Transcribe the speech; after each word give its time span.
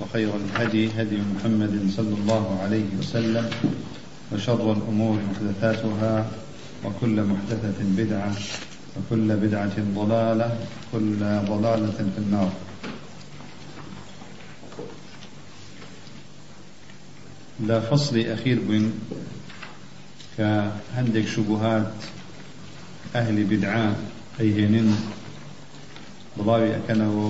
وخير 0.00 0.30
الهدي 0.36 0.90
هدي 0.96 1.18
محمد 1.34 1.90
صلى 1.96 2.14
الله 2.14 2.60
عليه 2.62 2.88
وسلم 2.98 3.50
وشر 4.32 4.72
الأمور 4.72 5.18
محدثاتها 5.30 6.30
وكل 6.84 7.22
محدثة 7.24 7.78
بدعة 7.80 8.32
وكل 8.96 9.36
بدعة 9.36 9.76
ضلالة 9.94 10.58
كل 10.92 11.20
ضلالة 11.48 11.98
في 12.16 12.18
النار. 12.18 12.52
لا 17.60 17.80
فصل 17.80 18.18
أخير 18.18 18.58
بين 18.68 18.92
كهندك 20.38 21.26
شبهات 21.26 21.92
أهل 23.16 23.44
بدعاء 23.44 23.94
أيهنن 24.40 24.94
بڵاوی 26.38 26.70
ئەەکەنەوە 26.74 27.28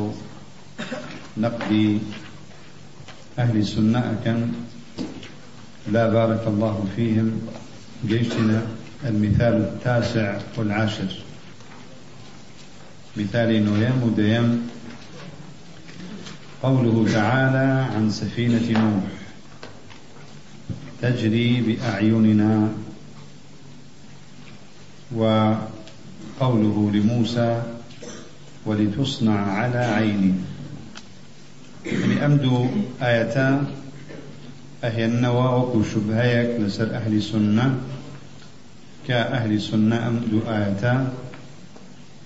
نقدي 1.37 2.01
أهل 3.39 3.57
السنة 3.57 3.99
أكن 3.99 4.47
لا 5.93 6.09
بارك 6.09 6.47
الله 6.47 6.89
فيهم 6.97 7.41
جيشنا 8.07 8.63
المثال 9.05 9.55
التاسع 9.55 10.39
والعاشر. 10.57 11.23
مثال 13.17 13.65
نويم 13.65 14.03
وديم. 14.03 14.71
قوله 16.63 17.13
تعالى 17.13 17.95
عن 17.95 18.11
سفينة 18.11 18.81
نوح 18.81 19.05
تجري 21.03 21.61
بأعيننا. 21.61 22.69
وقوله 25.17 26.91
لموسى 26.95 27.63
ولتصنع 28.67 29.53
على 29.53 29.79
عيني. 29.79 30.35
يعني 31.87 32.27
أمدو 32.27 32.67
آيتا 33.03 33.67
أهي 34.85 35.05
النوى 35.05 35.61
وكو 35.61 35.83
شبهيك 35.83 36.61
لسر 36.61 36.95
أهل 36.95 37.23
سنة 37.23 37.75
كأهل 39.09 39.61
سنة 39.61 40.09
أمدو 40.09 40.41
آيتا 40.49 41.13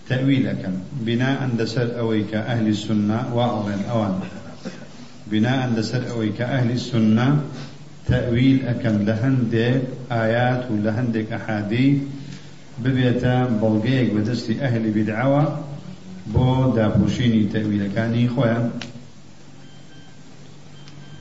تأويل 0.08 0.46
أكن 0.46 0.72
بناء 0.92 1.50
لسر 1.58 1.98
أوي 1.98 2.24
كأهل 2.24 2.68
السنة 2.68 3.34
وأظن 3.34 3.82
أوان. 3.90 4.20
بناء 5.26 5.70
لسر 5.76 6.10
أوي 6.10 6.28
كأهل 6.28 6.70
السنة 6.70 7.42
تأويل 8.06 8.66
أكن 8.66 9.04
لهندك 9.04 9.82
آيات 10.12 10.70
ولهندك 10.70 11.32
أحاديث. 11.32 11.98
ببيتا 12.78 13.44
بلغيك 13.62 14.12
بدست 14.12 14.50
أهل 14.50 14.90
بدعوة. 14.90 15.64
بۆ 16.32 16.72
داپۆشینی 16.76 17.42
تەویلەکانی 17.52 18.28
خۆیان 18.34 18.64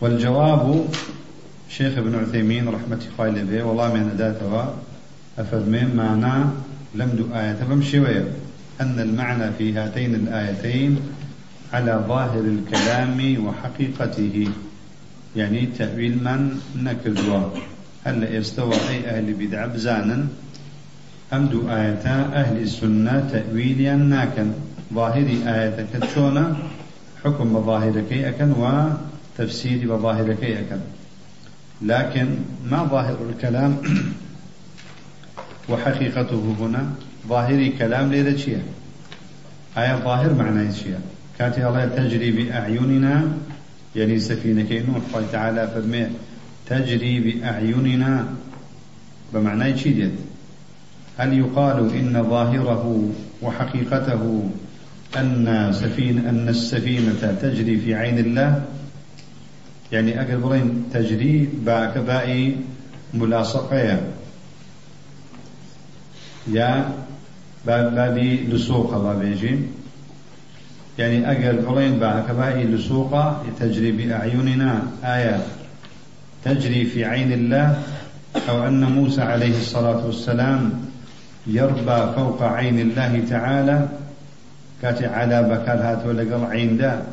والجواب 0.03 0.85
شيخ 1.69 1.97
ابن 1.97 2.15
عثيمين 2.15 2.67
رحمة 2.67 2.99
الله 3.07 3.41
لبيه 3.41 3.63
والله 3.63 3.93
من 3.93 4.15
ذاتها 4.17 4.75
أفرمين 5.39 5.95
معنى 5.95 6.43
لم 6.95 7.31
آية 7.35 7.63
بمشوية 7.69 8.27
أن 8.81 8.99
المعنى 8.99 9.51
في 9.57 9.73
هاتين 9.73 10.15
الآيتين 10.15 10.99
على 11.73 12.03
ظاهر 12.07 12.39
الكلام 12.39 13.45
وحقيقته. 13.45 14.47
يعني 15.35 15.65
تأويل 15.65 16.23
من 16.23 16.59
نكرزوا 16.83 17.49
هل 18.03 18.35
يستوى 18.35 18.75
أي 18.89 19.09
أهل 19.09 19.33
بدع 19.33 19.65
بزانا 19.65 20.27
أم 21.33 21.45
دو 21.45 21.69
آيتا 21.69 22.15
أهل 22.33 22.57
السنة 22.61 23.29
تأويليا 23.31 23.95
ناكن 23.95 24.51
ظاهري 24.93 25.37
آية 25.47 25.87
كتشونا 25.93 26.55
حكم 27.23 27.53
بظاهركي 27.53 28.29
أكن 28.29 28.51
وتفسير 29.39 29.95
بظاهركي 29.95 30.59
أكن 30.59 30.79
لكن 31.81 32.27
ما 32.71 32.83
ظاهر 32.83 33.17
الكلام؟ 33.29 33.77
وحقيقته 35.69 36.55
هنا 36.59 36.89
ظاهري 37.27 37.69
كلام 37.69 38.11
ليلة 38.11 38.37
شيء؟ 38.37 38.61
آية 39.77 39.95
ظاهر 39.95 40.33
معنى 40.33 40.73
شيء 40.73 40.99
كانت 41.39 41.57
الله 41.57 41.85
تجري 41.85 42.31
بأعيننا 42.31 43.27
يعني 43.95 44.19
سفينة 44.19 44.85
نوح 44.87 44.97
الله 45.15 45.27
تعالى 45.31 45.67
فرمي 45.67 46.07
تجري 46.69 47.19
بأعيننا. 47.19 48.27
بمعنى 49.33 49.77
شيء 49.77 50.11
هل 51.17 51.37
يقال 51.37 51.95
إن 51.95 52.23
ظاهره 52.29 53.09
وحقيقته 53.41 54.49
أن 55.17 55.69
سفينة 55.73 56.29
أن 56.29 56.49
السفينة 56.49 57.37
تجري 57.41 57.77
في 57.77 57.95
عين 57.95 58.19
الله؟ 58.19 58.63
يعني 59.93 60.21
أقل 60.21 60.41
تجري 60.93 61.49
باء 61.65 62.55
ملاصقة. 63.13 63.99
يا 66.47 66.91
بابي 67.65 68.37
لسوق 68.49 68.97
بابيجي 68.97 69.59
يعني 70.97 71.31
أقل 71.31 71.57
بلين 71.57 71.99
باء 71.99 72.25
لسوقة 72.57 73.43
تجري 73.59 73.91
بأعيننا 73.91 74.81
آية. 75.03 75.45
تجري 76.45 76.85
في 76.85 77.05
عين 77.05 77.31
الله 77.31 77.83
أو 78.49 78.67
أن 78.67 78.83
موسى 78.83 79.21
عليه 79.21 79.57
الصلاة 79.57 80.05
والسلام 80.05 80.71
يربى 81.47 82.13
فوق 82.15 82.43
عين 82.43 82.79
الله 82.79 83.23
تعالى. 83.29 83.87
كاتي 84.81 85.05
على 85.05 85.43
بكال 85.43 85.79
هات 85.81 86.05
عين 86.49 86.77
دا 86.77 87.05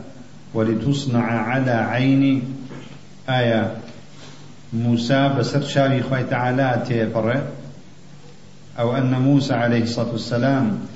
ولتصنع 0.54 1.24
على 1.24 1.70
عين 1.70 2.42
آية 3.28 3.76
موسى 4.72 5.34
بسر 5.38 5.62
شاري 5.62 6.02
خوي 6.02 6.24
تعالى 6.24 6.84
تيبر 6.88 7.42
أو 8.78 8.96
أن 8.96 9.10
موسى 9.10 9.54
عليه 9.54 9.82
الصلاة 9.82 10.12
والسلام 10.12 10.86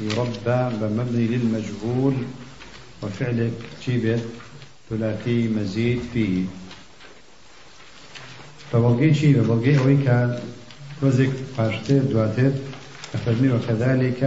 يربى 0.00 0.76
بمبني 0.80 1.26
للمجهول 1.26 2.14
وفعل 3.02 3.50
جيبه 3.86 4.20
ثلاثي 4.90 5.48
مزيد 5.48 6.00
فيه 6.12 6.44
فبلغي 8.72 9.14
شيء 9.14 9.42
بلغي 9.42 9.78
أويكا 9.78 10.40
توزك 11.00 11.30
باشتر 11.58 11.98
دواتر 11.98 12.52
أفرمي 13.14 13.52
وكذلك 13.52 14.20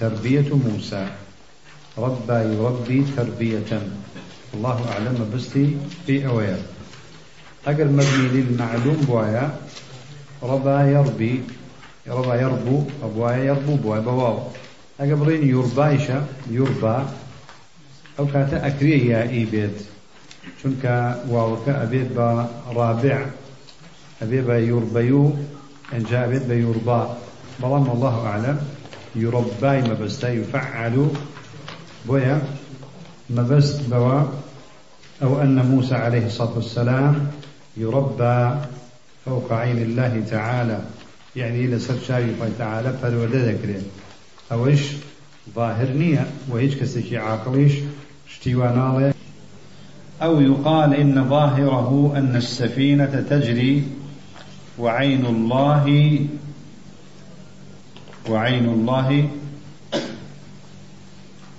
تربية 0.00 0.56
موسى 0.56 1.06
ربى 1.98 2.32
يربي 2.34 3.04
تربية 3.16 3.80
الله 4.54 4.78
أعلم 4.92 5.30
بستي 5.34 5.76
في 6.06 6.26
أويا 6.26 6.58
أقل 7.66 7.86
مبني 7.86 8.28
للمعلوم 8.34 8.96
بوايا 9.08 9.54
ربى 10.42 10.92
يربي 10.92 11.42
ربى 12.08 12.38
يربو 12.42 12.84
أبوايا 13.02 13.44
يربو 13.44 13.74
بوايا 13.76 14.00
بواو. 14.00 14.38
أقبرين 15.00 15.48
يربايشا 15.48 16.26
يربى 16.50 16.96
أو 18.18 18.26
كاتا 18.26 18.66
أكريه 18.66 19.12
يا 19.12 19.22
إيبيت. 19.28 19.76
چونك 20.62 20.84
واوكا 21.28 21.82
أبيت 21.82 22.18
رابع. 22.74 23.26
أبيت 24.22 24.48
يربيو 24.48 25.32
إن 25.92 26.02
جاء 26.10 26.24
أبيت 26.24 26.42
بيربى 26.42 27.00
بلام 27.60 27.90
الله 27.90 28.26
أعلم. 28.26 28.58
يربى 29.16 29.74
مبستا 29.90 30.28
يفعل 30.32 31.08
بويا 32.06 32.42
مبست 33.30 33.80
بوا 33.90 34.22
أو 35.22 35.42
أن 35.42 35.66
موسى 35.66 35.94
عليه 35.94 36.26
الصلاة 36.26 36.52
والسلام 36.54 37.30
يربى 37.76 38.50
فوق 39.24 39.52
عين 39.52 39.78
الله 39.78 40.22
تعالى. 40.30 40.80
يعني 41.36 41.64
إلى 41.64 41.78
سرشاوي 41.78 42.24
الله 42.24 42.50
تعالى 42.58 42.92
فالودى 43.02 43.38
ذكره. 43.38 43.82
أو 44.52 44.66
إيش 44.66 44.82
ظاهر 45.54 45.88
نية. 45.88 46.26
وإيش 46.48 46.76
كسكي 46.76 47.18
عاقليش. 47.18 47.72
اشتوانا 48.30 49.12
أو 50.22 50.40
يقال 50.40 50.94
إن 50.94 51.28
ظاهره 51.28 52.12
أن 52.16 52.36
السفينة 52.36 53.24
تجري 53.30 53.84
وعين 54.78 55.26
الله 55.26 56.18
وعين 58.28 58.64
الله 58.64 59.28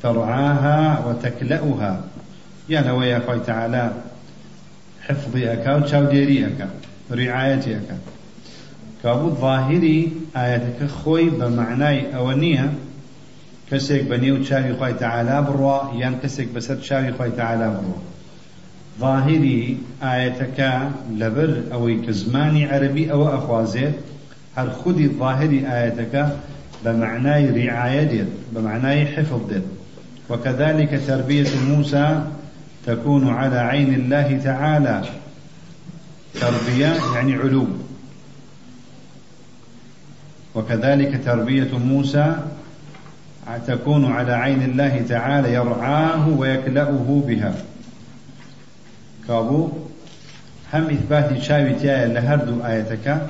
ترعاها 0.03 1.06
وتكلأها. 1.06 2.01
يا 2.69 2.81
نويا 2.81 3.19
خوي 3.27 3.39
تعالى 3.39 3.92
حفظي 5.01 5.53
أكا 5.53 5.75
وتشاوديري 5.75 6.48
أكا 6.48 6.69
رعايتي 7.12 7.75
أكا 7.75 7.98
كابو 9.03 9.30
ظاهري 9.30 10.12
آياتك 10.36 10.88
خوي 10.88 11.30
بمعناي 11.30 12.15
أونية 12.15 12.74
كسيك 13.71 14.03
بنيو 14.03 14.38
تشاوي 14.44 14.74
خوي 14.77 14.94
تعالى 14.94 15.42
بروا 15.42 16.01
يان 16.01 16.15
كسيك 16.24 16.47
بسر 16.56 16.75
تشاوي 16.75 17.13
خوي 17.13 17.30
تعالى 17.30 17.68
بروا 17.68 18.01
ظاهري 19.00 19.77
آياتك 20.04 20.89
لبر 21.12 21.62
أو 21.74 22.01
كزماني 22.07 22.65
عربي 22.65 23.12
أو 23.12 23.36
أخوازيت 23.36 23.94
هل 24.56 24.71
خدي 24.86 25.07
ظاهري 25.07 25.68
آياتك 25.68 26.38
بمعناي 26.86 27.65
رعاية 27.65 28.04
ديت 28.04 28.27
بمعناي 28.51 29.06
حفظ 29.06 29.42
وكذلك 30.31 31.01
تربية 31.07 31.50
موسى 31.68 32.24
تكون 32.86 33.30
على 33.30 33.57
عين 33.57 33.94
الله 33.94 34.42
تعالى. 34.44 35.01
تربية 36.42 36.95
يعني 37.16 37.36
علو 37.36 37.68
وكذلك 40.56 41.22
تربية 41.25 41.78
موسى 41.78 42.36
تكون 43.68 44.12
على 44.12 44.33
عين 44.33 44.62
الله 44.62 45.06
تعالى 45.10 45.54
يرعاه 45.54 46.30
ويكلأه 46.30 47.24
بها. 47.28 47.54
كابو 49.28 49.69
هم 50.74 50.83
إثبات 50.83 51.42
شاوي 51.42 51.74
تيايا 51.74 52.07
لهردو 52.07 52.66
آيتك 52.66 53.28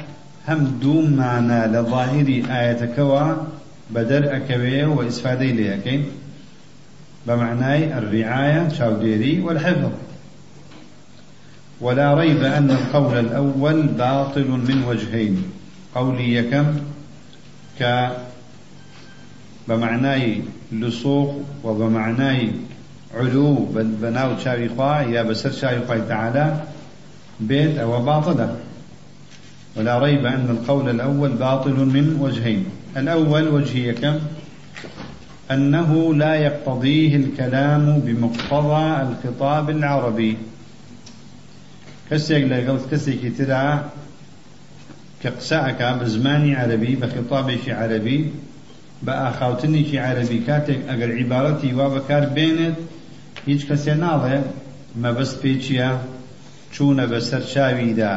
هم 0.47 0.79
دوم 0.81 1.13
معنى 1.13 1.67
لظاهر 1.67 2.43
آيتك 2.49 2.97
وبدر 2.97 4.35
أكوية 4.35 4.85
وإسفادي 4.85 5.51
ليكين. 5.51 6.05
بمعنى 7.27 7.97
الرعاية 7.97 8.69
شاوديري 8.69 9.41
والحفظ. 9.41 9.91
ولا 11.81 12.13
ريب 12.13 12.43
أن 12.43 12.71
القول 12.71 13.19
الأول 13.19 13.87
باطل 13.87 14.47
من 14.47 14.83
وجهين. 14.87 15.43
قولي 15.95 16.33
يكم 16.33 16.65
ك 17.79 18.09
بمعنى 19.67 20.41
لصوق 20.71 21.43
وبمعنى 21.63 22.51
علو. 23.17 23.55
بناو 23.75 24.37
شاوي 24.37 24.69
خوا 24.69 25.01
يا 25.01 25.23
بسر 25.23 25.51
شاوي 25.51 25.87
خوا 25.87 25.97
تعالى 26.09 26.63
بيت 27.39 27.77
أو 27.77 28.01
باطلة 28.01 28.55
ولا 29.77 29.99
ريب 29.99 30.25
أن 30.25 30.49
القول 30.49 30.89
الأول 30.89 31.29
باطل 31.29 31.73
من 31.73 32.17
وجهين. 32.21 32.65
الأول 32.97 33.47
وجهي 33.47 33.93
كم 33.93 34.19
أنه 35.53 36.13
لا 36.15 36.35
يقتضيه 36.35 37.15
الكلام 37.15 37.99
بمقتضى 37.99 39.01
الخطاب 39.01 39.69
العربي. 39.69 40.37
كسيك 42.09 42.43
لقلت 42.43 42.91
كسيك 42.91 43.37
ترى 43.37 43.89
كقساك 45.23 45.81
بزماني 46.01 46.55
عربي 46.55 46.95
بخطابك 46.95 47.69
عربي 47.69 48.31
بأخوتنك 49.03 49.95
عربي. 49.95 50.37
كاتك 50.47 50.79
أقل 50.89 51.11
عبارتي 51.19 51.73
وابكار 51.73 52.25
بينت 52.25 52.75
هیچ 53.47 53.61
کەسێ 53.69 53.93
ناڵێ 54.03 54.37
مەبەست 55.03 55.37
پێچیە 55.41 55.89
چوونە 56.73 57.05
بەسەر 57.11 57.43
چاویدا 57.53 58.13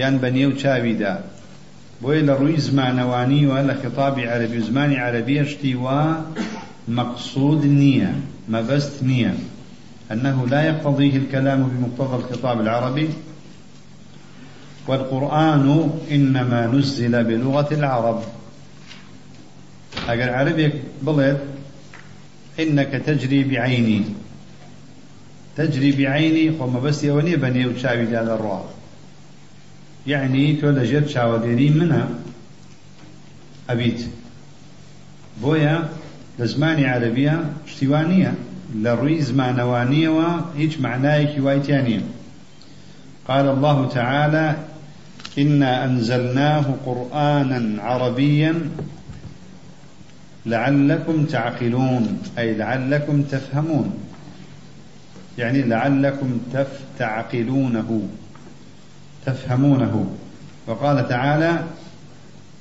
یان 0.00 0.14
بە 0.22 0.28
نێو 0.36 0.52
چاویدا 0.62 1.14
بۆیە 2.02 2.22
لە 2.28 2.34
ڕووی 2.40 2.60
زمانەوانیوە 2.68 3.58
لە 3.68 3.74
خطابی 3.82 4.24
عەربی 4.32 4.58
و 4.58 4.66
زمانی 4.68 5.74
وا 5.74 6.02
مقصود 6.88 7.62
نییە 7.80 8.12
مەبەست 8.52 8.96
نییە. 9.02 9.32
أنه 10.12 10.46
لا 10.46 10.60
يقتضيه 10.64 11.16
الكلام 11.16 11.60
بمقتضى 11.70 12.16
الخطاب 12.16 12.60
العربي. 12.60 13.08
والقرآن 14.88 15.90
إنما 16.10 16.66
نزل 16.66 17.24
بلغة 17.24 17.68
العرب. 17.74 18.22
أجر 20.08 20.30
عربي 20.30 20.72
بلد 21.02 21.38
إنك 22.60 22.92
تجري 23.06 23.44
بعيني. 23.44 24.02
تجري 25.56 25.92
بعيني 25.92 26.50
وما 26.60 26.80
بس 26.80 27.04
يوني 27.04 27.36
بني 27.36 27.66
وشاوي 27.66 28.06
هذا 28.06 28.34
الروا 28.34 28.75
يعني 30.06 30.52
تولى 30.52 30.86
جد 30.92 31.06
شاوديري 31.06 31.70
منها. 31.70 32.08
أبيت. 33.70 34.06
بويا 35.42 35.88
لزماني 36.38 36.86
عربية 36.86 37.44
اشتوانية 37.66 38.34
لروي 38.74 39.22
زمانوانية 39.22 40.08
وهيج 40.08 40.80
معناه 40.80 41.36
كوايتانية 41.36 42.00
قال 43.28 43.48
الله 43.48 43.88
تعالى 43.88 44.56
إنا 45.38 45.84
أنزلناه 45.84 46.74
قرآنا 46.86 47.82
عربيا 47.82 48.70
لعلكم 50.46 51.24
تعقلون. 51.24 52.18
أي 52.38 52.54
لعلكم 52.54 53.22
تفهمون. 53.22 53.98
يعني 55.38 55.62
لعلكم 55.62 56.38
تعقلونه 56.98 58.08
تفهمونه. 59.26 60.14
وقال 60.66 61.08
تعالى 61.08 61.64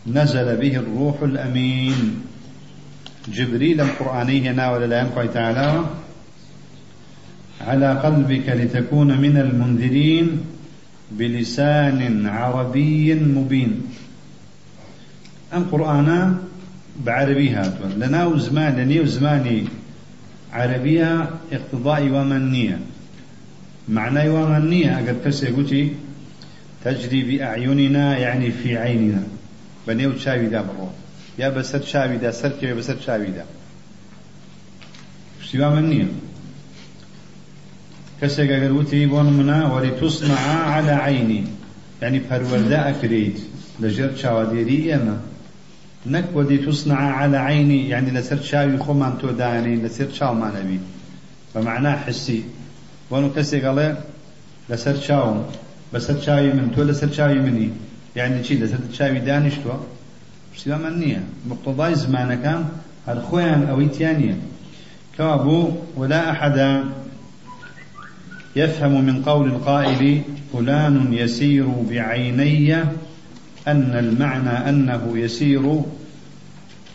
نزل 0.07 0.57
به 0.57 0.75
الروح 0.75 1.21
الأمين. 1.21 2.21
جبريل 3.27 3.81
القرآني 3.81 4.50
هنا 4.50 4.71
ولا 4.71 4.85
لا 4.85 5.00
ينقع 5.00 5.25
تعالى؟ 5.25 5.85
على 7.62 7.89
قلبك 7.94 8.50
لتكون 8.50 9.21
من 9.21 9.38
المنذرين 9.38 10.41
بلسان 11.12 12.27
عربي 12.27 13.13
مبين. 13.15 13.81
أم 15.53 15.63
قرآن 15.63 16.38
بعربي 17.06 17.50
هاتون 17.50 17.91
لنا 17.97 18.38
زمان 18.38 18.75
لنيو 18.75 19.06
زماني 19.06 19.63
عربية 20.53 21.29
اقتضاء 21.51 22.09
ومنية. 22.09 22.79
معنى 23.89 24.29
ومنية 24.29 25.00
أقد 25.00 25.17
كسي 25.25 25.47
قلتي 25.47 25.91
تجري 26.85 27.23
بأعيننا 27.23 28.17
يعني 28.17 28.51
في 28.51 28.77
عيننا. 28.77 29.23
بنيو 29.87 30.11
تشاوي 30.11 30.47
دا 30.47 30.61
برو 30.61 30.89
يا 31.39 31.49
بسر 31.49 31.81
شاوي 31.81 32.17
دا 32.17 32.31
سر 32.31 32.51
يا 32.61 32.73
بسر 32.73 32.97
شاوي 33.05 33.25
دا. 33.25 33.45
سوى 35.51 35.69
منية 35.69 36.07
كسي 38.21 38.53
قد 38.53 38.77
قلتي 38.77 39.05
منا 39.05 39.73
ولتصنع 39.73 40.39
على 40.39 40.91
عيني. 40.91 41.43
يعني 42.01 42.19
فروردا 42.19 42.89
أكريد 42.89 43.39
لجر 43.79 44.15
شاوديري 44.15 44.95
أنا. 44.95 45.19
نك 46.05 46.25
ودي 46.33 46.57
تصنع 46.57 46.95
على 46.95 47.38
عيني. 47.38 47.89
يعني 47.89 48.12
لسر 48.12 48.41
شاوي 48.41 48.77
خمان 48.77 49.17
تو 49.17 49.31
داني 49.31 49.75
لسر 49.75 50.12
شاو 50.13 50.33
ما 50.33 50.53
نبي. 50.60 50.79
فمعناه 51.53 51.95
حسي. 51.95 52.43
وانو 53.10 53.33
كسي 53.33 53.62
قال 53.62 53.98
لسر 54.69 55.00
شاو. 55.00 55.43
بسر 55.94 56.22
شاوي 56.22 56.54
من 56.54 56.72
تو 56.75 56.84
لسر 56.84 57.12
شاوي 57.12 57.39
مني. 57.39 57.70
يعني 58.15 58.44
شي 58.44 58.56
لسر 58.56 58.80
شاوي 58.94 59.20
تو؟ 59.20 59.77
شتي 60.56 60.75
من 60.75 61.00
نية 61.00 61.24
مقتضاي 61.50 61.96
زمان 61.96 62.42
كان 62.44 62.65
الخوان 63.10 63.68
أو 63.70 63.88
تيانية 63.88 64.38
كابو 65.18 65.72
ولا 65.96 66.32
احد 66.32 66.84
يفهم 68.56 69.06
من 69.06 69.24
قول 69.24 69.48
القائل 69.48 70.22
فلان 70.54 71.13
يسير 71.13 71.68
بعيني 71.68 72.75
أن 73.68 73.96
المعنى 73.96 74.70
أنه 74.70 75.18
يسير 75.18 75.82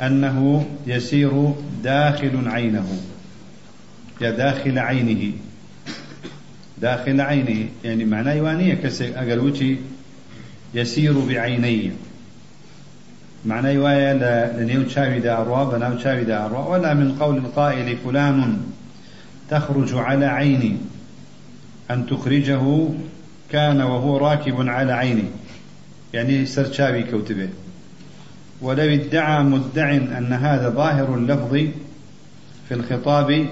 أنه 0.02 0.66
يسير 0.86 1.52
داخل 1.84 2.48
عينه 2.48 2.86
يا 4.20 4.30
داخل 4.30 4.78
عينه 4.78 5.32
داخل 6.82 7.20
عينه 7.20 7.68
يعني 7.84 8.04
معناه 8.04 8.32
يوانية. 8.32 8.74
كسي 8.74 9.18
أقلوتي 9.18 9.78
يسير 10.74 11.18
بعيني. 11.18 11.90
معناه 13.46 13.70
يوايا 13.70 14.14
لنيو 14.58 14.82
تشاوي 14.82 15.18
دا 15.20 15.40
أروا 15.40 15.64
بناو 15.64 15.94
تشاوي 15.94 16.24
دا 16.24 16.46
أروا 16.46 16.66
ولا 16.66 16.94
من 16.94 17.12
قول 17.20 17.36
القائل 17.36 17.96
فلان 17.96 18.58
تخرج 19.50 19.94
على 19.94 20.26
عيني. 20.26 20.76
أن 21.90 22.06
تخرجه 22.06 22.88
كان 23.50 23.80
وهو 23.80 24.16
راكب 24.16 24.68
على 24.68 24.92
عيني. 24.92 25.24
يعني 26.14 26.46
سرشاوي 26.46 27.02
كوتبه. 27.02 27.48
ولو 28.62 28.82
ادعى 28.82 29.42
مدع 29.42 29.90
أن 29.94 30.32
هذا 30.32 30.68
ظاهر 30.68 31.14
اللفظ 31.14 31.54
في 32.68 32.74
الخطاب 32.74 33.46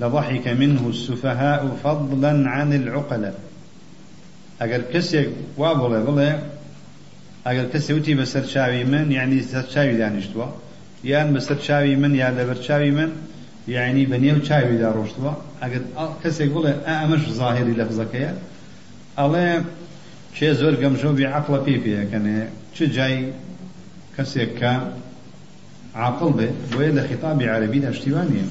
لضحك 0.00 0.48
منه 0.48 0.88
السفهاء 0.88 1.76
فضلا 1.84 2.50
عن 2.50 2.72
العقلاء. 2.72 3.34
أقل 4.62 4.82
كسي 4.92 5.28
وابله 5.56 6.04
بله 6.04 6.42
أقل 7.46 7.68
كسي 7.72 7.94
وتي 7.94 8.14
بسر 8.14 8.44
شاوي 8.44 8.84
من 8.84 9.12
يعني 9.12 9.42
سر 9.42 9.64
شاوي 9.74 9.96
دانشتوا. 9.96 10.46
يان 11.04 11.32
بسر 11.34 11.58
شاوي 11.58 11.96
من 11.96 12.14
يا 12.14 12.30
لبر 12.30 12.62
شاوي 12.62 12.90
من 12.90 13.10
يعني 13.68 14.04
بنيو 14.04 14.44
شاوي 14.44 14.76
دا 14.76 14.90
روشتوا 14.90 15.32
أقل 15.62 15.82
كسي 16.24 16.44
يقول 16.44 16.66
أمش 16.66 17.28
ظاهري 17.28 17.72
لفظك 17.72 18.14
يا 18.14 18.34
ئەڵێ 19.18 19.48
کێ 20.36 20.50
زۆر 20.60 20.74
گەمژۆ 20.82 21.10
بێ 21.18 21.26
عقلە 21.36 21.58
پێ 21.66 21.74
پێەکەنێ 21.84 22.38
چ 22.74 22.78
جای 22.96 23.16
کەسێک 24.14 24.50
کە 24.60 24.72
عاقل 26.02 26.30
بێ 26.38 26.48
بۆیە 26.70 26.90
لە 26.96 27.02
دەشتیوان 27.86 28.28
نیە 28.34 28.46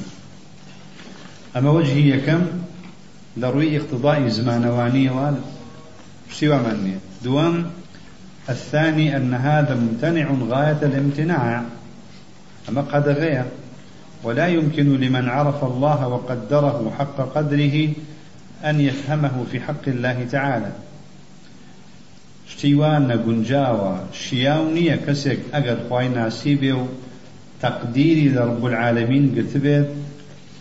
ئەمە 1.54 1.72
وەجهی 1.78 2.06
یەکەم 2.14 2.44
لە 3.42 3.48
ڕووی 3.54 3.76
اقتضائی 3.78 4.32
زمانەوانیەوە 4.38 5.28
شتیوامان 6.34 6.78
نییە 6.86 7.00
دووەم 7.24 7.56
الثاني 8.50 9.18
أن 9.18 9.34
هذا 9.34 9.76
ممتنع 9.76 10.28
غاية 10.50 10.78
الامتناع. 10.82 11.64
أما 12.70 12.82
قدغية 12.82 13.46
ولا 14.24 14.48
يمكن 14.48 15.00
لمن 15.00 15.30
عرف 15.30 15.64
الله 15.64 16.08
وقدره 16.08 16.94
حق 17.00 17.18
قدره 17.36 17.90
أن 18.66 18.82
يفهمه 18.82 19.46
في 19.52 19.60
حق 19.60 19.86
الله 19.88 20.28
تعالى. 20.32 20.72
شتیوان 22.50 23.02
نەگونجاوە 23.12 24.14
شیاو 24.14 24.64
نییە 24.76 24.98
کەسێک 25.06 25.40
ئەگەر 25.54 25.80
خی 25.90 26.08
ناسی 26.08 26.56
بێ 26.62 26.74
و 26.82 26.88
تەقدیری 27.62 28.34
لە 28.36 28.44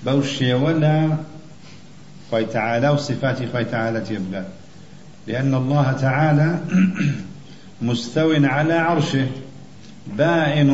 شێوە 0.07 0.73
لە 0.83 0.97
خی 2.31 2.45
تعالى 2.45 2.89
وصفات 2.89 3.39
خی 3.53 3.65
تعالى 3.65 4.01
تيبقى 4.01 4.45
لأن 5.27 5.55
الله 5.55 5.93
تعالى 5.93 6.59
مستو 7.83 8.33
على 8.33 8.75
عرشه 8.75 9.27
بائن 10.19 10.71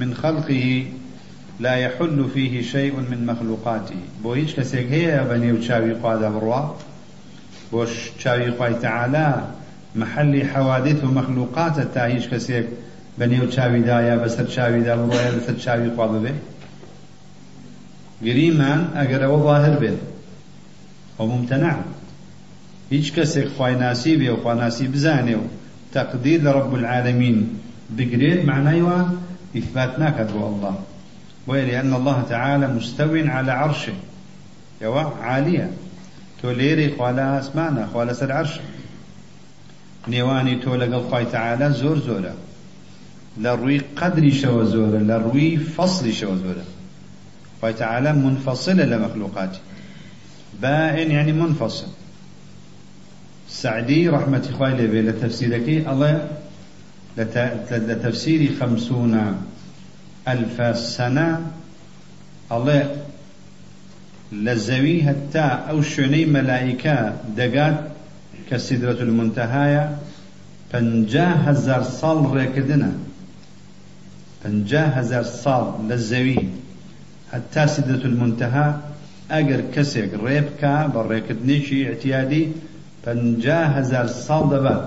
من 0.00 0.14
خلقه 0.14 0.86
لا 1.60 1.74
يحل 1.74 2.24
فيه 2.34 2.62
شيء 2.62 2.94
من 3.10 3.26
مخلوقاته. 3.26 3.94
بو 4.22 4.34
هیچ 4.34 4.54
کەسێک 4.54 4.86
هەیە 4.94 5.26
بە 5.28 5.36
نێو 5.42 5.58
چاوی 5.66 5.94
خوادا 6.00 6.30
بڕوا 6.30 6.62
بۆش 7.72 7.92
چاوی 8.18 8.50
خی 8.58 8.74
تعالى 8.82 9.34
محلی 9.94 10.42
حوادث 10.42 11.04
و 11.04 11.14
مەخلوقاتە 11.18 11.84
تا 11.94 12.04
هیچ 12.04 12.28
کەسێک 12.28 12.66
بە 13.18 13.24
نێو 13.32 13.46
چاویدایە 13.54 14.14
بەسەر 14.22 14.46
چاویدا 14.54 14.94
بڕواە 15.00 15.28
لەسەر 15.36 15.56
چاوی 15.64 15.90
خوا 15.96 16.06
ببێ. 16.08 16.32
گریمان 18.26 18.80
ئەگەر 18.98 19.22
ئەوە 19.24 19.38
ظاهر 19.46 19.74
بێت. 19.82 19.98
ئەو 21.18 21.26
ممتەنع 21.32 21.76
هیچ 22.90 23.06
کەسێک 23.16 23.48
خوای 23.56 23.74
ناسی 23.84 24.14
بێ 24.20 24.28
و 24.32 24.40
خواناسی 24.42 24.86
بزانێ 24.94 25.36
و 25.40 25.44
تقدير 25.92 26.40
لرب 26.46 26.72
العالمين 26.74 27.38
بقريد 27.96 28.46
معناه 28.46 29.06
إثبات 29.58 29.98
ناكد 29.98 30.30
الله. 30.30 30.74
ولأن 31.46 31.94
الله 31.94 32.18
تعالى 32.28 32.66
مستو 32.66 33.14
على 33.14 33.52
عرشه. 33.52 33.92
يوا 34.82 35.02
عالية 35.22 35.70
توليري 36.42 36.94
خوالا 36.96 37.38
اسمانا 37.38 37.86
خوالا 37.92 38.12
سر 38.12 38.32
عرشه. 38.32 38.60
نێوانی 40.08 40.56
تۆ 40.62 40.70
لەگەڵ 40.82 41.02
خی 41.10 41.24
تعاالە 41.34 41.68
زۆر 41.80 41.98
زۆرە. 42.06 42.34
لە 43.42 43.52
ڕووی 43.60 43.80
قدری 44.00 44.32
شەوە 44.40 44.64
زۆرە 44.72 45.00
لە 45.10 45.16
ڕووی 45.24 45.58
منفصلە 47.62 48.84
لە 48.92 48.96
مەخلوقاتی 49.04 49.60
بائن 50.62 51.10
يعني 51.10 51.32
منفصل. 51.32 51.86
سعدي 53.48 54.08
رحمة 54.08 54.50
خوي 54.58 54.70
لبي 54.70 55.02
لتفسيرك 55.02 55.68
الله 55.88 56.28
لتفسير 57.70 58.52
خمسون 58.60 59.42
ألف 60.28 60.78
سنة. 60.78 61.40
الله 62.52 62.96
لزوي 64.32 65.02
حتى 65.02 65.46
أو 65.70 65.82
شني 65.82 66.26
ملائكة 66.26 67.12
دقات 67.36 67.78
كسدرة 68.50 69.02
المنتهاية. 69.02 69.98
پنجاه 70.72 71.34
هزار 71.48 71.82
ساڵ 71.84 72.18
ڕێکردنە 72.36 72.92
پنجاه 74.42 74.88
هزار 74.98 75.24
لە 75.88 75.96
زەوی 76.10 76.40
هەتا 77.32 77.66
سدرة 77.74 78.04
المنتها 78.10 78.66
ئەگەر 79.32 79.60
کەسێک 79.74 80.10
ڕێ 80.24 80.38
بکە 80.46 80.74
بە 80.92 81.00
ڕێکردنێکی 81.10 81.78
اعتیادی 81.90 82.44
هزار 83.76 84.06
ساڵ 84.26 84.44
دەبات 84.52 84.84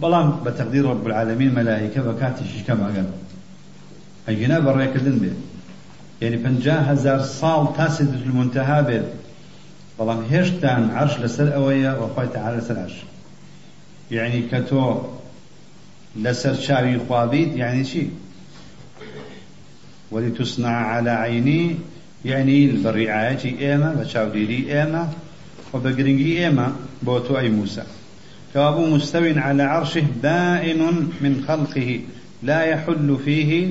بەڵام 0.00 0.28
بە 0.44 0.50
تەقدیر 0.58 0.84
رب 0.92 1.06
العالمین 1.06 1.50
مەلایکە 1.58 2.00
بە 2.06 2.12
کاتیشی 2.20 2.62
کەم 2.66 2.80
ئەگەن 2.86 3.08
ئەگەنا 4.28 4.58
بە 4.64 4.70
ڕێکردن 4.78 5.16
بێت 5.22 5.38
یعنی 6.22 6.38
هزار 6.90 7.20
ساڵ 7.38 7.62
تا 7.76 7.88
سدرة 7.96 8.22
المنتها 8.28 8.80
بێت 8.88 9.08
بەڵام 9.98 10.20
هێشتان 10.32 10.82
عرش 10.98 11.14
لەسەر 11.22 11.48
ئەوەیە 11.56 11.92
وەخوای 12.00 12.28
تەعالی 12.34 12.60
لەسەر 12.60 12.78
عرش. 12.84 12.96
یعنی 14.10 14.40
کە 14.50 14.60
تۆ 14.68 14.84
لەسەر 16.24 16.54
چاوی 16.66 16.98
خوابیت 16.98 17.56
یعنی 17.56 17.84
چی 17.84 18.10
ولتصنع 20.10 20.68
على 20.68 21.10
عيني 21.10 21.76
يعني 22.24 22.66
بالرعاية 22.66 23.44
إيما 23.60 23.94
بشاوديري 23.94 24.80
إيما 24.80 25.12
وبقرنجي 25.74 26.44
إيما 26.44 26.72
بوتو 27.02 27.38
أي 27.38 27.48
موسى. 27.48 27.82
كابو 28.54 28.86
مستو 28.86 29.32
على 29.36 29.62
عرشه 29.62 30.06
بائن 30.22 30.78
من 31.20 31.44
خلقه 31.48 32.00
لا 32.42 32.62
يحل 32.62 33.18
فيه 33.24 33.70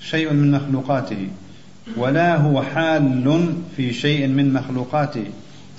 شيء 0.00 0.32
من 0.32 0.50
مخلوقاته 0.50 1.28
ولا 1.96 2.36
هو 2.36 2.62
حال 2.62 3.52
في 3.76 3.92
شيء 3.92 4.26
من 4.26 4.52
مخلوقاته. 4.52 5.24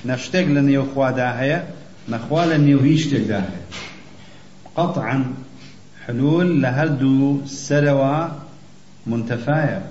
نشتق 0.06 0.46
لن 0.46 0.70
يخوا 0.70 1.12
داهية 1.12 1.68
نخوا 2.10 2.46
لن 2.46 2.68
يهيشتك 2.68 3.20
داهية. 3.20 3.66
قطعا 4.76 5.34
حلول 6.08 6.62
لهردو 6.62 7.46
سروا 7.46 8.45
منتفاية 9.08 9.82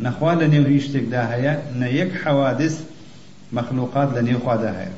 نخوا 0.00 0.32
لن 0.34 0.52
يهيشتك 0.52 1.02
داهية 1.02 1.62
نيك 1.76 2.12
حوادث 2.24 2.84
مخلوقات 3.52 4.18
لن 4.18 4.26
يخوا 4.26 4.56
داهية 4.56 4.92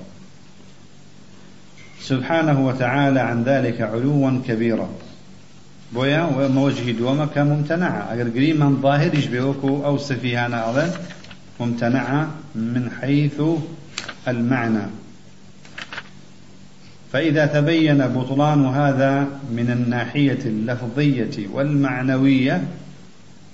سبحانه 2.00 2.66
وتعالى 2.66 3.20
عن 3.20 3.44
ذلك 3.44 3.80
علوا 3.80 4.40
كبيرا. 4.48 4.88
بۆیە 5.94 6.22
مەوەجهی 6.56 6.92
دووەمە 6.98 7.26
کە 7.34 7.42
ممتنعە 7.52 8.02
ئەگەر 8.10 8.28
گریمان 8.36 8.74
ظاهریش 8.82 9.26
بێوەکو 9.32 9.72
ئەو 9.84 9.96
سفیهانە 10.08 10.58
ئەڵێن 10.66 10.92
ممتنعە 11.60 12.20
من 12.54 12.84
حيث 13.00 13.38
المعنى. 14.28 14.86
فإذا 17.12 17.46
تبين 17.46 18.00
بطلان 18.06 18.66
هذا 18.66 19.26
من 19.50 19.68
الناحية 19.70 20.42
اللفظية 20.52 21.36
والمعنوية 21.54 22.56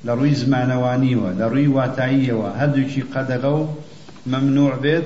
لروي 0.05 0.35
زمانواني 0.35 1.15
لروي 1.15 1.69
واتعية 1.69 2.33
وهدوشي 2.33 3.03
قدغو 3.03 3.69
ممنوع 4.27 4.77
بيت 4.77 5.05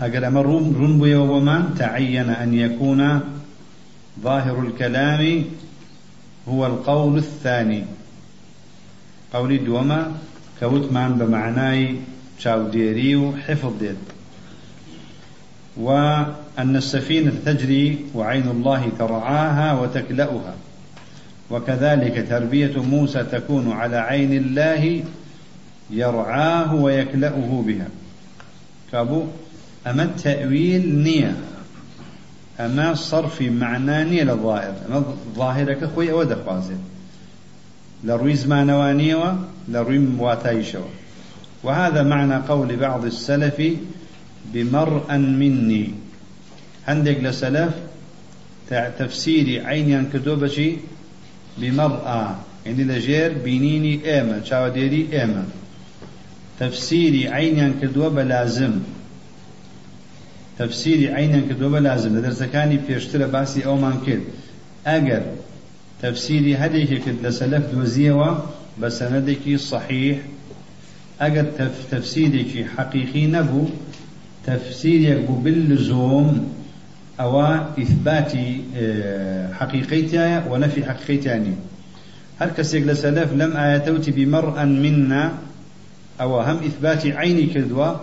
أقل 0.00 0.24
أمر 0.24 0.46
رنبي 0.80 1.14
ومن 1.14 1.74
تعين 1.78 2.30
أن 2.30 2.54
يكون 2.54 3.20
ظاهر 4.22 4.60
الكلام 4.60 5.44
هو 6.48 6.66
القول 6.66 7.18
الثاني 7.18 7.84
قولي 9.32 9.58
دوما 9.58 10.12
كوتمان 10.60 11.12
بمعناي 11.14 11.96
شاوديري 12.38 13.16
وحفظ 13.16 13.72
ديت 13.80 13.96
وأن 15.76 16.76
السفينة 16.76 17.32
تجري 17.46 17.98
وعين 18.14 18.48
الله 18.48 18.88
ترعاها 18.98 19.80
وتكلأها 19.80 20.54
وكذلك 21.50 22.26
تربية 22.28 22.82
موسى 22.82 23.24
تكون 23.32 23.72
على 23.72 23.96
عين 23.96 24.32
الله 24.32 25.02
يرعاه 25.90 26.74
ويكلأه 26.74 27.64
بها. 27.66 27.88
كابو 28.92 29.24
أما 29.86 30.02
التأويل 30.02 31.02
نية 31.02 31.36
أما 32.60 32.94
صرفي 32.94 33.50
معناني 33.50 34.24
للظاهر 34.24 34.74
أما 34.88 35.04
ظاهرك 35.36 35.84
خوي 35.94 36.12
أو 36.12 36.22
دخوازي 36.22 36.74
لروي 38.04 38.34
زمانوانية 38.34 39.38
لروي 39.68 39.98
مواتايشوا 39.98 40.84
وهذا 41.62 42.02
معنى 42.02 42.36
قول 42.36 42.76
بعض 42.76 43.04
السلف 43.04 43.62
بمرءا 44.54 45.16
مني. 45.16 45.94
عندك 46.88 47.20
لسلف 47.20 47.74
تفسيري 48.70 49.60
عيني 49.60 50.04
كتوبشي 50.12 50.76
بمرأة 51.60 52.36
يعني 52.66 52.84
لجير 52.84 53.32
بينيني 53.44 54.00
إيما 54.04 54.40
شاوديري 54.44 55.08
إيما 55.12 55.44
تفسيري 56.60 57.28
عيني 57.28 57.72
كدوة 57.82 58.08
بلازم. 58.08 58.80
تفسیری 60.60 61.06
عینیان 61.06 61.44
کردووە 61.48 61.72
بە 61.74 61.80
لازم 61.80 62.12
لە 62.16 62.20
دەرسەکانی 62.26 62.78
پێشترە 62.86 63.26
باسی 63.34 63.60
ئەومان 63.68 63.96
کرد 64.06 64.24
ئەگەر 64.88 65.22
تفسیری 66.02 66.54
هەدێکێکت 66.62 67.16
لە 67.24 67.30
سەلەف 67.38 67.64
دۆزیەوە 67.72 68.30
بە 68.80 68.88
سەنەدێکی 68.98 69.56
صحیح 69.70 70.16
ئەگەر 71.20 71.46
تفسیرێکی 71.92 72.62
حەقیقی 72.74 73.26
نەبوو 73.34 73.72
تفسير 74.46 75.18
باللزوم. 75.44 76.28
أو 77.20 77.42
إثبات 77.78 78.32
آه، 78.76 79.52
حقيقتها 79.54 80.44
ونفي 80.50 80.84
حقيقتها 80.84 81.42
هل 82.38 82.50
كسيق 82.50 82.86
لسلف 82.86 83.32
لم 83.32 83.56
آيتوت 83.56 84.10
بمرأ 84.10 84.64
منا؟ 84.64 85.32
أو 86.20 86.40
هم 86.40 86.56
إثبات 86.56 87.06
عيني 87.06 87.46
كدوة 87.46 88.00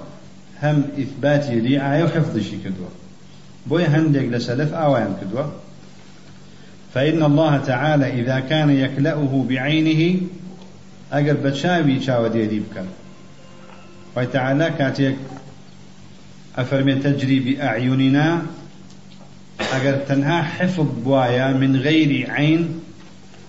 هم 0.63 0.83
إثبات 0.99 1.45
رعاية 1.49 2.03
وحفظ 2.03 2.37
شي 2.37 2.57
كدوة. 2.57 2.89
بوي 3.67 3.85
هندق 3.85 4.21
لسلف 4.21 4.73
آوان 4.73 5.15
كدوة. 5.21 5.51
فإن 6.93 7.23
الله 7.23 7.57
تعالى 7.57 8.21
إذا 8.21 8.39
كان 8.39 8.69
يكلأه 8.69 9.45
بعينه 9.49 10.21
أجر 11.11 11.33
بتشاوي 11.33 12.01
شاو 12.01 12.27
دي 12.27 12.45
ديبك 12.45 12.83
وتعالى 14.17 14.73
كاتيك 14.77 15.15
أفرمي 16.57 16.95
تجري 16.95 17.39
بأعيننا 17.39 18.41
أجر 19.59 19.97
تنها 19.97 20.41
حفظ 20.41 20.87
بوايا 21.05 21.53
من 21.53 21.75
غير 21.75 22.31
عين 22.31 22.79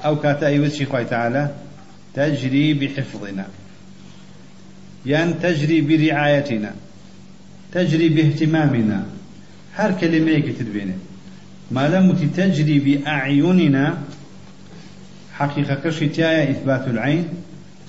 أو 0.04 0.20
كاتا 0.20 0.46
أيوتشي 0.46 0.84
تعالى 0.84 1.50
تجري 2.14 2.74
بحفظنا 2.74 3.46
يعني 5.06 5.32
تجري 5.32 5.80
برعايتنا 5.80 6.74
تجري 7.72 8.08
باهتمامنا 8.08 9.06
هر 9.74 9.92
كلمة 9.92 10.38
كتبينه 10.38 10.96
ما 11.70 11.88
لم 11.88 12.30
تجري 12.36 12.78
بأعيننا 12.78 13.98
حقيقة 15.34 15.74
كشتايا 15.74 16.50
إثبات 16.50 16.88
العين 16.88 17.28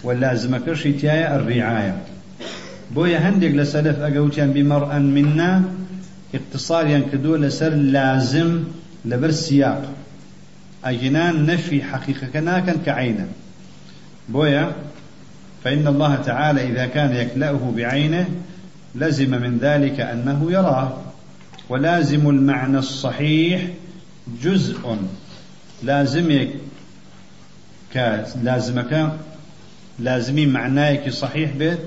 واللازمة 0.04 0.60
كشتايا 0.68 1.36
الرعاية 1.36 1.98
بويا 2.92 3.30
هندق 3.30 3.48
لسلف 3.48 4.00
أقوتيان 4.00 4.54
بمرأة 4.54 5.00
منا 5.00 5.64
اقتصار 6.36 6.88
ينكدو 6.88 7.36
لسر 7.36 7.70
لازم 7.70 8.64
لبر 9.06 9.30
السياق 9.30 9.94
أجنان 10.84 11.46
نفي 11.46 11.84
حقيقة 11.84 12.28
كناكا 12.28 12.78
كعينا 12.86 13.28
بويا 14.30 14.72
فإن 15.64 15.88
الله 15.88 16.16
تعالى 16.16 16.64
إذا 16.70 16.86
كان 16.86 17.16
يكلأه 17.16 17.74
بعينه 17.76 18.30
لزم 18.96 19.42
من 19.42 19.58
ذلك 19.58 20.00
أنه 20.00 20.52
يراه. 20.52 20.98
ولازم 21.70 22.30
المعنى 22.30 22.78
الصحيح 22.78 23.68
جزء. 24.44 24.98
لازمك 25.84 26.50
لازمك 28.44 29.12
لازمي 30.00 30.46
معناك 30.46 31.10
صحيح 31.10 31.52
به 31.52 31.78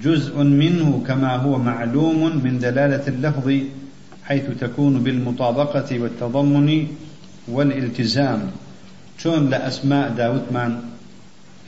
جزء 0.00 0.42
منه 0.42 1.04
كما 1.06 1.36
هو 1.36 1.58
معلوم 1.58 2.40
من 2.44 2.58
دلالة 2.58 3.08
اللفظ 3.08 3.52
حيث 4.24 4.44
تكون 4.60 5.02
بالمطابقة 5.02 5.98
والتضمن 5.98 6.86
والالتزام. 7.48 8.50
شون 9.18 9.50
لأسماء 9.50 10.08
داوتمان 10.08 10.80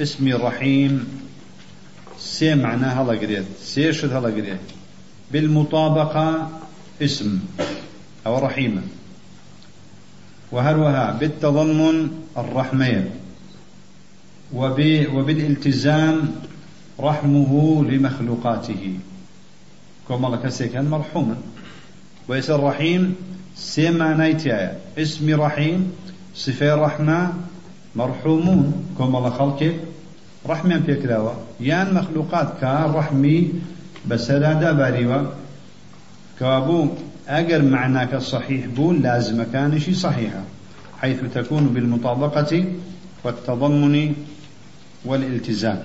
اسمي 0.00 0.32
رحيم. 0.32 1.08
سي 2.18 2.54
معناها 2.54 3.02
هلا 3.02 3.18
قريت. 3.18 3.44
سي 3.62 3.92
شد 3.92 4.12
هلا 4.12 4.28
قريت. 4.28 4.60
بالمطابقة 5.32 6.50
اسم 7.02 7.38
أو 8.26 8.38
رحيمة 8.38 8.82
وهروها 10.52 11.18
بالتضمن 11.20 12.08
الرحمين. 12.38 13.10
وبالالتزام 14.54 16.34
رحمه 17.00 17.84
لمخلوقاته. 17.84 18.98
كما 20.08 20.26
الله 20.26 20.36
كان 20.72 20.84
مرحوما 20.84 21.36
ويسر 22.28 22.62
رحيم 22.62 23.14
سيما 23.56 24.14
نايتيا 24.14 24.78
اسم 24.98 25.40
رحيم 25.40 25.92
صفة 26.34 26.74
رحمة 26.74 27.32
مرحومون. 27.96 28.94
كما 28.98 29.18
الله 29.18 29.30
خلقك 29.30 29.74
رحمة 30.46 30.76
بيكلاوة 30.76 31.34
يان 31.60 31.94
مخلوقات 31.94 32.60
كان 32.60 32.90
رحمي 32.94 33.52
بسلا 34.06 34.52
داباريوا 34.52 35.22
كوابو 36.38 36.88
أجر 37.28 37.62
معناك 37.62 38.14
الصحيح 38.14 38.66
بون 38.66 39.02
لازم 39.02 39.42
كان 39.52 39.80
شي 39.80 39.94
صحيحة. 39.94 40.42
حيث 41.00 41.20
تكون 41.34 41.66
بالمطابقة 41.66 42.64
والتضمن 43.24 44.14
والالتزام. 45.04 45.82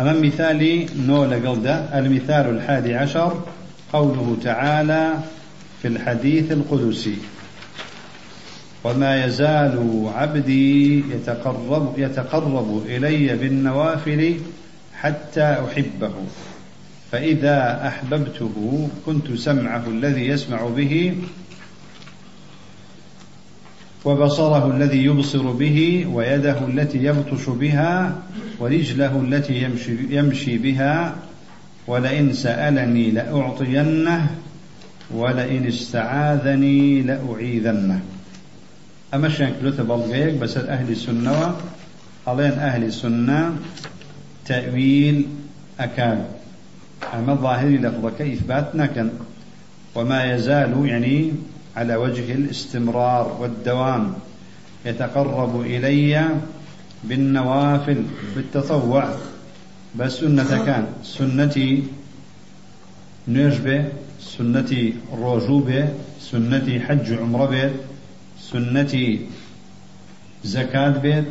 أمام 0.00 0.26
مثال 0.26 0.86
نول 1.06 1.46
قلدة 1.46 1.98
المثال 1.98 2.50
الحادي 2.50 2.94
عشر 2.94 3.42
قوله 3.92 4.36
تعالى 4.44 5.14
في 5.82 5.88
الحديث 5.88 6.52
القدسي 6.52 7.16
وما 8.84 9.24
يزال 9.24 10.06
عبدي 10.14 10.98
يتقرب 10.98 11.94
يتقرب 11.98 12.82
إلي 12.86 13.36
بالنوافل 13.36 14.36
حتى 14.94 15.42
أحبه 15.42 16.12
فإذا 17.12 17.88
أحببته 17.88 18.88
كنت 19.06 19.32
سمعه 19.32 19.82
الذي 19.88 20.26
يسمع 20.26 20.66
به 20.76 21.16
وبصره 24.04 24.76
الذي 24.76 25.04
يبصر 25.04 25.52
به 25.52 26.06
ويده 26.12 26.58
التي 26.66 26.98
يبطش 27.04 27.48
بها 27.48 28.22
ورجله 28.58 29.20
التي 29.20 29.62
يمشي, 29.62 29.96
يمشي 30.10 30.58
بها 30.58 31.16
ولئن 31.86 32.32
سألني 32.32 33.10
لأعطينه 33.10 34.30
ولئن 35.10 35.66
استعاذني 35.66 37.02
لأعيذنه. 37.02 38.00
أما 39.14 39.28
شان 39.28 39.52
كلوت 39.60 39.80
بلغيك 39.80 40.34
بس 40.34 40.56
أهل 40.56 40.90
السنة 40.90 41.56
ألين 42.28 42.52
أهل 42.52 42.84
السنة 42.84 43.56
تأويل 44.46 45.26
أكاد. 45.80 46.24
أما 47.14 47.32
الظاهر 47.32 47.68
لفظك 47.68 48.20
إثباتنا 48.20 48.86
كان. 48.86 49.10
وما 49.94 50.34
يزال 50.34 50.86
يعني 50.86 51.32
على 51.76 51.96
وجه 51.96 52.32
الاستمرار 52.32 53.36
والدوام 53.40 54.14
يتقرب 54.86 55.60
إلي 55.60 56.28
بالنوافل 57.04 58.02
بالتطوع. 58.34 59.14
بس 59.98 60.12
سنة 60.12 60.64
كان 60.66 60.86
سنتي 61.02 61.84
نجبة 63.28 63.84
سنتي 64.20 64.94
روجوبة 65.12 65.88
سنتي 66.20 66.80
حج 66.80 67.12
عمرة 67.12 67.46
بيت 67.46 67.72
سنتي 68.40 69.26
زكاة 70.44 70.98
بيت. 70.98 71.24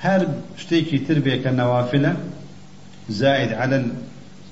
هر 0.00 0.28
شتيكي 0.56 0.98
تربية 0.98 1.42
كنوافلة 1.42 2.16
زائد 3.08 3.52
على 3.52 3.84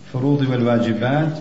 الفروض 0.08 0.40
والواجبات 0.40 1.38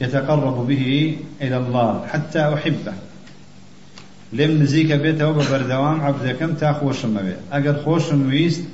يتقرب 0.00 0.66
به 0.66 1.16
إلى 1.42 1.56
الله 1.56 2.06
حتى 2.06 2.54
أحبه. 2.54 2.92
لم 4.32 4.62
نزيك 4.62 4.92
بيته 4.92 5.28
وبردوام 5.28 6.00
عبدكم 6.00 6.54
تا 6.54 6.72
خوشم 6.72 7.16
بي 7.16 7.34
أقر 7.52 7.82
خوشم 7.82 8.28
ويست 8.28 8.64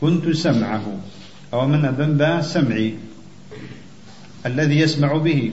كنت 0.00 0.30
سمعه. 0.30 0.82
أو 1.52 1.66
من 1.66 1.84
أبن 1.84 2.42
سمعي 2.42 2.94
الذي 4.46 4.80
يسمع 4.80 5.16
به. 5.16 5.52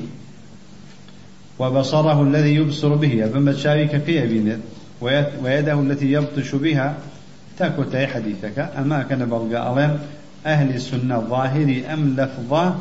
وبصره 1.60 2.22
الذي 2.24 2.56
يبصر 2.56 2.96
به. 2.96 3.26
أبن 3.26 3.54
تشارك 3.54 4.04
في 4.06 4.24
أبينت 4.24 4.60
ويده 5.42 5.80
التي 5.80 6.12
يبطش 6.12 6.56
بها. 6.56 6.98
تاكو 7.58 7.84
تاي 7.84 8.08
حديثك 8.08 8.60
أما 8.78 9.04
كان 9.04 9.26
بلغا 9.26 9.74
ألم 9.74 10.00
أهل 10.46 10.76
السنة 10.76 11.20
ظاهري 11.20 11.86
أم 11.86 12.16
لفظة 12.18 12.76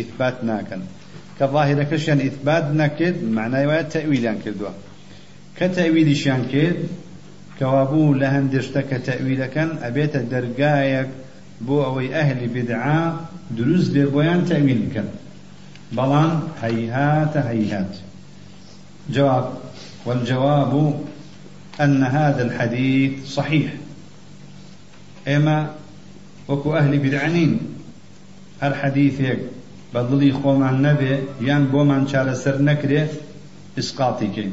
إثبات 0.00 0.44
ناكن 0.44 0.80
كظاهرة 1.40 1.82
كشان 1.82 2.20
إثبات 2.20 2.64
نكد 2.64 3.24
معناه 3.24 3.82
تأويل 3.82 4.34
كردوا 4.44 4.68
كتأويل 5.60 6.16
شان 6.16 6.44
كد 6.52 6.76
كوابو 7.58 8.14
لهن 8.14 8.50
درشتك 8.50 9.00
تأويل 9.04 9.46
كان 9.46 9.78
أبيت 9.82 10.16
درقايك 10.16 11.08
بو 11.60 11.84
أوي 11.84 12.14
أهل 12.14 12.48
بدعاء 12.48 13.24
دروز 13.50 13.92
تأويل 14.48 14.88
كان 14.94 15.08
بلان 15.92 16.40
هيهات 16.62 17.36
هيهات 17.36 17.96
جواب 19.10 19.54
والجواب 20.06 21.00
أن 21.80 22.04
هذا 22.04 22.42
الحديث 22.42 23.26
صحيح. 23.26 23.72
إما 25.28 25.70
وكو 26.48 26.76
أهل 26.76 26.98
بدعنين 26.98 27.60
الحديث 28.62 29.20
هيك 29.20 29.38
بدلي 29.94 30.32
خوما 30.32 30.70
النبي 30.70 31.18
يان 31.40 31.64
بومان 31.64 32.08
شار 32.08 32.34
سر 32.34 32.62
نكره 32.62 33.08
إسقاطي 33.78 34.26
كي 34.26 34.52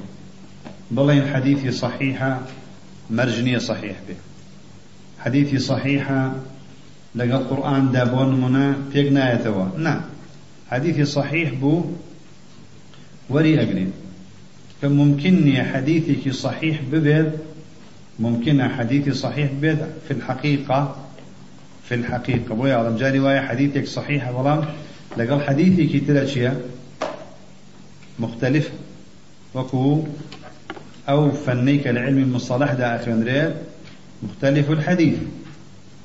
بلين 0.91 1.27
حديثي 1.33 1.71
صحيحة 1.71 2.41
مرجنية 3.09 3.57
صحيح 3.57 3.95
به 4.07 4.15
حديثي 5.19 5.59
صحيحة 5.59 6.35
لقى 7.15 7.37
القرآن 7.37 7.91
دابون 7.91 8.41
منا 8.41 8.75
فيك 8.93 9.11
نايتوا 9.11 9.65
نعم. 9.77 10.01
حديثي 10.71 11.05
صحيح 11.05 11.53
بو 11.53 11.85
وري 13.29 13.59
أقرين 13.63 13.91
فممكن 14.81 15.63
حديثك 15.73 16.31
صحيح 16.31 16.81
ببيض 16.91 17.31
ممكن 18.19 18.69
حديثي 18.69 19.13
صحيح 19.13 19.51
ببيض 19.51 19.87
في 20.07 20.13
الحقيقة 20.13 20.95
في 21.89 21.95
الحقيقة. 21.95 22.55
بو 22.55 22.65
يعلم 22.65 22.97
جاري 22.97 23.19
واي 23.19 23.41
حديثك 23.41 23.85
صحيح 23.87 24.29
ولام 24.29 24.65
لقال 25.17 25.41
حديثي 25.41 25.87
كي 25.87 26.51
مختلف. 28.19 28.71
وكو 29.55 30.03
أو 31.09 31.31
فنيك 31.31 31.87
العلم 31.87 32.17
المصطلح 32.17 32.73
دا 32.73 32.95
أخي 32.95 33.11
مختلف 34.23 34.71
الحديث. 34.71 35.17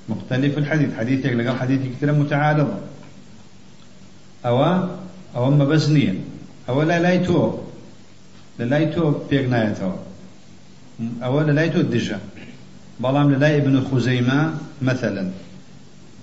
مختلف 0.09 0.59
الحديث. 0.59 0.89
حديثك 0.99 1.27
لقال 1.27 1.59
حديثك 1.59 1.91
كثيرا 1.97 2.13
متعارضة 2.13 2.75
أو 4.47 4.65
أو 5.37 5.49
أما 5.49 5.65
بزنية. 5.65 6.15
أو 6.69 6.83
لا 6.83 7.01
لا 7.01 7.13
يتو 7.13 7.59
لا 8.59 8.79
يتو 8.79 9.15
بيغنايتو 9.31 9.91
أو 11.23 11.41
لا 11.41 11.65
يتو 11.65 11.81
الدجا 11.81 12.19
بلام 13.01 13.33
لا 13.33 13.57
ابن 13.57 13.81
خزيمة 13.81 14.55
مثلا. 14.83 15.31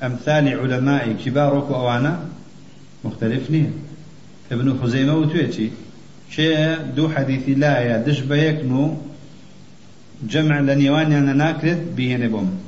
أمثال 0.03 0.59
علماء 0.59 1.11
كبارك 1.25 1.71
أوانا 1.71 2.25
مختلف 3.03 3.51
نيه 3.51 3.71
ابن 4.51 4.79
خزيمة 4.83 5.15
وتويتي. 5.15 5.71
شيء 6.29 6.77
دو 6.95 7.09
حديث 7.09 7.57
لا 7.57 7.79
يا 7.79 7.97
دش 7.97 8.19
بيكنو 8.19 8.97
جمع 10.23 10.59
لنيوان 10.59 11.13
أنا 11.13 11.33
ناكرت 11.33 11.83
بيهن 11.95 12.27
بوم. 12.27 12.59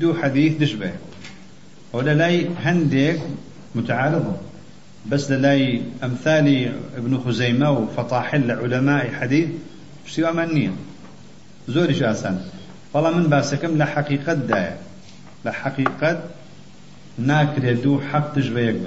دو 0.00 0.14
حديث 0.14 0.56
دش 0.56 0.72
بيه 0.72 0.94
ولا 1.92 2.14
لاي 2.14 2.48
هنديك 2.64 3.20
متعارضة. 3.74 4.36
بس 5.10 5.30
لاي 5.30 5.82
أمثال 6.04 6.72
ابن 6.96 7.18
خزيمة 7.18 7.70
وفطاحل 7.70 8.50
علماء 8.50 9.12
حديث 9.12 9.48
سوى 10.06 10.32
منية 10.32 10.72
زوري 11.68 11.94
شاسان 11.94 12.40
فلا 12.94 13.10
من 13.10 13.26
باسكم 13.26 13.78
لحقيقة 13.78 14.34
داية. 14.34 14.76
لحقيقة 15.44 16.22
ناكر 17.18 17.74
دو 17.74 18.00
حق 18.00 18.34
تشبه 18.34 18.80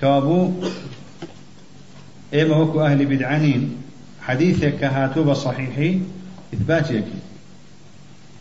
كابو 0.00 0.52
إما 2.34 2.56
وكو 2.56 2.80
أهل 2.80 3.06
بدعانين. 3.06 3.76
حديثك 4.22 4.84
هاتوب 4.84 5.34
صحيحي 5.34 6.00
إثباتك 6.54 7.04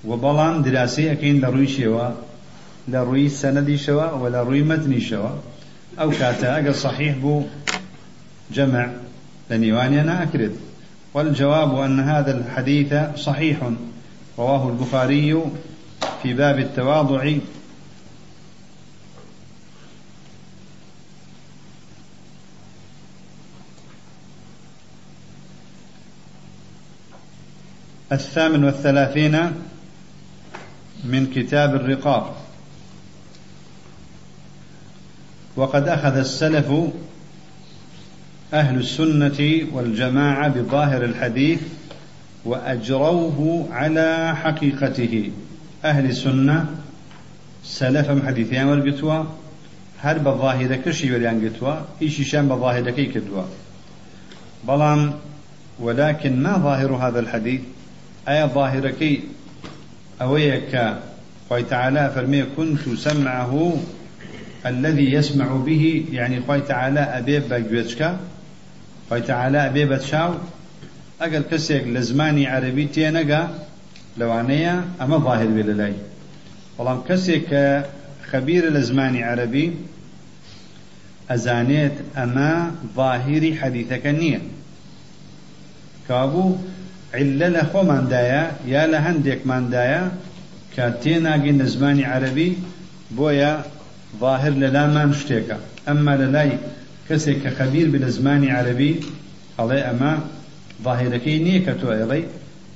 وبلان 0.06 0.62
دراسي 0.62 1.12
أكين 1.12 1.42
لروي 1.42 1.68
شوا 1.68 2.10
لروي 2.88 3.30
سندي 3.30 3.78
شوا 3.78 4.12
ولا 4.12 4.44
روي 4.44 4.64
متني 4.64 5.02
شوا. 5.02 5.30
أو 6.00 6.12
كاتا 6.12 6.54
أقل 6.54 6.76
صحيح 6.76 7.18
بو 7.18 7.44
جمع 8.52 8.90
لنيواني 9.50 10.02
أنا 10.02 10.24
أكرد. 10.24 10.56
والجواب 11.14 11.78
أن 11.80 12.00
هذا 12.00 12.38
الحديث 12.38 12.94
صحيح. 13.16 13.58
رواه 14.40 14.70
البخاري 14.70 15.42
في 16.24 16.34
باب 16.34 16.60
التواضع 16.60 17.34
الثامن 28.14 28.64
والثلاثين 28.64 29.52
من 31.04 31.32
كتاب 31.36 31.76
الرقاق 31.76 32.38
وقد 35.56 35.88
أخذ 35.88 36.18
السلف 36.18 36.74
أهل 38.54 38.78
السنة 38.80 39.68
والجماعة 39.72 40.48
بظاهر 40.48 41.04
الحديث 41.04 41.62
وأجروه 42.46 43.68
على 43.72 44.36
حقيقته. 44.36 45.32
أهل 45.86 46.06
السنة 46.06 46.66
سلف 47.64 48.26
حديثيان 48.26 48.68
والقتوى 48.68 49.28
هل 50.00 50.20
بظاهر 50.20 50.76
كشي 50.76 51.16
وليان 51.16 51.50
قتوى؟ 51.50 51.86
إيشي 52.02 52.24
شان 52.24 52.48
بظاهر 52.48 52.92
كي 52.92 53.06
كدوى 53.06 53.46
بلان 54.68 55.14
ولكن 55.80 56.44
ما 56.44 56.58
ظاهر 56.58 56.96
هذا 56.96 57.20
الحديث؟ 57.20 57.62
أي 58.30 58.48
ظاهر 58.48 58.90
كي 58.90 59.24
أويك 60.22 60.94
خوي 61.50 61.64
تعالى 61.64 62.12
فرمي 62.16 62.44
كنت 62.58 62.90
سمعه 62.96 63.78
الذي 64.66 65.14
يسمع 65.14 65.56
به. 65.56 66.06
يعني 66.12 66.42
خوي 66.48 66.62
تعالى 66.62 67.00
أبي 67.00 67.40
بجوتشكا 67.40 68.20
خوي 69.10 69.22
تعالى 69.22 69.66
أبي 69.66 69.86
بتشاو. 69.86 70.34
أقل 71.22 71.44
كسيك 71.52 71.88
لزماني 71.88 72.48
عربي 72.48 72.86
تينقا 72.86 73.66
لوانيا 74.18 74.86
أما 75.02 75.18
ظاهر 75.18 75.48
بللاي. 75.48 75.94
والله 76.78 77.04
كسيك 77.10 77.84
خبير 78.32 78.70
لزماني 78.70 79.24
عربي. 79.24 79.74
أزانيت 81.30 81.92
أما 82.18 82.72
ظاهري 82.96 83.56
حديثك 83.56 84.08
النية 84.08 84.42
كابو 86.08 86.56
لخو 87.22 87.84
من 87.84 88.08
دايا 88.10 88.52
يا 88.68 88.88
لهندك 88.88 89.40
من 89.46 89.70
دايا 89.70 90.12
كاتينا 90.78 91.34
قين 91.34 91.66
زماني 91.66 92.06
عربي 92.06 92.58
بويا 93.12 93.64
ظاهر 94.20 94.52
للا 94.52 94.88
ما 94.88 95.06
مشتيكا 95.06 95.58
أما 95.90 96.18
للاي 96.18 96.58
كسيك 97.10 97.48
خبير 97.48 97.90
بالزماني 97.90 98.52
عربي 98.52 99.00
علي 99.60 99.82
أما 99.82 100.20
ظاهرك 100.84 101.28
نيكة 101.28 101.92
أيضي 101.94 102.24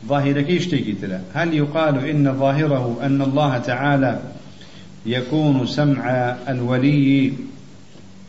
ظاهرك 0.07 0.49
اشتكي 0.51 0.95
تلا 1.01 1.19
هل 1.33 1.53
يقال 1.53 2.05
إن 2.09 2.39
ظاهره 2.39 2.99
أن 3.03 3.21
الله 3.21 3.57
تعالى 3.57 4.19
يكون 5.05 5.67
سمع 5.67 6.35
الولي 6.49 7.33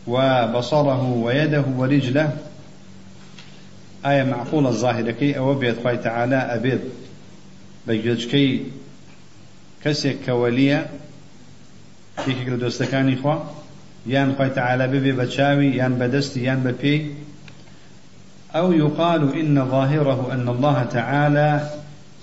وبصره 0.07 1.03
ويده 1.03 1.63
ورجله 1.77 2.33
آية 4.05 4.23
معقولة 4.23 4.69
الظاهرة 4.69 5.11
كي 5.11 5.37
أو 5.37 5.53
بيت 5.55 5.83
خوي 5.83 5.97
تعالى 5.97 6.35
أبيض 6.35 6.79
بيجوجكي 7.87 8.65
كسيك 9.83 10.17
كولية 10.25 10.87
كيك 12.25 12.49
دوستكاني 12.49 13.15
خوا 13.15 13.35
يان 14.05 14.35
خوي 14.37 14.49
تعالى 14.49 14.87
ببي 14.87 15.11
بتشاوي 15.11 15.75
يان 15.75 15.93
بدستي 15.95 16.43
يان 16.43 16.59
ببي 16.59 17.11
أو 18.55 18.71
يقال 18.71 19.39
إن 19.39 19.65
ظاهره 19.65 20.33
أن 20.33 20.49
الله 20.49 20.83
تعالى 20.83 21.69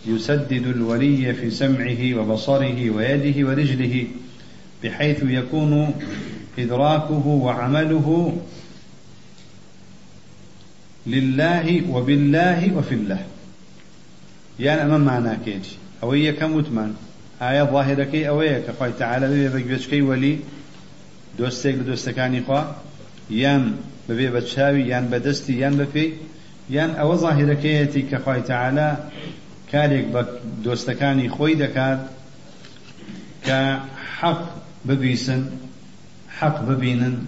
يسدد 0.07 0.67
الولي 0.67 1.35
في 1.35 1.51
سمعه 1.51 2.15
وبصره 2.15 2.91
ويده 2.91 3.49
ورجله 3.49 4.07
بحيث 4.85 5.23
يكون 5.23 5.95
إدراكه 6.59 7.27
وعمله 7.27 8.37
لله 11.07 11.90
وبالله 11.90 12.77
وفي 12.77 12.95
الله. 12.95 13.27
يعني 14.61 14.83
أمام 14.83 15.01
معنى 15.01 15.37
كيجي 15.45 15.77
أو 16.03 16.12
هي 16.12 16.33
كمتمان 16.33 16.95
آية 17.42 17.62
ظاهرة 17.62 18.05
كي 18.05 18.29
أو 18.29 18.40
هي 18.40 18.62
كخوي 18.62 18.92
تعالى 18.99 19.29
ببي 19.29 19.62
بجوش 19.62 19.92
ولي. 19.92 20.38
دوستك 21.38 21.75
لدوستكاني 21.75 22.42
خوا 22.42 22.62
يان 23.31 23.77
ببي 24.09 24.31
بتشاوي 24.31 24.88
يان 24.88 25.07
بدستي 25.07 25.59
يان 25.59 25.77
بفي. 25.77 26.12
يان 26.71 26.90
أو 26.90 27.16
ظاهرة 27.16 27.55
كيتي 27.55 28.03
كخوي 28.03 28.40
تعالى. 28.40 28.97
كاريك 29.73 30.07
دوستكاني 30.64 31.29
خوي 31.29 31.55
دكات 31.55 31.99
كحق 33.47 34.57
ببيسن 34.85 35.45
حق 36.38 36.62
ببينن 36.62 37.19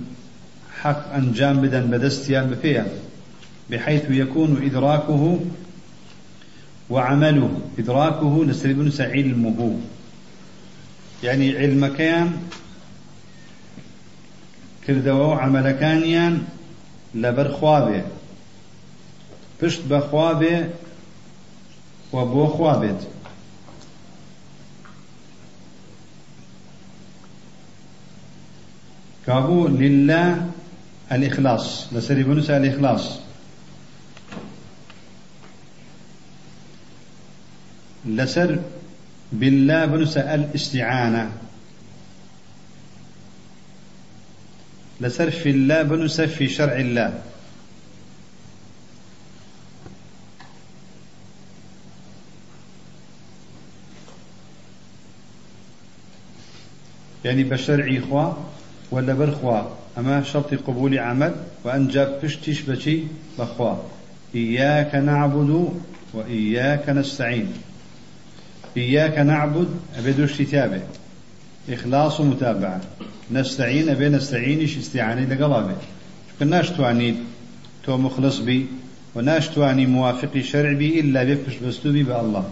حق 0.83 1.15
أنجام 1.15 1.61
بدن 1.61 1.87
بدستيان 1.91 2.51
بفيان 2.51 2.87
بحيث 3.71 4.11
يكون 4.11 4.65
إدراكه 4.65 5.41
وعمله. 6.91 7.61
إدراكه 7.79 8.45
نسربنس 8.45 9.01
علمه. 9.01 9.81
يعني 11.23 11.57
علم 11.57 11.87
كان 11.87 12.33
كردوا 14.87 15.35
عمل 15.35 15.71
كانيان 15.71 16.43
لبر 17.15 17.53
خوابه. 17.53 18.03
پشت 19.63 19.81
بخوابه 19.91 20.69
وبو 22.13 22.47
خوابت. 22.47 23.07
كابو 29.27 29.69
لله 29.69 30.51
الإخلاص 31.13 31.93
لسري 31.93 32.23
بنس 32.23 32.51
الإخلاص. 32.51 33.28
لسر 38.09 38.59
بالله 39.33 39.85
بنسى 39.85 40.21
الاستعانة 40.21 41.33
لسر 45.01 45.31
في 45.31 45.51
الله 45.51 45.83
بنسف 45.83 46.35
في 46.35 46.49
شرع 46.49 46.77
الله. 46.77 47.23
يعني 57.25 57.45
بشرعي 57.45 58.01
خوا 58.01 58.33
ولا 58.91 59.15
برخوا 59.15 59.63
أما 59.99 60.23
شرط 60.23 60.55
قبول 60.55 60.99
عمل 60.99 61.35
وأن 61.65 61.89
جاب 61.89 62.21
بشتش 62.23 62.61
بشي 62.61 63.03
بخوا 63.39 63.77
إياك 64.35 64.95
نعبد 64.95 65.73
وإياك 66.15 66.89
نستعين. 66.89 67.53
إياك 68.79 69.19
نعبد 69.19 69.69
أبدوش 69.99 70.39
كتابه 70.39 70.83
إخلاص 71.71 72.21
ومتابعة. 72.21 72.81
نستعين 73.33 73.89
أبي 73.89 74.09
نستعينش 74.09 74.79
استعاني 74.79 75.27
لقلابه 75.27 75.77
كناش 76.41 76.71
تواني 76.71 77.15
تو 77.85 77.97
مخلص 77.97 78.39
بي 78.39 78.67
وناش 79.15 79.49
تواني 79.49 79.87
موافق 79.87 80.39
شرع 80.39 80.73
بي 80.73 81.01
إلا 81.01 81.25
بفش 81.25 81.57
بستوبي 81.57 82.03
بالله. 82.03 82.45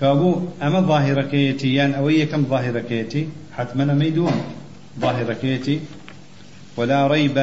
كابو 0.00 0.42
أما 0.62 0.80
ظاهرة 0.80 1.22
كيتي؟ 1.22 1.74
يعني 1.74 1.96
أوي 1.96 2.26
كم 2.26 2.44
ظاهرة 2.46 2.80
كيتي؟ 2.80 3.28
حتما 3.56 3.94
ميدون 3.94 4.32
ظاهرة 5.00 5.32
كيتي. 5.32 5.80
ولا 6.76 7.06
ريب 7.06 7.38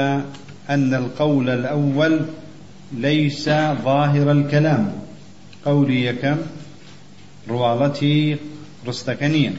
أن 0.69 0.93
القول 0.93 1.49
الأول 1.49 2.19
ليس 2.97 3.49
ظاهر 3.83 4.31
الكلام. 4.31 4.93
قولي 5.65 6.13
كم؟ 6.13 6.37
روالتي 7.49 8.37
رستكنية 8.87 9.53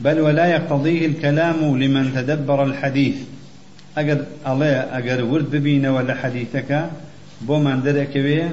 بل 0.00 0.20
ولا 0.20 0.46
يقتضيه 0.46 1.06
الكلام 1.06 1.78
لمن 1.78 2.14
تدبر 2.14 2.64
الحديث. 2.64 3.14
أجر 3.98 4.24
الله 4.46 4.98
أجر 4.98 5.24
ورد 5.24 5.50
ببين 5.50 5.86
ولا 5.86 6.14
حديثك 6.14 6.90
بو 7.40 7.58
من 7.58 7.82
درك 7.82 8.18
به 8.18 8.50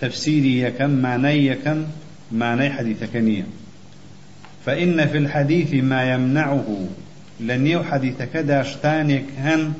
تفسيري 0.00 0.60
يكم 0.60 0.90
معنى 0.90 1.46
يكم 1.46 1.84
معنى 2.32 2.70
حديثك 2.70 3.16
نية 3.16 3.46
فإن 4.66 5.06
في 5.06 5.18
الحديث 5.18 5.74
ما 5.74 6.12
يمنعه 6.14 6.88
لن 7.40 7.66
يو 7.66 7.84
حديثك 7.84 8.36
داشتانك 8.36 9.24
هن 9.38 9.72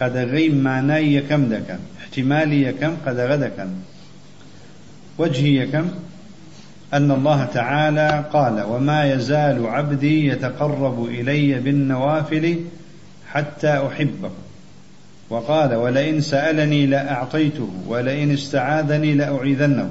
قد 0.00 0.16
غيم 0.16 0.54
معنى 0.62 1.14
يكم 1.14 1.48
دكا 1.48 1.78
احتمالي 2.00 2.62
يكم 2.62 2.96
قد 3.06 3.18
غدكا 3.20 3.70
وجهي 5.18 5.56
يكم 5.56 5.90
أن 6.94 7.10
الله 7.10 7.44
تعالى 7.44 8.24
قال 8.32 8.62
وما 8.62 9.12
يزال 9.12 9.66
عبدي 9.66 10.26
يتقرب 10.26 11.04
إلي 11.04 11.60
بالنوافل 11.60 12.60
حتى 13.32 13.86
أحبه 13.86 14.30
وقال 15.30 15.74
ولئن 15.74 16.20
سألني 16.20 16.86
لأعطيته 16.86 17.68
ولئن 17.86 18.30
استعاذني 18.30 19.14
لأعيذنه 19.14 19.90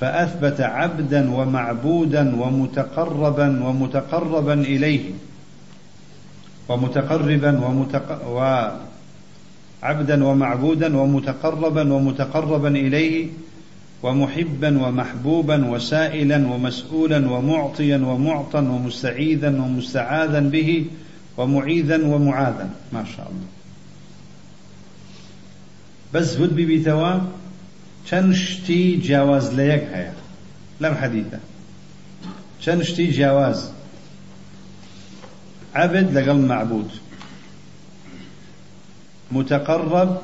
فأثبت 0.00 0.60
عبدا 0.60 1.30
ومعبودا 1.34 2.36
ومتقربا 2.42 3.64
ومتقربا 3.64 4.54
إليه. 4.54 5.10
ومتقربا 6.68 7.66
ومتق... 7.66 8.28
وعبدا 9.82 10.24
ومعبودا 10.24 10.96
ومتقربا 10.96 11.92
ومتقربا 11.92 12.68
إليه. 12.68 13.28
ومحبا 14.02 14.86
ومحبوبا 14.86 15.66
وسائلا 15.66 16.36
ومسؤولا 16.36 17.30
ومعطيا 17.30 17.96
ومعطا 17.96 18.60
ومستعيذا 18.60 19.48
ومستعاذا 19.48 20.40
به 20.40 20.86
ومعيذا 21.36 22.06
ومعاذا. 22.06 22.70
ما 22.92 23.04
شاء 23.16 23.26
الله. 23.26 23.46
بس 26.14 26.40
ود 26.40 26.52
ببيتوا 26.56 27.20
چەند 28.06 28.34
شتی 28.34 29.00
جیاواز 29.00 29.50
لە 29.50 29.62
یەک 29.72 29.84
هەیە 29.94 30.14
لەم 30.80 30.94
جیاواز. 33.10 33.70
عبد 35.74 36.18
لەگەڵ 36.18 36.38
معبود. 36.52 36.90
متقرب 39.32 40.20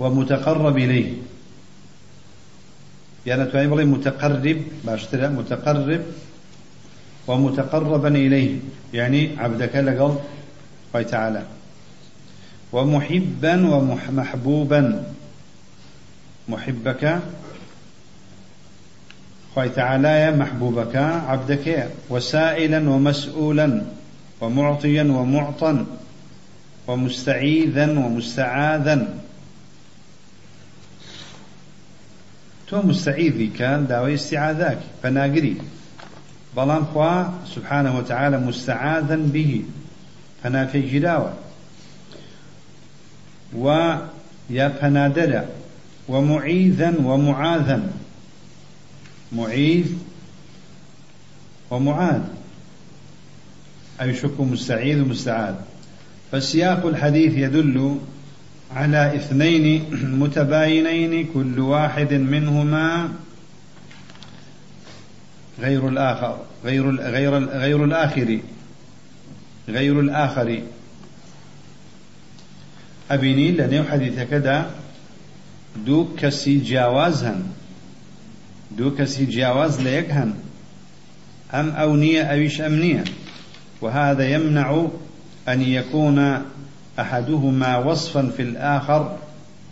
ومتقرب 0.00 0.76
إليه. 0.76 1.31
يعني 3.26 3.44
تواني 3.44 3.68
بغي 3.68 3.84
متقرب 3.84 4.62
باشترى 4.84 5.28
متقرب 5.28 6.02
ومتقربا 7.26 8.08
إليه. 8.08 8.56
يعني 8.94 9.30
عبدك 9.38 9.76
لقل 9.76 10.16
الله 10.94 11.02
تعالى 11.10 11.42
ومحبا 12.72 13.74
ومحبوبا. 13.74 15.04
محبك 16.48 17.18
خوي 19.54 19.68
تعالى 19.68 20.36
محبوبك 20.36 20.96
عبدك 20.96 21.88
وسائلا 22.10 22.90
ومسؤولا 22.90 23.82
ومعطيا 24.40 25.02
ومعطا 25.02 25.86
ومستعيذا 26.86 27.90
ومستعاذا. 27.90 29.21
تو 32.72 32.82
مستعيذي 32.82 33.46
كان 33.46 33.86
داوي 33.86 34.14
استعاذاك 34.14 34.78
فناقري 35.02 35.56
بلان 36.56 36.84
خوا 36.84 37.24
سبحانه 37.54 37.98
وتعالى 37.98 38.38
مستعاذا 38.38 39.16
به 39.16 39.64
فنا 40.42 40.66
في 40.66 40.80
جداوة 40.80 41.32
ويا 43.56 44.68
فنادلا 44.80 45.44
ومعيذا 46.08 46.94
ومعاذا 47.04 47.92
معيذ 49.32 49.86
ومعاذ 51.70 52.22
أي 54.00 54.14
شك 54.14 54.40
مستعيذ 54.40 55.02
ومستعاذ 55.02 55.54
فسياق 56.32 56.86
الحديث 56.86 57.36
يدل 57.36 57.98
على 58.76 59.16
اثنين 59.16 59.84
متباينين 60.22 61.26
كل 61.34 61.60
واحد 61.60 62.12
منهما 62.12 63.08
غير 65.60 65.88
الآخر 65.88 66.36
غير 66.64 66.96
غير 67.00 67.44
غير 67.48 67.84
الآخر 67.84 68.38
غير 69.68 70.00
الآخر. 70.00 70.62
أبيني 73.10 73.50
لأن 73.50 73.84
حديث 73.84 74.20
كذا 74.20 74.70
کەسی 78.96 79.26
جیاواز 79.26 79.80
لە 79.80 79.90
یەک 79.98 80.10
هەن 80.10 80.30
ئەم 81.52 81.68
ئەو 81.78 81.96
نییە 82.02 82.22
ئەویش 82.30 82.56
ئەم 82.60 82.74
نییە 82.82 83.04
وهذا 83.82 84.24
يمنع 84.28 84.86
أن 85.48 85.60
يكون 85.60 86.18
أحدهما 87.02 87.76
وصفا 87.78 88.32
في 88.36 88.42
الآخر 88.42 89.16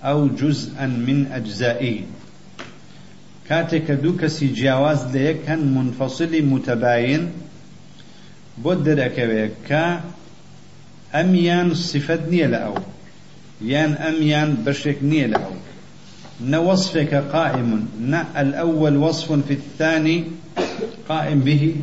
أو 0.04 0.28
جزءا 0.28 0.86
من 0.86 1.26
أجزائه. 1.32 2.00
كاتك 3.48 3.90
دوكسي 3.90 4.46
جواز 4.52 5.16
ليك 5.16 5.50
منفصل 5.50 6.42
متباين 6.42 7.30
بودر 8.58 9.06
أكويك 9.06 10.00
أميان 11.14 11.74
صفة 11.74 12.18
نية 12.30 12.46
لأو 12.46 12.74
يان 13.60 13.92
أميان 13.92 14.54
بشك 14.66 14.96
نية 15.02 15.26
لأو 15.26 15.52
وصفك 16.70 17.14
قائم 17.14 17.88
نا 18.00 18.40
الأول 18.40 18.96
وصف 18.96 19.32
في 19.32 19.54
الثاني 19.54 20.24
قائم 21.08 21.40
به 21.40 21.74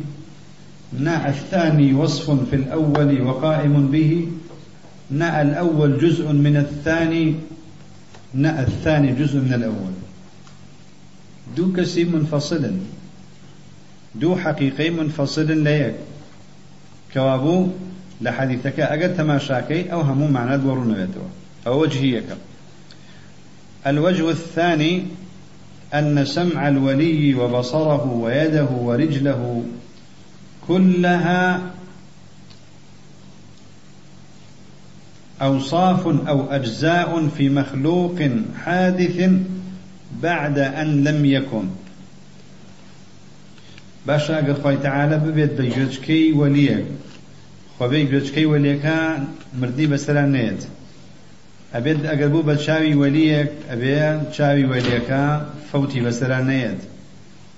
نا 0.98 1.28
الثاني 1.28 1.94
وصف 1.94 2.30
في 2.50 2.56
الأول 2.56 3.22
وقائم 3.22 3.88
به. 3.88 4.28
نا 5.10 5.42
الأول 5.42 5.98
جزء 5.98 6.32
من 6.32 6.56
الثاني 6.56 7.34
نا 8.34 8.60
الثاني 8.60 9.12
جزء 9.12 9.38
من 9.38 9.52
الأول. 9.52 9.94
دو 11.56 11.72
كسي 11.72 12.04
منفصلا 12.04 12.72
دو 14.14 14.36
حقيقي 14.36 14.90
منفصل 14.90 15.58
ليك. 15.64 15.94
كوابو 17.14 17.68
لحديثك 18.20 18.80
أجد 18.80 19.16
تماشاكي 19.16 19.92
أو 19.92 20.00
همو 20.00 20.28
معنى 20.28 20.58
دورنا 20.58 21.08
أو 21.66 21.82
وجهيك. 21.82 22.24
الوجه 23.86 24.30
الثاني 24.30 25.02
أن 25.94 26.24
سمع 26.24 26.68
الولي 26.68 27.34
وبصره 27.34 28.12
ويده 28.12 28.68
ورجله 28.70 29.64
كلها 30.68 31.60
أوصاف 35.42 36.06
أو 36.06 36.50
أجزاء 36.50 37.28
في 37.36 37.48
مخلوق 37.48 38.18
حادث 38.64 39.30
بعد 40.22 40.58
أن 40.58 41.04
لم 41.04 41.24
يكن. 41.24 41.64
باشا 44.06 44.36
قد 44.36 44.62
خوي 44.62 44.76
تعالى 44.76 45.18
ببيت 45.18 45.52
بيجوجكي 45.52 46.32
وليك 46.32 46.84
گوێچکەی 47.80 48.46
وەلیەکە 48.52 48.98
مردی 49.60 49.86
بەسەران 49.92 50.30
نێت 50.36 50.60
ئەبێت 51.74 51.98
ئەگەر 52.10 52.28
بوو 52.32 52.46
بە 52.48 52.54
چاوی 52.64 52.94
وەلیەک 53.02 53.50
ئەبێ 53.70 53.98
چاوی 54.36 54.66
وەلیەکە 54.72 55.24
فەوتی 55.70 56.00
بەسەران 56.06 56.44
نێت 56.50 56.80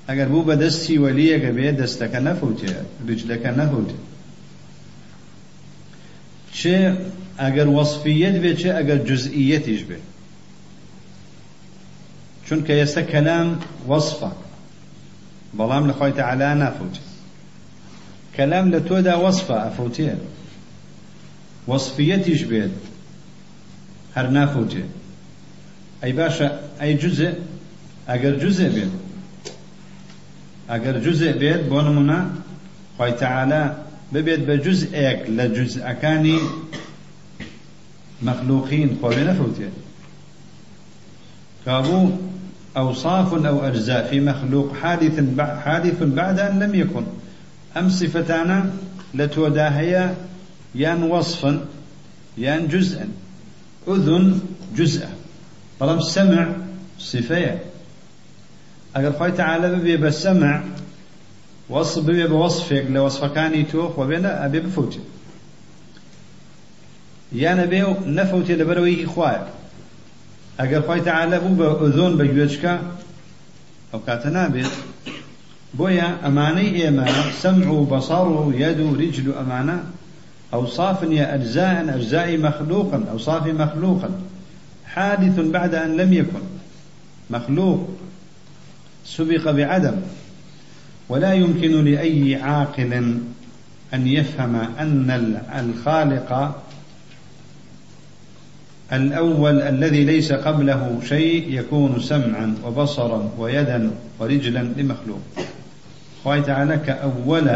ئەگەر 0.08 0.28
بوو 0.32 0.46
بە 0.48 0.54
دەستی 0.62 0.96
وەلیەک 1.04 1.42
ئەبێ 1.48 1.68
دەستەکە 1.80 2.20
نەفوتێ 2.28 2.74
ریجلەکە 3.08 3.50
نەفوتێ 7.40 7.46
چێ 7.46 7.46
ئەگەر 7.46 7.68
وەصفیەت 7.76 8.36
بێت 8.42 8.56
چێ 8.60 8.70
ئەگەر 8.78 8.98
جزئیەتیش 9.08 9.82
بێت 9.88 10.04
چونکە 12.46 12.72
ئێستا 12.80 13.02
کەلام 13.12 13.48
وەصفە 13.90 14.30
بەڵام 15.58 15.84
لە 15.88 15.94
خۆی 15.98 16.12
تەعالا 16.18 16.50
نافوتێ. 16.62 17.04
کەلام 18.36 18.66
لە 18.72 18.80
تۆدا 18.88 19.14
وەصفە 19.24 19.56
ئەفوتێ. 19.64 20.14
وەصفیەتیش 21.70 22.42
بێت 22.50 22.74
هەر 24.16 24.26
نافوتێ. 24.36 24.84
ئەی 26.02 26.12
باشە 26.18 26.48
ئەی 26.80 26.94
جوزێ 27.02 27.30
ئەگەر 28.10 28.34
جوزێ 28.42 28.68
بێت 28.74 28.92
ئەگەر 30.70 30.96
جوزێ 31.04 31.30
بێت 31.40 31.62
بۆ 31.70 31.78
نمونە 31.86 32.20
خۆی 32.96 33.12
مەخلوقین 38.26 38.90
خۆێ 39.00 39.22
نەفوتێ 39.28 39.68
كابو 41.64 42.10
أوصاف 42.76 43.46
أو 43.46 43.56
أجزاء 43.68 44.06
في 44.10 44.20
مخلوق 44.20 44.76
حادث 44.82 45.16
حادث 45.64 46.02
بعد 46.02 46.38
أن 46.38 46.58
لم 46.62 46.74
يكن. 46.74 47.04
أم 47.76 47.88
صفتانا 47.88 48.70
لتوداهيا 49.14 50.14
يان 50.74 51.02
وصفا 51.02 51.64
يان 52.38 52.68
جزءا 52.68 53.08
أذن 53.88 54.40
جزءا 54.76 55.10
بەڵام 55.80 56.00
سمع 56.00 56.46
صفەیە 57.10 57.54
ئەگەر 58.94 59.12
خۆی 59.18 59.32
تعالە 59.40 59.68
ببێ 59.74 59.96
بە 60.04 60.10
سەمع 60.22 60.56
وەصف 61.72 61.98
ببێ 62.06 62.26
بە 62.32 62.36
وەصفێک 62.42 62.86
لە 62.94 63.00
وەصفەکانی 63.04 63.64
تۆ 63.70 63.82
یانە 67.32 67.66
بێ 67.70 67.82
و 67.88 67.92
نەفوتێ 68.16 68.54
لەبەرەوەی 68.60 69.06
خوایە 69.12 69.44
ئەگەر 70.60 70.82
خۆی 70.86 71.02
تعالە 71.08 71.38
بوو 71.42 71.58
بە 71.60 71.68
ئۆزۆن 71.80 72.12
بە 72.18 72.24
گوێچکە 72.32 72.74
ئەو 73.92 74.00
کاتە 74.06 74.30
نابێت. 74.36 74.74
بۆیە 75.78 76.08
ئەمانەی 76.24 76.70
ئێمە 76.78 77.06
سەمع 77.42 77.70
أوصاف 80.54 81.02
يا 81.02 81.34
أجزاء 81.34 81.94
أجزاء 81.96 82.36
مخلوقا 82.36 82.98
أوصاف 83.12 83.46
مخلوقا 83.46 84.10
حادث 84.94 85.36
بعد 85.38 85.74
أن 85.74 85.96
لم 85.96 86.12
يكن. 86.12 86.44
مخلوق. 87.30 87.88
سبق 89.04 89.50
بعدم. 89.50 89.96
ولا 91.08 91.32
يمكن 91.34 91.84
لأي 91.84 92.34
عاقل 92.34 92.92
أن 93.94 94.06
يفهم 94.06 94.56
أن 94.56 95.10
الخالق 95.58 96.30
الأول 98.92 99.62
الذي 99.62 100.04
ليس 100.04 100.32
قبله 100.32 101.00
شيء 101.08 101.58
يكون 101.58 102.00
سمعا 102.00 102.54
وبصرا 102.64 103.30
ويدا 103.38 103.90
ورجلا 104.18 104.58
لمخلوق. 104.58 105.20
خوي 106.24 106.40
تعالى 106.42 106.76
كأول 106.76 107.46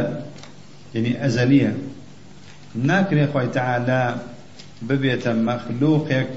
يعني 0.94 1.26
أزليا 1.26 1.74
ناكري 2.74 3.26
خوي 3.26 3.46
تعالى 3.46 4.16
ببيت 4.82 5.28
مخلوقك 5.28 6.28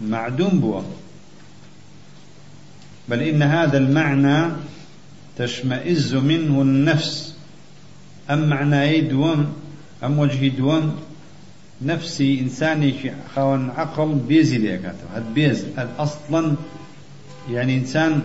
كمعدوم 0.00 0.60
بوا 0.60 0.82
بل 3.08 3.22
إن 3.22 3.42
هذا 3.42 3.78
المعنى 3.78 4.52
تشمئز 5.38 6.14
منه 6.14 6.62
النفس. 6.62 7.36
أم 8.30 8.48
معنى 8.48 9.00
دوم؟ 9.00 9.52
أم 10.04 10.18
وجه 10.18 10.48
دوم؟ 10.48 10.96
نفسي 11.82 12.40
إنساني 12.40 13.12
خون 13.34 13.70
عقل 13.70 14.14
بيزي 14.14 14.58
ليكاته 14.58 15.04
هاد 15.14 15.34
بيز 15.34 15.64
هاد 15.76 15.88
أصلا 15.98 16.56
يعني 17.50 17.76
إنسان 17.76 18.22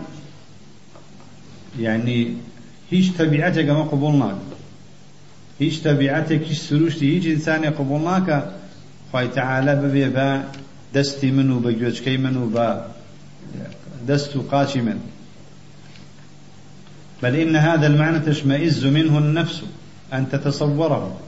يعني 1.80 2.34
هيش 2.92 3.12
طبيعتك 3.12 3.70
ما 3.70 3.84
قبولناك 3.84 4.36
هيش 5.60 5.82
طبيعتك 5.82 6.42
هيش 6.48 6.58
سروشتي 6.58 7.18
هيش 7.18 7.26
إنساني 7.26 7.68
قبولناك 7.68 8.52
خوي 9.12 9.28
تعالى 9.28 9.76
ببي 9.76 10.10
با 10.10 10.44
دستي 10.94 11.32
منو 11.32 11.60
بجوجكي 11.60 12.18
منو 12.18 12.48
با 12.48 12.92
دست 14.08 14.38
قاشي 14.38 14.82
من. 14.82 15.00
بل 17.24 17.36
إن 17.36 17.56
هذا 17.56 17.88
المعنى 17.88 18.20
تشمئز 18.20 18.86
منه 18.86 19.18
النفس 19.18 19.62
أن 20.14 20.30
تتصوره. 20.30 21.20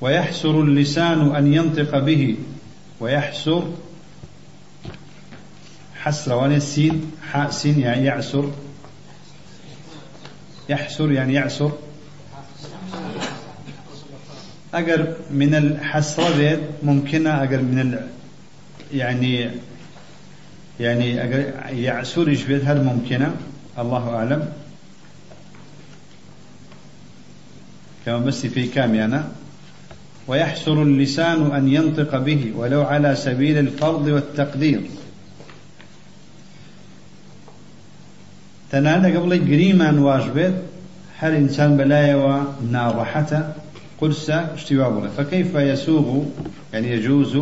ويحسر 0.00 0.60
اللسان 0.60 1.36
أن 1.36 1.54
ينطق 1.54 1.98
به. 1.98 2.36
ويحسر 3.00 3.72
حسر 5.96 6.34
وان 6.34 6.52
السين؟ 6.54 7.12
حاء 7.32 7.50
سين 7.50 7.80
يعني 7.80 8.04
يعسر. 8.04 8.52
يحسر 10.68 11.12
يعني 11.12 11.34
يعسر. 11.34 11.72
أجر 14.74 15.16
من 15.30 15.54
الحسرة 15.54 16.36
بيت 16.36 16.60
ممكنة 16.82 17.42
أجر 17.42 17.62
من 17.62 17.78
ال 17.80 18.08
يعني 18.92 19.50
يعني 20.80 21.24
أجر 21.24 21.52
يعسر 21.78 22.28
يشبه 22.28 22.72
هل 22.72 22.84
ممكنة. 22.84 23.36
الله 23.78 24.14
أعلم. 24.16 24.52
كما 28.06 28.18
بس 28.18 28.46
في 28.46 28.66
كام 28.66 28.94
يعني 28.94 29.22
ويحسر 30.28 30.82
اللسان 30.82 31.50
أن 31.50 31.68
ينطق 31.68 32.18
به 32.18 32.52
ولو 32.56 32.82
على 32.82 33.16
سبيل 33.16 33.58
الفرض 33.58 34.06
والتقدير. 34.06 34.80
تنادا 38.70 39.18
قبل 39.18 39.38
قريما 39.40 40.00
واجبت 40.00 40.62
هل 41.18 41.34
إنسان 41.34 41.76
بلايا 41.76 42.44
ناضحة 42.72 43.54
قرصة 44.00 44.54
اشتباه 44.54 45.08
فكيف 45.16 45.54
يسوغ 45.54 46.24
يعني 46.72 46.92
يجوز 46.92 47.36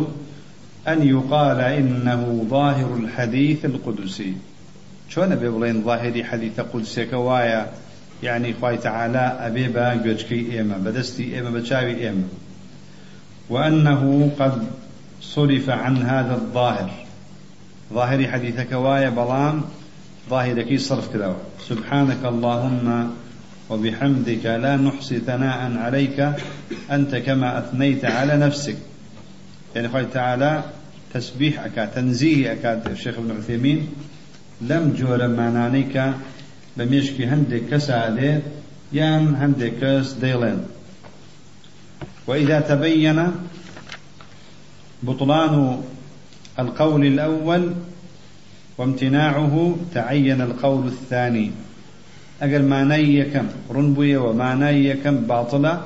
أن 0.87 1.07
يقال 1.07 1.61
إنه 1.61 2.45
ظاهر 2.49 2.95
الحديث 2.95 3.65
القدسي؟ 3.65 4.33
شلون 5.09 5.31
أبي 5.31 5.49
بلين 5.49 5.83
ظاهري 5.83 6.23
حديث 6.23 6.59
قدسي؟ 6.59 7.05
كوايا 7.05 7.67
يعني 8.23 8.53
خواي 8.61 8.77
تعالى 8.77 9.37
أبيبا 9.39 9.95
جوجكي 9.95 10.51
إيما 10.51 10.77
بدستي 10.77 11.35
إيما 11.35 11.49
بتشاوي 11.49 12.07
إيما. 12.07 12.23
وأنه 13.49 14.31
قد 14.39 14.63
صرف 15.21 15.69
عن 15.69 15.97
هذا 15.97 16.33
الظاهر. 16.33 16.91
ظاهر 17.93 18.27
حديث 18.27 18.61
كوايا 18.61 19.09
بلام 19.09 19.61
ظاهرك 20.29 20.79
صرف 20.79 21.13
كذا 21.13 21.35
سبحانك 21.69 22.25
اللهم 22.25 23.11
وبحمدك 23.69 24.45
لا 24.45 24.75
نحصي 24.77 25.19
ثناء 25.19 25.77
عليك 25.77 26.31
أنت 26.91 27.15
كما 27.15 27.59
أثنيت 27.59 28.05
على 28.05 28.37
نفسك. 28.37 28.77
يعني 29.75 29.87
قال 29.87 30.13
تعالى 30.13 30.63
تسبيح 31.13 31.65
أكاد 31.65 31.91
تنزيه 31.91 32.51
أكاد 32.51 32.87
الشيخ 32.87 33.17
ابن 33.17 33.37
عثيمين 33.37 33.87
لم 34.61 34.93
جور 34.97 35.27
معنانيك 35.27 36.13
بمشكي 36.77 37.25
هندك 37.25 37.61
كسالي 37.71 38.41
يان 38.93 39.35
هندك 39.35 39.73
كس 39.81 40.11
ديلين 40.11 40.59
وإذا 42.27 42.59
تبين 42.59 43.31
بطلان 45.03 45.81
القول 46.59 47.05
الأول 47.05 47.73
وامتناعه 48.77 49.75
تعين 49.93 50.41
القول 50.41 50.87
الثاني. 50.87 51.51
أقل 52.41 52.63
معنى 52.63 53.23
كم 53.23 53.47
رنبوية 53.71 54.17
ومعنى 54.17 54.93
كم 54.93 55.15
باطلة 55.17 55.83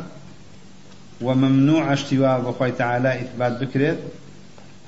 وممنوع 1.21 1.93
اشتواء 1.93 2.41
بخوي 2.41 2.71
تعالى 2.71 3.21
إثبات 3.21 3.63
بكرت 3.63 3.99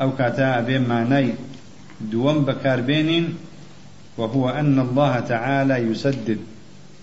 أو 0.02 0.16
كاتا 0.16 0.60
بين 0.60 0.88
معنى 0.90 1.34
دوم 2.02 2.46
بكار 2.46 2.82
وهو 4.18 4.50
أن 4.50 4.80
الله 4.80 5.20
تعالى 5.20 5.76
يسدد. 5.78 6.38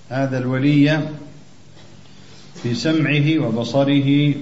هذا 0.08 0.38
الولي 0.38 1.00
في 2.62 2.74
سمعه 2.74 3.38
وبصره 3.38 4.34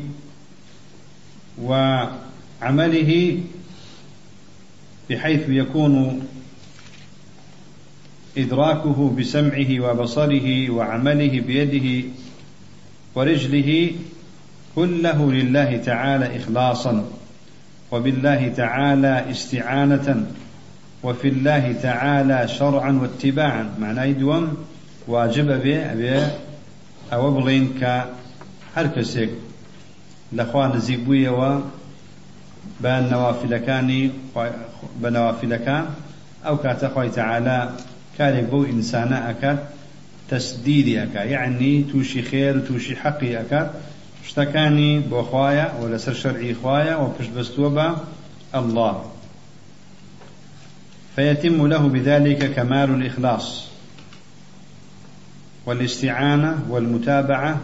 وعمله 1.63 3.41
بحيث 5.11 5.49
يكون 5.49 6.27
إدراكه 8.39 9.15
بسمعه 9.19 9.81
وبصره 9.81 10.71
وعمله 10.71 11.41
بيده 11.41 12.09
ورجله 13.15 13.91
كله 14.77 15.33
لله 15.33 15.77
تعالى 15.77 16.37
إخلاصا 16.37 17.05
وبالله 17.93 18.49
تعالى 18.49 19.31
استعانة 19.31 20.27
وفي 21.03 21.29
الله 21.29 21.73
تعالى 21.83 22.49
شرعا 22.49 22.93
واتباعا. 23.03 23.75
معناه 23.81 24.11
دوم 24.11 24.57
واجب 25.09 25.63
به 25.63 26.48
أو 27.13 27.25
بڵین 27.37 27.67
کە 27.81 27.95
هەر 28.75 28.87
کەسێک 28.95 29.31
لەخوا 30.37 30.65
نزیک 30.75 31.01
بوویەوە 31.07 31.53
بە 32.83 32.95
نەوافلەکانی 33.11 34.05
بە 35.01 35.09
نەوافلەکان 35.17 35.85
ئەو 36.47 36.57
کاتە 36.65 36.89
خۆی 36.95 37.11
تەعالا 37.17 37.59
کارێک 38.17 38.47
بۆ 38.53 38.59
ئینسانە 38.71 39.19
ئەکات 39.27 39.61
تەسدیری 40.31 40.95
ئەکا. 41.01 41.23
یعنی 41.35 41.73
تووشی 41.91 42.23
خێر 42.31 42.55
و 42.57 42.65
تووشی 42.69 42.95
حەقی 43.03 43.37
ئەکات 43.39 43.69
شتەکانی 44.29 44.93
بۆ 45.11 45.21
خوایە 45.29 45.67
و 45.79 45.83
لەسەر 45.93 46.17
شەرعی 46.23 46.55
خوایە 46.61 46.95
و 47.03 47.07
پشت 47.15 47.31
بەستووە 47.37 47.71
بە 47.77 47.89
الله 48.61 48.95
فيتم 51.17 51.67
له 51.67 51.83
بذلك 51.95 52.41
كمال 52.57 52.91
الإخلاص. 52.91 53.68
والاستعانة 55.69 56.59
والمتابعة 56.71 57.61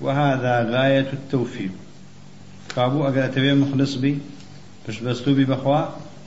وهذا 0.00 0.70
غاية 0.70 1.08
التوفيق. 1.12 1.70
كابو 2.76 3.04
أقل 3.04 3.18
أتبع 3.18 3.54
مخلص 3.54 3.94
بي؟ 3.94 4.18
بش 4.88 5.00
بستوبي 5.00 5.44
بخوا؟ 5.44 5.84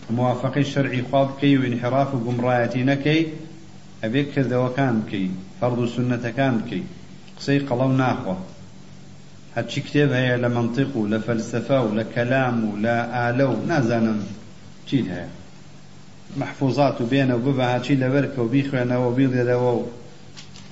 موافقي 0.09 0.61
الشرعي 0.61 1.03
خواب 1.11 1.29
كي 1.41 1.57
وانحراف 1.57 2.15
وقمرايتي 2.15 2.83
نكي 2.83 3.27
أبيك 4.03 4.31
كذا 4.35 4.57
وكان 4.57 5.03
كي 5.11 5.31
فرض 5.61 5.89
سنة 5.89 6.29
كان 6.37 6.61
كي. 6.69 6.83
قصي 7.39 7.59
قلو 7.59 7.91
ناخوة 7.91 8.37
هاتشي 9.55 9.81
كتاب 9.81 10.11
هي 10.11 10.37
لمنطق 10.37 10.97
ولا 10.97 11.19
فلسفة 11.19 11.81
ولا 11.81 12.03
كلام 12.03 12.73
ولا 12.73 13.29
آلو 13.29 13.55
نازانا 13.67 14.15
چيت 14.91 15.07
هي 15.07 15.25
محفوظات 16.37 17.01
بينه 17.01 17.35
وببها 17.35 17.75
هاتشي 17.75 17.95
لبركة 17.95 18.41
وبيخوانا 18.41 18.97
وبيضي 18.97 19.43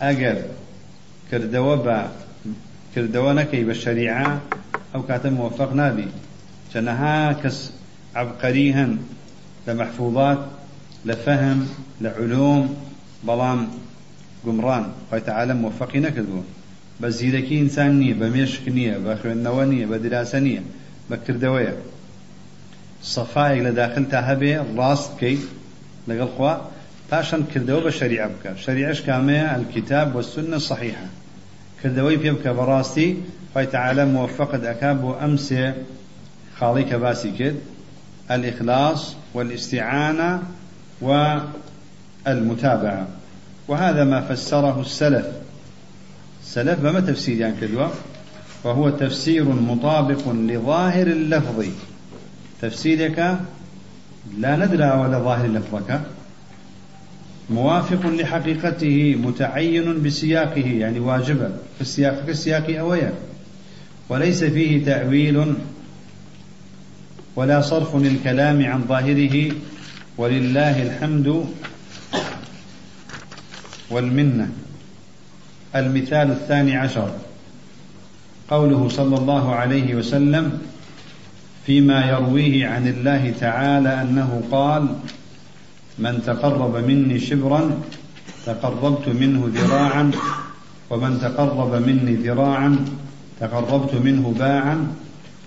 ئەگەر 0.04 0.38
کردەوە 1.30 1.76
بە 1.86 1.98
کردەوە 2.94 3.32
نەکەی 3.40 3.64
بە 3.70 3.76
شەریعە 3.84 4.28
ئەو 4.94 5.02
کاتە 5.10 5.30
موفق 5.40 5.72
نابی. 5.82 6.10
چەنەها 6.72 7.18
کەس 7.42 7.58
عبقەری 8.22 8.70
هەن 8.78 8.92
لە 9.66 9.74
مەحفوظات 9.80 10.42
لە 11.08 11.16
فەهم 11.24 11.60
لە 12.04 12.10
علوم 12.20 12.64
بەڵام 13.28 13.60
موفقی 15.64 16.02
نەکردووە. 16.08 16.44
بە 17.02 17.08
زیرەکی 17.18 17.56
ئینسان 17.62 17.92
نییە 18.02 18.16
بە 18.22 18.28
مێشک 18.36 18.66
نییە 18.78 18.96
بە 19.06 19.14
خوێندنەوە 19.22 19.64
نییە 19.72 19.88
بە 19.92 19.98
دراسە 20.06 20.40
نییە 20.46 20.64
بە 21.10 21.16
کردەوەیە. 21.26 21.76
سەفایەک 23.14 23.60
لە 23.68 23.72
داخل 23.80 24.04
تا 24.12 24.20
هەبێ 24.30 24.54
ڕاست 24.78 25.10
بکەیت 25.14 25.44
لەگەڵ 26.10 26.30
پاشان 27.12 27.42
کردەوە 27.54 27.82
بە 27.86 27.92
شەریعە 28.00 28.28
بکە. 28.34 28.52
شەریعەش 28.66 29.00
کامەیە 29.08 29.48
الکتاب 29.58 30.08
والسنة 30.16 30.60
صحيحة 30.70 31.08
کردەوەی 31.80 32.18
پێ 32.22 32.32
بکە 32.36 32.52
بەڕاستی 32.60 33.10
خی 33.54 33.66
تعالى 33.76 34.04
موفقت 34.06 34.62
ئەکا 34.70 34.92
بۆ 35.02 35.12
کرد 37.38 37.58
الإخلاص 38.30 39.16
والاستعانة 39.34 40.42
والمتابعة 41.02 43.08
وهذا 43.68 44.04
ما 44.04 44.22
فسره 44.22 44.80
السلف. 44.80 45.26
السلف 46.44 46.80
بما 46.80 47.00
تفسير 47.00 47.38
يعني 47.38 47.56
كدوا؟ 47.62 47.88
وهو 48.64 48.90
تفسير 48.90 49.44
مطابق 49.44 50.30
لظاهر 50.30 51.08
اللفظ. 51.08 51.66
تفسيرك 52.62 53.40
لا 54.38 54.56
ندرى 54.56 54.92
ولا 55.02 55.20
ظاهر 55.20 55.48
لفظك. 55.48 56.02
موافق 57.52 58.06
لحقيقته 58.10 59.16
متعين 59.24 60.04
بسياقه 60.04 60.68
يعني 60.68 61.00
واجبا. 61.00 61.58
في 61.76 61.82
السياق 61.82 62.26
كالسياق 62.26 62.80
أويا 62.80 63.14
وليس 64.10 64.44
فيه 64.44 64.86
تأويل 64.86 65.54
ولا 67.36 67.62
صرف 67.62 67.96
للكلام 67.96 68.66
عن 68.66 68.84
ظاهره. 68.88 69.52
ولله 70.18 70.84
الحمد 70.84 71.46
والمنة. 73.90 74.50
المثال 75.76 76.32
الثاني 76.32 76.76
عشر. 76.76 77.12
قوله 78.50 78.90
صلى 78.90 79.18
الله 79.18 79.56
عليه 79.56 79.96
وسلم 79.96 80.62
فيما 81.66 82.10
يرويه 82.10 82.68
عن 82.68 82.88
الله 82.88 83.34
تعالى 83.40 84.02
أنه 84.02 84.44
قال 84.52 84.88
من 86.00 86.22
تقرب 86.26 86.76
مني 86.88 87.20
شبرا 87.20 87.82
تقربت 88.46 89.08
منه 89.10 89.52
ذراعا 89.56 90.12
ومن 90.90 91.20
تقرب 91.22 91.72
مني 91.88 92.16
ذراعا 92.16 92.86
تقربت 93.40 93.94
منه 93.96 94.36
باعا 94.40 94.88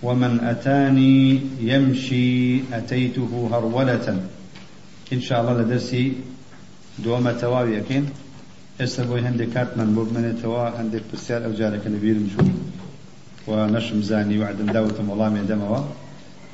ومن 0.02 0.40
أتاني 0.40 1.40
يمشي 1.60 2.60
أتيته 2.72 3.48
هرولة. 3.52 4.06
إن 5.12 5.20
شاء 5.20 5.40
الله 5.40 5.62
لدرسي 5.62 6.12
دوما 6.98 7.32
تواوي 7.32 7.78
أكين 7.78 8.08
استبوي 8.80 9.20
هندي 9.20 9.46
كاتمان 9.46 9.94
بوب 9.94 10.12
من 10.12 10.38
توا 10.42 10.80
هندي 10.80 11.00
برسال 11.12 11.42
أو 11.44 11.52
جارك 11.52 11.86
نبيل 11.86 12.26
مشوف 12.26 12.48
ونشم 13.46 14.02
زاني 14.02 14.38
وعدا 14.38 14.64
داوة 14.72 14.98
والله 15.08 15.28
من 15.28 15.46
دموا 15.46 15.78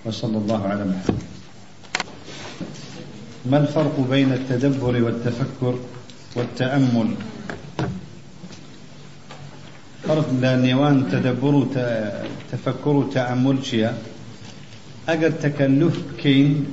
وصلى 0.05 0.37
الله 0.39 0.61
على 0.67 0.85
محمد. 0.85 1.30
ما 3.47 3.59
الفرق 3.59 4.01
بين 4.11 4.33
التدبر 4.33 5.03
والتفكر 5.03 5.79
والتأمل؟ 6.37 7.15
فرق 10.03 10.31
لنيوان 10.33 11.11
تدبر 11.13 11.67
تفكر 12.53 13.05
تأمل 13.15 13.65
شيء. 13.65 13.93
أجر 15.09 15.31
تكلف 15.31 15.97
كين 16.23 16.67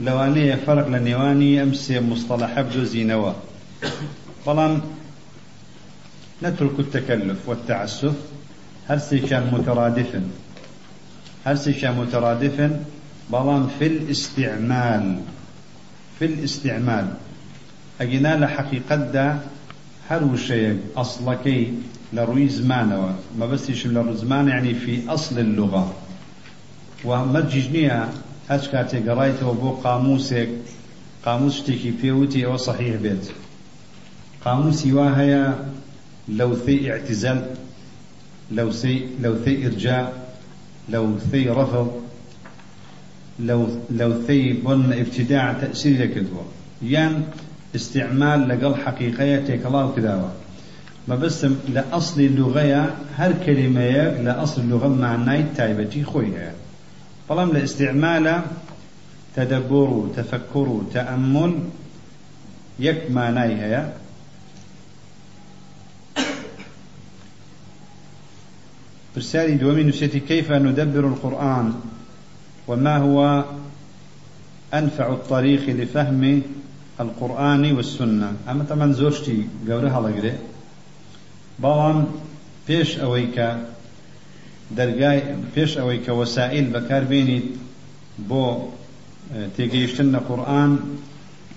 لوانية 0.00 0.54
فرق 0.54 0.88
لنيواني 0.88 1.62
أمس 1.62 1.90
مصطلح 1.90 2.60
بدو 2.60 2.84
زينوا 2.84 3.32
طبعا 4.46 4.80
نترك 6.42 6.78
التكلف 6.78 7.48
والتعسف. 7.48 8.14
هرسي 8.88 9.18
كان 9.18 9.50
مترادفا 9.52 10.22
هرسي 11.46 11.72
كان 11.72 11.94
مترادفا 11.98 12.84
بلان 13.32 13.68
في 13.78 13.86
الاستعمال 13.86 15.20
في 16.18 16.24
الاستعمال. 16.24 17.06
أجينا 18.00 18.36
لحقيقة 18.36 18.96
دا 18.96 19.38
هر 20.08 20.36
شيء 20.36 20.80
أصلكي 20.96 21.72
لروي 22.12 22.48
زمانه 22.48 23.14
ما 23.38 23.46
بس 23.46 23.70
يشم 23.70 23.92
لروي 23.92 24.16
زمان 24.16 24.48
يعني 24.48 24.74
في 24.74 25.08
أصل 25.08 25.38
اللغة. 25.38 25.94
ومرججنيها 27.04 28.08
هاش 28.50 28.68
كاتي 28.68 28.98
قرأيته 28.98 29.52
بو 29.52 29.70
قاموسك 29.70 30.48
قاموس 31.24 31.62
تيكي 31.62 31.90
بيوتي 31.90 32.46
أو 32.46 32.56
صحيح 32.56 32.96
بيت. 32.96 33.30
قاموس 34.44 34.86
واهيا 34.86 35.68
لو 36.28 36.56
ثي 36.56 36.92
اعتزال 36.92 37.54
لو 38.52 38.70
ثي 38.70 39.06
لو 39.20 39.36
ثي 39.44 39.66
إرجاء 39.66 40.34
لو 40.88 41.18
ثي 41.18 41.48
رفض. 41.48 42.07
لو 43.40 43.68
لو 43.90 44.22
ثي 44.22 44.52
بن 44.52 44.92
ابتداع 44.92 45.52
تأثير 45.52 46.06
كدوة 46.06 46.44
يان 46.82 47.24
استعمال 47.74 48.48
لقل 48.48 48.74
حقيقية 48.74 49.36
تيكلا 49.36 49.90
كداوة 49.96 50.32
ما 51.08 51.14
بس 51.14 51.46
لأصل 51.68 52.20
اللغة 52.20 52.96
هر 53.16 53.32
كلمة 53.46 54.20
لأصل 54.22 54.60
اللغة 54.60 54.88
معناي 54.88 55.44
تايبتي 55.56 56.04
خويها. 56.04 56.52
فلم 57.28 57.52
لاستعمال 57.52 58.42
تدبر 59.36 60.08
تفكر 60.16 60.82
تأمل 60.94 61.58
يك 62.78 63.10
معناي 63.10 63.54
هي. 63.54 63.92
برسالي 69.16 69.54
دومي 69.54 69.84
نسيتي 69.84 70.20
كيف 70.20 70.52
ندبر 70.52 71.06
القرآن؟ 71.06 71.74
وما 72.68 72.96
هو 72.96 73.44
أنفع 74.74 75.12
الطريق 75.12 75.70
لفهم 75.70 76.42
القرآن 77.00 77.72
والسنة؟ 77.72 78.32
أما 78.48 78.64
طبعا 78.64 78.92
زوجتي 78.92 79.46
قولها 79.68 80.00
لقري 80.00 80.32
پێش 82.68 82.90
ئەوەی 83.02 83.26
کە 83.36 83.48
دەرگای 84.78 85.20
پێش 85.54 85.72
ئەوەی 85.80 86.00
کە 86.04 86.12
وەسائل 86.20 86.66
بەکاربێنیت 86.74 87.48
بۆ 88.28 88.44
تێگەیشتن 89.56 90.08
لە 90.14 90.20
قورآن 90.28 90.72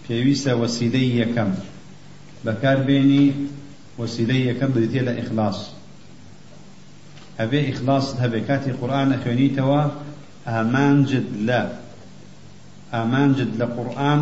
پێویستە 0.05 0.53
وەسیلەی 0.61 1.09
یەکەم 1.21 1.51
بەکاربێنی 2.45 3.27
وەسیلەی 3.99 4.47
یەکەم 4.49 4.69
بریتێ 4.75 5.01
لە 5.07 5.13
ئیخلاص 5.19 5.59
هەبێ 7.39 7.59
ئیخلاصت 7.67 8.15
هەبێ 8.23 8.39
کاتی 8.47 8.71
قورآن 8.79 9.07
ئەخوێنیتەوە 9.13 9.81
ئامانجد 10.51 11.27
لە 11.47 11.61
ئامانجد 12.93 13.51
لە 13.59 13.65
قورآن 13.75 14.21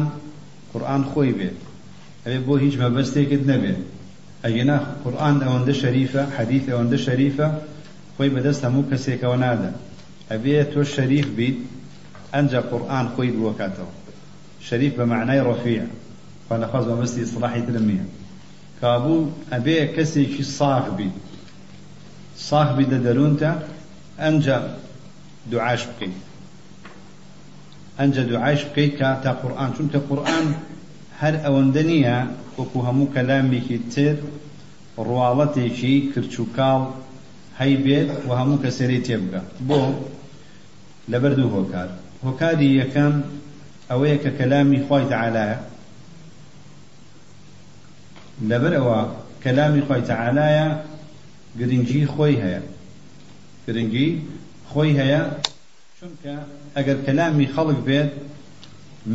قورآن 0.72 1.04
خۆی 1.12 1.34
بێ 1.38 1.50
ئەبێ 2.26 2.40
بۆ 2.48 2.54
هیچ 2.64 2.76
مەبەستێکت 2.84 3.44
نەبێ 3.52 3.74
ئەگەنا 4.44 4.78
قورآن 5.04 5.36
ئەوەندە 5.46 5.74
شەریفە 5.82 6.24
حەدیث 6.36 6.64
ئەوەندە 6.72 6.98
شەریفە 7.06 7.48
خۆی 8.16 8.30
بەدەست 8.36 8.62
هەموو 8.66 8.90
کەسێکەوە 8.92 9.38
نادە. 9.44 9.72
ئەبێ 10.32 10.56
تۆ 10.72 10.82
شەریف 10.96 11.28
بیت 11.38 11.58
ئەنجا 12.34 12.62
قورآن 12.72 13.06
خۆی 13.14 13.32
بووەکاتەوە 13.36 13.94
شەریف 14.68 14.94
بە 15.00 15.06
معنای 15.14 15.42
ڕۆفیە 15.48 15.86
خوانا 16.46 16.68
بەمەستی 16.88 17.22
ئیسلاحی 17.24 17.62
ترم 17.68 17.86
نییە. 17.90 18.06
کابوو 18.82 19.30
ئەبێ 19.54 19.78
کەسێکی 19.96 20.44
ساغ 20.58 20.86
بیت. 20.98 21.16
ساغ 22.48 22.70
بیت 22.78 22.90
لە 22.94 23.00
دەروونتە 23.06 23.52
ئەنجا 24.22 24.58
دوعاش 25.52 25.82
بکەیت 25.90 26.30
ئەنجا 28.00 28.24
دوعاش 28.32 28.60
بکەیت 28.66 28.94
کە 29.00 29.10
تا 29.24 29.32
قورآن. 29.42 29.70
چونکە 29.78 30.00
قورآن 30.10 30.46
هەر 31.22 31.36
ئەوەندە 31.44 31.84
نییە 31.90 32.18
وەکو 32.58 32.80
هەموو 32.88 33.12
کەلامێکی 33.16 33.80
تر 33.94 34.16
ڕواڵەتێکی 35.08 35.96
کرچووکاڵ 36.14 36.82
هەی 37.60 37.74
بێت 37.84 38.10
و 38.28 38.30
هەموو 38.40 38.62
کەسێری 38.64 39.00
تێبگە 39.08 39.42
بۆ 39.68 39.82
لەبەر 41.12 41.34
دوو 41.40 41.54
هۆکار. 41.58 41.90
هۆکاری 42.26 42.70
یەکەم 42.82 43.14
ئەوەیە 43.90 44.18
کە 44.24 44.32
کەلامی 44.40 44.80
خوای 44.86 45.04
تەعالایە 45.12 45.58
لەبەر 48.50 48.74
ئەوە 48.80 49.00
کەلامی 49.44 49.82
خوای 49.88 50.02
تەعالایە 50.10 50.68
گرنگی 51.60 52.04
خۆی 52.14 52.36
هەیە. 52.44 52.62
گرنگی 53.66 54.10
خۆی 54.72 54.92
هەیە 55.00 55.22
چونکە 55.98 56.36
ئەگەر 56.76 56.98
کەلامی 57.06 57.48
خەڵک 57.56 57.80
بێت 57.88 58.12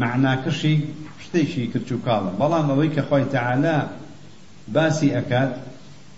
معناکەشی 0.00 0.76
شتێکی 1.24 1.64
کرچ 1.72 1.88
و 1.92 1.98
کاڵە. 2.06 2.30
بەڵام 2.40 2.66
ئەوەی 2.70 2.90
کە 2.96 3.02
خوای 3.08 3.24
تەعالا 3.34 3.78
باسی 4.74 5.08
ئەکات 5.16 5.52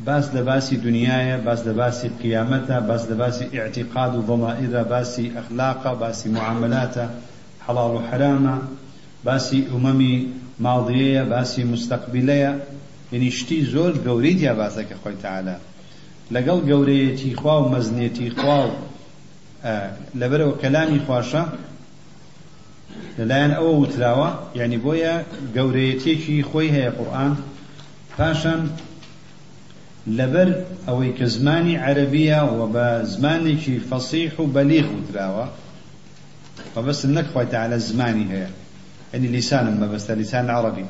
باس 0.06 0.26
لە 0.34 0.42
باسی 0.48 0.76
دنیاە 0.86 1.36
باس 1.46 1.60
لە 1.68 1.72
باسی 1.80 2.08
قیامەتە 2.22 2.76
باس 2.88 3.02
لە 3.10 3.14
باسی 3.20 3.44
ئیعتیقاد 3.54 4.12
و 4.16 4.20
ضمائرە 4.28 4.82
باسی 4.92 5.26
ئەخلاقە 5.36 5.92
باسی 6.02 6.28
معاملاتە 6.36 7.06
حەڵاڵ 7.64 7.90
و 7.96 8.00
حرامە 8.08 8.56
باسی 9.26 9.60
ئومەمی 9.72 10.16
ماڵدیەیە 10.64 11.22
باسی 11.32 11.62
مستەقبیلەیە. 11.72 12.52
یعنی 13.12 13.30
شتی 13.30 13.58
زۆر 13.72 13.92
گەورەی 14.06 14.34
دیا 14.40 14.54
باسەکە 14.60 14.96
خۆی 15.02 15.16
تەعالا 15.22 15.56
لەگەڵ 16.34 16.58
گەورەیەتی 16.70 17.32
خوا 17.40 17.56
و 17.62 17.70
مەزنێتی 17.74 18.28
خوا 18.38 18.60
و 18.66 18.72
لەبەرەوە 20.20 20.54
کەلامی 20.62 21.00
خواشە 21.06 21.42
لەلایەن 23.18 23.52
ئەوە 23.56 23.72
وتراوە 23.80 24.30
یعنی 24.58 24.78
بۆیە 24.84 25.14
گەورەیەتێکی 25.56 26.46
خۆی 26.50 26.70
هەیە 26.76 26.90
قورآن 26.98 27.32
پاشان 28.16 28.62
لەبەر 30.18 30.48
ئەوەی 30.86 31.12
کە 31.18 31.26
زمانی 31.36 31.76
عەربیە 31.86 32.40
و 32.56 32.60
بە 32.74 32.86
زمانێکی 33.12 33.76
فەسیح 33.88 34.32
و 34.40 34.46
بەلیغ 34.54 34.86
وتراوە 34.96 35.46
مەبەستم 36.74 37.10
نەکخوایتە 37.18 37.56
على 37.64 37.78
زمانی 37.88 38.26
هەیە 38.32 38.50
ئەنی 39.12 39.28
لیسانم 39.34 39.76
مەبەستە 39.82 40.12
لیسان 40.20 40.46
عربی 40.56 40.86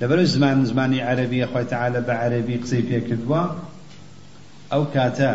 لەبەر 0.00 0.18
زمان 0.34 0.64
زمانی 0.70 1.00
عەربیە 1.08 1.46
خوایتەعاە 1.52 2.00
بە 2.08 2.14
عەربی 2.22 2.56
قسەی 2.62 2.82
پێکردووە 2.88 3.42
ئەو 4.72 4.82
کاتە 4.94 5.32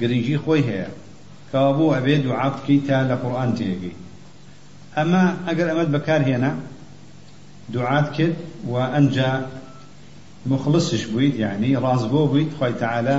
گرنگی 0.00 0.38
خۆی 0.44 0.62
هەیە 0.70 0.88
کەوا 1.56 1.72
بۆ 1.78 1.86
ئەبێ 1.96 2.14
دوعا 2.26 2.48
بکەیت 2.54 2.82
تا 2.88 2.98
لە 3.10 3.16
قورآن 3.22 3.50
تێگەی. 3.58 3.96
ئەمە 4.96 5.24
ئەگەر 5.46 5.68
ئەمەت 5.70 5.88
بەکارهێنا 5.94 6.52
دوعات 7.74 8.08
کرد 8.16 8.36
و 8.72 8.74
ئەنجا 8.94 9.32
مخلصش 10.52 11.02
بوویت 11.10 11.34
یعنی 11.44 11.70
ڕازبۆ 11.84 12.22
بوویت 12.30 12.50
خۆی 12.58 12.74
تەعالا 12.82 13.18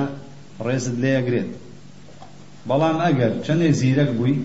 ڕێزت 0.65 0.95
لێەگرێت 1.03 1.51
بەڵام 2.69 2.97
ئەگەر 3.05 3.33
چەندێ 3.45 3.69
زیرەک 3.79 4.09
بووی 4.17 4.37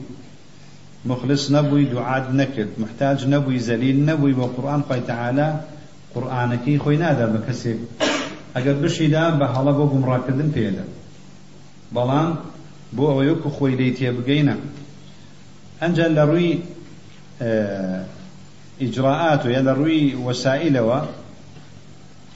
مخلص 1.10 1.42
نەبووی 1.54 1.84
دوعاد 1.92 2.24
نەکرد. 2.40 2.72
محتاج 2.82 3.18
نەبووی 3.32 3.60
زەلیل 3.68 3.98
نەبووی 4.08 4.34
بە 4.38 4.46
قورآن 4.54 4.82
خۆی 4.88 5.02
تەعالا 5.10 5.48
قورآانەکەی 6.14 6.78
خۆی 6.82 6.98
نادا 7.04 7.26
بە 7.34 7.40
کەسێک. 7.46 7.78
ئەگەر 8.54 8.76
بشیدا 8.82 9.24
بە 9.38 9.46
هەڵە 9.54 9.72
بۆ 9.78 9.84
گومڕاکردن 9.92 10.48
پێدا. 10.56 10.84
بەڵام 11.94 12.30
بۆ 12.96 13.04
ئەوەیەکو 13.10 13.48
خۆی 13.56 13.74
لی 13.80 13.90
تێبگەینە 13.98 14.56
ئەنجا 15.80 16.06
لە 16.16 16.24
ڕووی 16.30 16.52
ئیجراعات 18.80 19.40
و 19.46 19.50
یا 19.54 19.62
لە 19.68 19.72
ڕووی 19.78 20.02
وەسائلەوە 20.26 21.00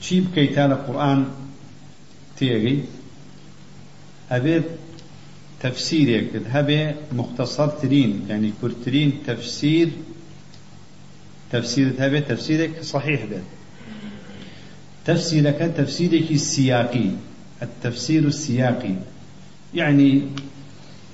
چی 0.03 0.15
بکەیت 0.21 0.51
تا 0.55 0.63
لە 0.71 0.77
قورآن 0.85 1.19
تێگەی؟ 2.37 2.77
ئەبێت 4.31 4.67
يعني 8.29 8.53
كرترين 8.61 9.11
تفسير 9.27 9.89
تفسير 11.51 11.93
هبه 11.99 12.19
تفسيرك 12.19 12.81
صحيح 12.81 13.25
ده 13.25 13.41
تفسيرك 15.05 15.73
تفسيرك 15.77 16.31
السياقي 16.31 17.09
التفسير 17.61 18.23
السياقي 18.23 18.95
يعني 19.73 20.21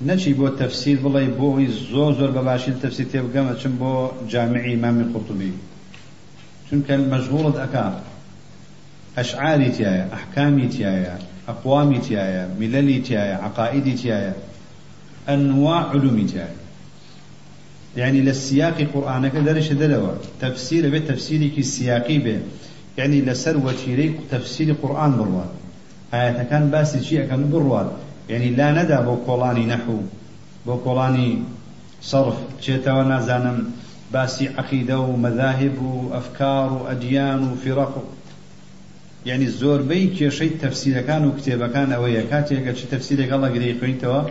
نشي 0.02 0.34
بو 0.34 0.48
تفسير 0.48 0.98
بڵێ 0.98 1.26
بۆی 1.40 1.68
زۆر 1.92 2.12
زۆر 2.20 2.32
بەباشی 2.38 2.74
تەفسی 2.84 3.06
تێبگەمە 3.12 3.54
چم 3.62 3.74
بۆ 3.82 3.94
جامعی 4.32 4.76
مامی 4.76 5.06
قوتبی 5.14 5.54
چونکە 6.68 6.94
مەشغوڵت 7.12 7.56
ئەکا 7.64 7.86
ئەشعاری 9.18 9.70
تایە 9.78 10.04
ئەحکامی 10.14 10.68
تایە 10.76 11.16
أقوامي 11.50 12.00
تيايا 12.00 12.56
مللي 12.60 13.00
تيايا 13.00 13.36
عقائدي 13.36 13.94
تيايا 13.94 14.34
أنواع 15.30 15.90
علومي 15.90 16.24
تيايا 16.24 16.56
يعني 17.98 18.22
للسياق 18.22 18.88
قرآنك 18.94 19.36
درش 19.36 19.72
دلوا 19.72 20.12
تفسير 20.42 20.90
به 20.90 21.00
تفسيرك 21.00 21.58
السياقي 21.58 22.18
به 22.18 22.40
يعني 22.98 23.22
لسر 23.22 23.58
وتيري 23.58 24.20
تفسير 24.32 24.76
قرآن 24.82 25.12
بروان 25.18 25.50
آية 26.14 26.44
كان 26.44 26.70
باسي 26.70 27.04
شيء 27.04 27.26
كان 27.26 27.50
بروان 27.52 27.92
یعنی 28.30 28.50
لا 28.60 28.70
نەدا 28.78 29.00
بۆ 29.08 29.16
کۆڵانی 29.28 29.66
نەحوو 29.72 30.00
بۆ 30.66 30.76
کۆڵانی 30.86 31.32
سەرف. 32.10 32.38
چێتەوە 32.64 33.04
نازانم 33.12 33.58
باسی 34.14 34.48
عەقیدە 34.60 34.98
و 35.08 35.18
مەذاهب 35.24 35.78
و 35.82 36.12
ئەفکار 36.16 36.70
و 36.72 36.80
ئەدیان 36.90 37.42
و 37.48 37.58
فیڕق 37.64 37.94
و 37.98 38.04
یعنی 39.26 39.48
زۆربەی 39.60 40.12
کێشەی 40.18 40.52
تەفسیرەکان 40.62 41.24
و 41.26 41.36
کتێبەکان 41.38 41.90
ئەوەیە. 41.94 42.24
کاتێکە 42.32 42.72
چ 42.80 42.82
تەفسیرێک 42.92 43.30
ئەڵە 43.34 43.50
گرەی 43.56 43.78
خوێنیتەوە 43.80 44.22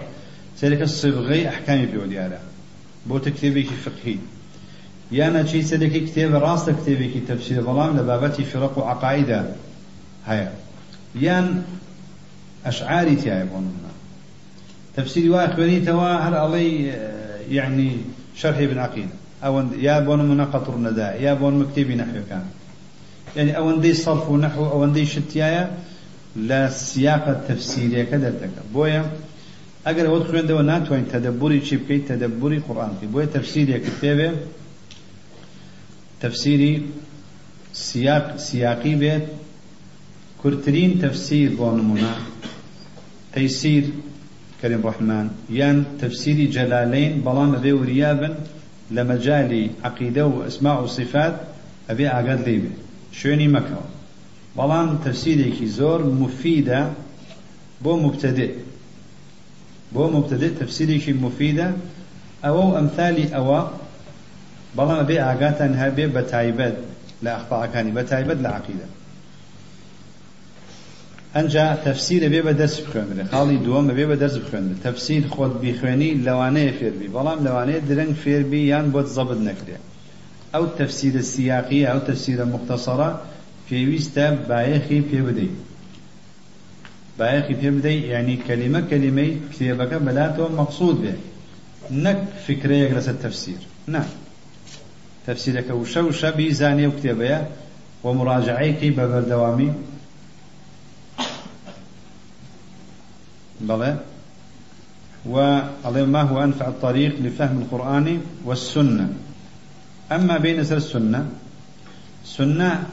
سەرەکە 0.61 0.87
سبغەی 1.01 1.49
ئەحکامی 1.51 1.89
پێوە 1.93 2.07
دیارە 2.13 2.41
بۆ 3.09 3.17
تە 3.25 3.31
کتێبێکی 3.35 3.77
فقهی. 3.85 4.19
یانە 5.19 5.43
چی 5.51 5.63
سەرەکەی 5.71 6.03
کتێبە 6.09 6.39
ڕاستە 6.45 6.73
کتێبێکی 6.79 7.27
تەفسیر 7.29 7.59
بەڵام 7.67 7.93
لە 7.99 8.03
بابەتی 8.09 8.45
فرق 8.51 8.75
و 8.79 8.83
عقاعدە 8.93 9.41
هەیە. 10.29 10.49
یان 11.25 11.47
ئەشعاری 12.67 13.17
تایە 13.23 13.47
بۆ 13.51 13.59
منە 13.67 13.93
تەفسیری 14.97 15.29
وای 15.35 15.49
خوێنیتەوە 15.55 16.11
هەر 16.25 16.35
ئەڵەی 16.43 16.73
یعنی 17.57 17.91
شەرحی 18.41 18.67
بن 18.71 18.79
عقیدە 18.87 19.17
ئەوەن 19.45 19.67
یا 19.89 19.97
بۆ 20.07 20.15
نمونە 20.21 20.47
قەتڕ 20.53 20.77
نەدا 20.87 21.09
یا 21.27 21.33
بۆ 21.41 21.47
مکتێبی 21.61 21.97
نەحوەکان 22.03 22.47
يعني 23.37 23.53
ئەوەندەی 23.59 23.95
صرف 24.05 24.25
و 24.31 24.37
نحو 24.45 24.63
ئەوەندەی 24.73 25.07
شتیایە 25.15 25.65
لە 26.49 26.61
سیاقە 26.87 27.35
تەفسیرەکە 27.49 28.17
دەردەکە 28.25 28.63
بۆیە 28.75 29.03
ئەگەر 29.87 30.07
ئەوە 30.09 30.21
خوێندەوە 30.29 30.63
ناتوانین 30.73 31.09
تەدەبوری 31.15 31.61
چی 31.67 31.77
بکەیت 31.81 32.05
تەدەبوری 32.11 32.59
قورآنکی 32.67 33.07
بۆیە 33.13 33.29
تەفسیرێک 33.37 33.85
تێبێ 34.01 34.29
تەفسیری 36.23 36.75
سیاق 37.87 38.27
سیاقی 38.47 38.95
بێت 39.03 39.25
کورتترین 40.43 40.93
تەفسیر 41.03 41.49
بۆ 41.59 41.69
نمونە 41.79 42.13
تەیسیر 43.35 43.85
كريم 44.63 44.83
رحمن 44.87 45.27
يان 45.51 45.85
تفسيري 46.01 46.47
جلالين 46.47 47.21
بلان 47.27 47.55
ذي 47.63 47.73
وريابن 47.73 48.35
لمجالي 48.91 49.71
عقيدة 49.85 50.27
وأسماء 50.27 50.83
وصفات 50.83 51.35
أبي 51.91 52.09
أعقد 52.09 52.49
ليبي 52.49 52.71
شوێنی 53.19 53.49
مەکەوە 53.57 53.87
بەڵام 54.59 54.89
تەفسیرێکی 55.05 55.67
زۆر 55.79 56.01
مفیدە 56.23 56.81
بۆ 57.85 57.93
مبتدئ 58.05 58.51
بۆ 59.95 60.05
مبتدئ 60.17 60.51
تەفسیرێکی 60.61 61.13
مفیدە 61.25 61.69
ئەوە 62.45 62.63
و 62.69 62.75
ئەمثالی 62.77 63.27
ئەوە 63.35 63.61
بەڵام 64.77 65.03
بێ 65.09 65.17
ئاگاتان 65.27 65.73
هەبێ 65.83 66.07
لە 67.25 67.31
لە 68.45 68.51
عقیدە 68.59 68.89
ئەنجا 71.37 71.67
تەفسیرە 71.87 72.29
بێ 72.33 72.41
بە 72.47 72.53
دەرس 72.61 72.77
بخوێنرێ. 72.85 73.25
خاڵی 73.33 73.59
دووەمە 73.65 73.93
بێ 73.99 74.05
بە 74.11 74.17
دەرس 74.23 74.37
بخوێنرێت 74.43 74.81
تەفسیر 74.87 75.25
خۆت 75.35 75.55
بیخوێنی 75.63 76.11
لەوانەیە 76.27 76.73
فێربی 76.79 77.09
بەڵام 77.15 77.39
لەوانەیە 77.47 77.81
درەنگ 77.89 78.15
فێربی 78.23 78.63
یان 78.73 78.87
بۆت 78.95 79.09
زەبت 79.17 79.41
نەکرێ. 79.49 79.79
ئەو 80.55 80.65
تەفسیرە 80.79 81.23
سیاقی 81.33 81.81
ئەو 81.91 82.01
تەفسیرە 82.09 82.45
مختصرە 82.55 83.11
پێویستە 83.67 84.27
بایەخی 84.49 85.01
پێ 85.09 85.21
بدەیت 85.27 85.57
بایەخی 87.19 87.55
پێ 87.61 87.71
بدەیت 87.77 88.05
یعنی 88.13 88.35
کەلیمە 88.47 88.81
کەلیمەی 88.91 89.31
کتێبەکە 89.51 89.99
بەلاتەوە 90.07 90.49
مەقصود 90.59 90.97
بێ. 91.03 91.15
نەک 92.05 92.21
فکرەیەک 92.47 92.93
لەسەر 92.97 93.17
تەفسیر. 93.25 93.61
نه 93.95 94.03
تەفسیرەکە 95.27 95.73
وشە 95.81 96.01
وشە 96.09 96.31
بیزانێ 96.39 96.87
و 96.89 96.97
کتێبەیە. 96.97 97.41
و 98.05 98.09
مراجعەیەکی 98.19 98.91
بلى. 103.61 103.97
وعليه 105.27 106.05
ما 106.05 106.23
هو 106.23 106.45
أنفع 106.45 106.69
الطريق 106.69 107.21
لفهم 107.21 107.59
القرآن 107.59 108.21
والسنة. 108.45 109.13
أما 110.13 110.39
بين 110.39 110.65
سر 110.65 110.77
السنة 110.77 111.27
سنة 112.25 112.85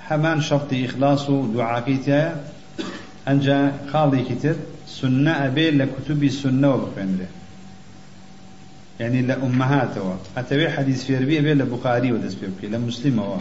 حمان 0.00 0.40
شرط 0.40 0.72
إخلاص 0.72 1.30
دعاكيتها 1.30 2.44
أنجا 3.28 3.72
خالي 3.92 4.22
كتر 4.22 4.54
سنة 4.88 5.30
أبي 5.46 5.70
لكتب 5.70 6.24
السنة 6.24 6.74
وبخوين 6.74 7.18
يعني 9.00 9.22
لأمهاته 9.22 10.16
أتبع 10.36 10.70
حديث 10.70 11.04
في 11.04 11.16
ربيع 11.16 11.40
بين 11.40 11.58
لبخاري 11.58 12.12
ودس 12.12 12.34
بيبكي 12.34 12.66
لمسلم 12.66 13.20
هو 13.20 13.36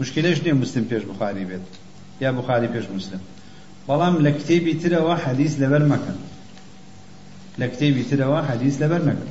مشكلة 0.00 0.28
إيش 0.28 0.40
مسلم 0.46 0.84
بيش 0.90 1.02
بخاري 1.02 1.44
بيت؟ 1.44 1.60
يا 2.20 2.30
بخاري 2.30 2.66
بيش 2.66 2.84
مسلم. 2.96 3.20
بەڵام 3.88 4.14
لە 4.24 4.30
کتێبی 4.38 4.74
ترەوە 4.82 5.14
حەدیث 5.24 5.52
لەبەر 5.62 5.82
مەکەن 5.92 6.18
لە 7.60 7.66
کتێبی 7.72 8.04
ترەوە 8.10 8.40
حەدیث 8.48 8.74
لەبەر 8.82 9.02
مەکەن 9.08 9.30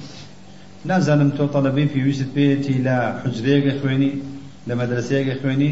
نازانم 0.90 1.32
تۆ 1.38 1.46
تەڵەبەی 1.54 1.88
پێویست 1.94 2.30
پێێتی 2.36 2.76
لە 2.88 2.98
حجرەیەگە 3.24 3.74
خوێنی 3.80 4.14
لە 4.68 4.74
مەدرسەیەگە 4.80 5.36
خوێنی 5.42 5.72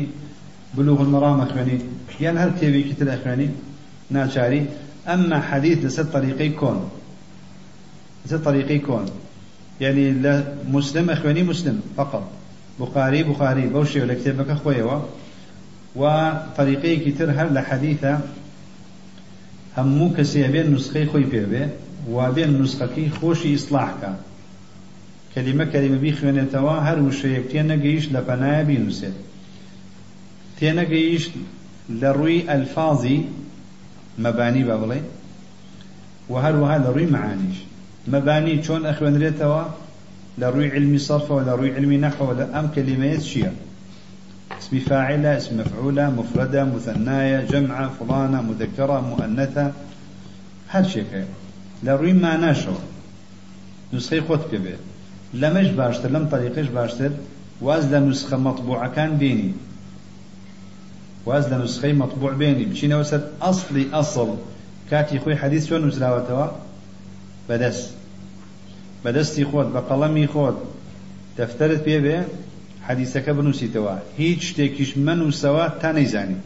بلوغ 0.75 0.99
المرامە 1.05 1.45
خوێنی 1.51 1.77
یان 2.23 2.38
هەر 2.41 2.49
کتێبێکی 2.55 2.95
تر 2.99 3.09
خوێنی 3.23 3.49
ناچاری 4.15 4.61
ئەمما 5.07 5.39
حەدیث 5.49 5.77
لەسەر 5.86 6.07
طریقەی 6.15 6.51
کۆن 6.59 6.80
لەسەر 8.23 8.41
طریقەی 8.47 8.82
کۆن 8.88 9.05
يعني 9.82 10.11
لا 10.11 10.43
مسلم 10.71 11.09
أخواني 11.09 11.43
مسلم 11.43 11.82
فقط. 11.97 12.23
بخاري 12.80 13.23
بخاري 13.23 13.67
بوشي 13.67 14.01
ولا 14.01 14.13
كتابك 14.13 14.49
أخويا 14.49 15.01
وطريقي 15.95 16.95
كتير 16.95 17.32
هل 17.32 17.53
لحديثة 17.53 18.19
هەموو 19.80 20.15
کەسێ 20.17 20.47
بێن 20.53 20.67
نسخەی 20.75 21.05
خۆی 21.11 21.27
پێبێ 21.34 21.63
وا 22.13 22.27
بێن 22.36 22.51
نسخەکەی 22.61 23.13
خۆشی 23.17 23.53
ئیسلاحکە 23.55 24.11
کەلیمە 25.34 25.65
کەلیمە 25.73 25.99
بیخوێنێتەوە 26.05 26.75
هەر 26.88 26.97
وشەیەک 27.05 27.45
تێ 27.51 27.61
نەگەیشت 27.71 28.09
لە 28.15 28.21
پەنایە 28.27 28.63
بینوسێت 28.69 29.17
تێ 30.57 30.69
نەگەیشت 30.80 31.32
لە 32.01 32.09
ڕووی 32.17 32.45
ئەلفازی 32.49 33.19
مەبانی 34.23 34.63
بە 34.69 34.75
بڵێ 34.82 35.01
و 36.32 36.34
هەروەها 36.43 36.77
لە 36.84 36.89
ڕووی 36.95 37.11
معانیش 37.15 37.57
مەبانی 38.13 38.55
چۆن 38.65 38.82
ئەخوێنرێتەوە 38.89 39.63
لە 40.39 40.47
ڕووی 40.53 40.69
علمی 40.75 40.99
صرفەوە 41.07 41.41
لە 41.47 41.53
ڕووی 41.57 41.71
علمی 41.77 41.99
نەحەوە 42.05 42.34
لە 42.39 42.45
ئەم 42.53 42.65
کەلیمەیە 42.75 43.19
چییە 43.27 43.51
اسم 44.60 44.80
فاعلة 44.80 45.38
اسم 45.38 45.60
مفعولة 45.60 46.10
مفردة 46.10 46.64
مثناية 46.64 47.45
جمعة 47.45 47.89
فلانة 47.99 48.41
مذكرة 48.41 49.01
مؤنثة. 49.01 49.72
هر 50.70 50.84
شيء 50.84 51.26
لروي 51.84 52.14
ما 52.14 52.38
ناشو 52.38 52.72
نسخة 53.93 54.22
خود 54.28 54.39
ببه 54.51 54.76
لمش 55.34 55.68
باشتر 55.68 56.10
لم 56.10 56.30
طريقش 56.30 56.68
باشتر 56.68 57.12
واز 57.62 57.86
لنسخة 57.93 58.38
مطبوعة 58.38 58.89
كان 58.93 59.18
بيني 59.18 59.53
واز 61.26 61.53
لنسخة 61.53 61.93
مطبوع 61.93 62.34
بيني 62.34 62.66
بشينا 62.66 62.97
وسد 62.97 63.32
أصلي 63.41 63.88
أصل 63.93 64.36
كاتي 64.91 65.20
خوي 65.20 65.36
حديث 65.36 65.70
شو 65.70 65.78
نزلاوتوا 65.78 66.47
بدس 67.49 67.93
بدستي 69.05 69.45
خود 69.45 69.74
بقلمي 69.74 70.28
خود 70.28 70.57
تفترت 71.38 71.84
بيه 71.84 72.28
حەدیسەکە 72.89 73.31
بنووسیتەوە. 73.37 73.95
هیچ 74.19 74.39
شتێکیش 74.49 74.91
منووسەوە 75.05 75.65
تا 75.81 75.89
نەیزانی 75.97 76.39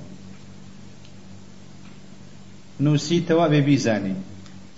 نووسیتەوە 2.85 3.45
بێ 3.51 3.61
بیزانی 3.67 4.15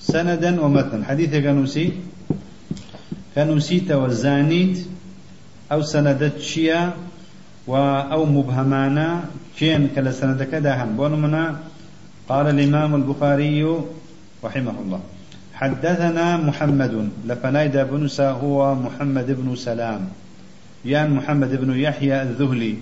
سەنەدەن 0.10 0.56
ومەتن 0.64 1.02
حەدیثێکە 1.10 1.52
نووسی؟ 1.58 1.88
کە 3.34 3.42
نووسیتەوە 3.50 4.08
زانیت 4.24 4.76
ئەو 5.72 5.82
سەنەدەت 5.92 6.36
چییە 6.48 6.82
و 7.72 7.74
ئەو 8.12 8.24
مبهمانە 8.36 9.10
کێن 9.58 9.84
کە 9.94 10.02
لە 10.06 10.12
سەنەدەکەدا 10.20 10.74
هەن؟ 10.80 10.92
بۆ 10.98 11.06
نمونە 11.14 11.46
قال 12.30 12.46
الإمام 12.54 12.92
البخاري 13.00 13.66
رحمه 14.46 14.76
الله. 14.82 15.02
حدثنا 15.60 16.28
محمد. 16.38 16.94
لفنايدا 17.28 17.84
بنسا 17.84 18.32
هو 18.32 18.76
محمد 18.76 19.28
بن 19.40 19.56
سلام. 19.56 20.02
يان 20.86 21.10
محمد 21.12 21.56
بن 21.56 21.80
يحيى 21.80 22.22
الذهلي 22.22 22.76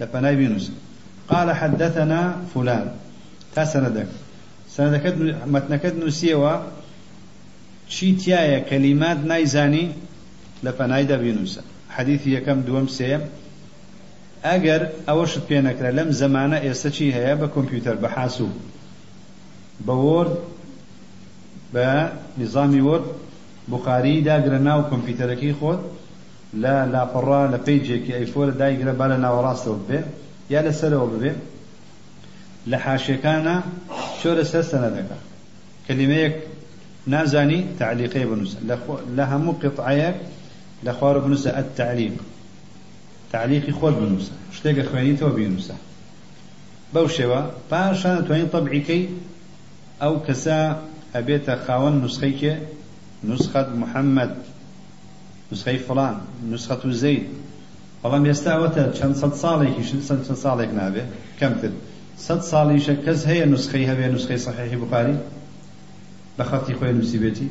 لفناي 0.00 0.36
بينوس. 0.36 0.70
قال 1.28 1.50
حدثنا 1.50 2.36
فلان. 2.54 2.86
تا 3.54 3.64
سندك. 3.64 4.06
سندك 4.68 5.14
متنكد 5.46 6.04
نسيوا 6.04 6.56
چی 7.88 8.16
تایە 8.18 8.60
کەلیمات 8.70 9.18
نایزانی؟ 9.30 9.86
لە 10.64 10.72
پەنایدا 10.78 11.16
بینوسە 11.22 11.62
حەدیثی 11.96 12.30
یەکەم 12.36 12.58
دووەم 12.66 12.88
سێم. 12.96 13.22
ئەگەر 14.46 14.82
ئەوەشت 15.08 15.42
پێ 15.48 15.58
نەکرا 15.68 15.90
لەم 15.98 16.10
زەمانە 16.20 16.58
ئێستا 16.64 16.90
چی 16.96 17.12
هەیە؟ 17.16 17.34
بە 17.40 17.48
کۆمپیوتەر 17.54 17.96
بە 18.02 18.08
حاسوب. 18.14 18.52
بە 19.86 19.94
وۆرد 20.04 20.34
بە 21.74 21.88
نظامی 22.40 22.82
وۆرد 22.86 23.06
بخاری 23.72 24.14
لە 26.62 26.74
لاپەڕا 26.94 27.42
لە 27.52 27.58
پیجێکی 27.66 28.12
ئەیفۆرە 28.18 28.54
دایگرە 28.60 28.92
با 29.00 29.06
لە 29.12 29.18
ناوەڕاستەوە 29.24 29.78
بێ 29.88 30.00
یا 30.52 30.60
لەسەرەوە 30.66 31.06
ببێ 31.12 31.32
لە 32.70 32.78
حاشەکانە 32.84 33.56
شۆ 34.20 34.30
لەسەر 34.38 34.64
سەنەدەکە 34.70 35.18
کەلیمەیەک 35.86 36.34
نازانی 37.12 37.60
تعلیقی 37.80 38.26
بنووسە 38.30 38.58
لە 39.16 39.24
هەموو 39.32 39.58
قطعەیەک 39.62 40.16
لە 40.86 40.92
خوارە 40.98 41.20
بنووسە 41.24 41.50
التعلیق 41.62 42.14
تعلیقی 43.32 43.72
خۆت 43.78 43.94
بنووسە 44.02 44.34
شتێکە 44.56 44.84
خوێنیتەوە 44.90 45.32
بینووسە 45.38 45.76
بەو 46.94 47.06
شێوە 47.16 47.40
پاشان 47.70 48.16
توانین 48.26 48.48
طبعیکەی 48.54 49.04
ئەو 50.02 50.14
کەسە 50.26 50.58
ئەبێتە 51.14 51.54
خاوەن 51.64 51.94
نسخەیکێ 52.04 52.54
نسخەت 53.28 53.68
محەممەد 53.80 54.32
نسخەی 55.52 55.78
فڵان 55.86 56.16
نسخەت 56.52 56.82
و 56.86 56.90
زەید. 57.02 57.26
بەڵام 58.02 58.24
ئێستا 58.30 58.50
ئەوەتە 58.54 58.84
چەند 58.98 59.14
سەد 59.20 59.34
ساڵێکی 59.42 59.82
چەند 60.08 60.38
ساڵێک 60.44 60.70
نابێ 60.78 61.04
کەمتر. 61.40 61.72
سەد 62.26 62.40
ساڵیشە 62.50 62.94
کەس 63.04 63.20
هەیە 63.30 63.46
نسخەی 63.52 63.88
هەبێ 63.90 64.06
نسخەی 64.14 64.38
صحیحی 64.46 64.78
بخاری؟ 64.84 65.16
بە 66.36 66.44
خەڵکی 66.50 66.74
خۆی 66.78 66.92
نووسیبێتی؟ 66.98 67.48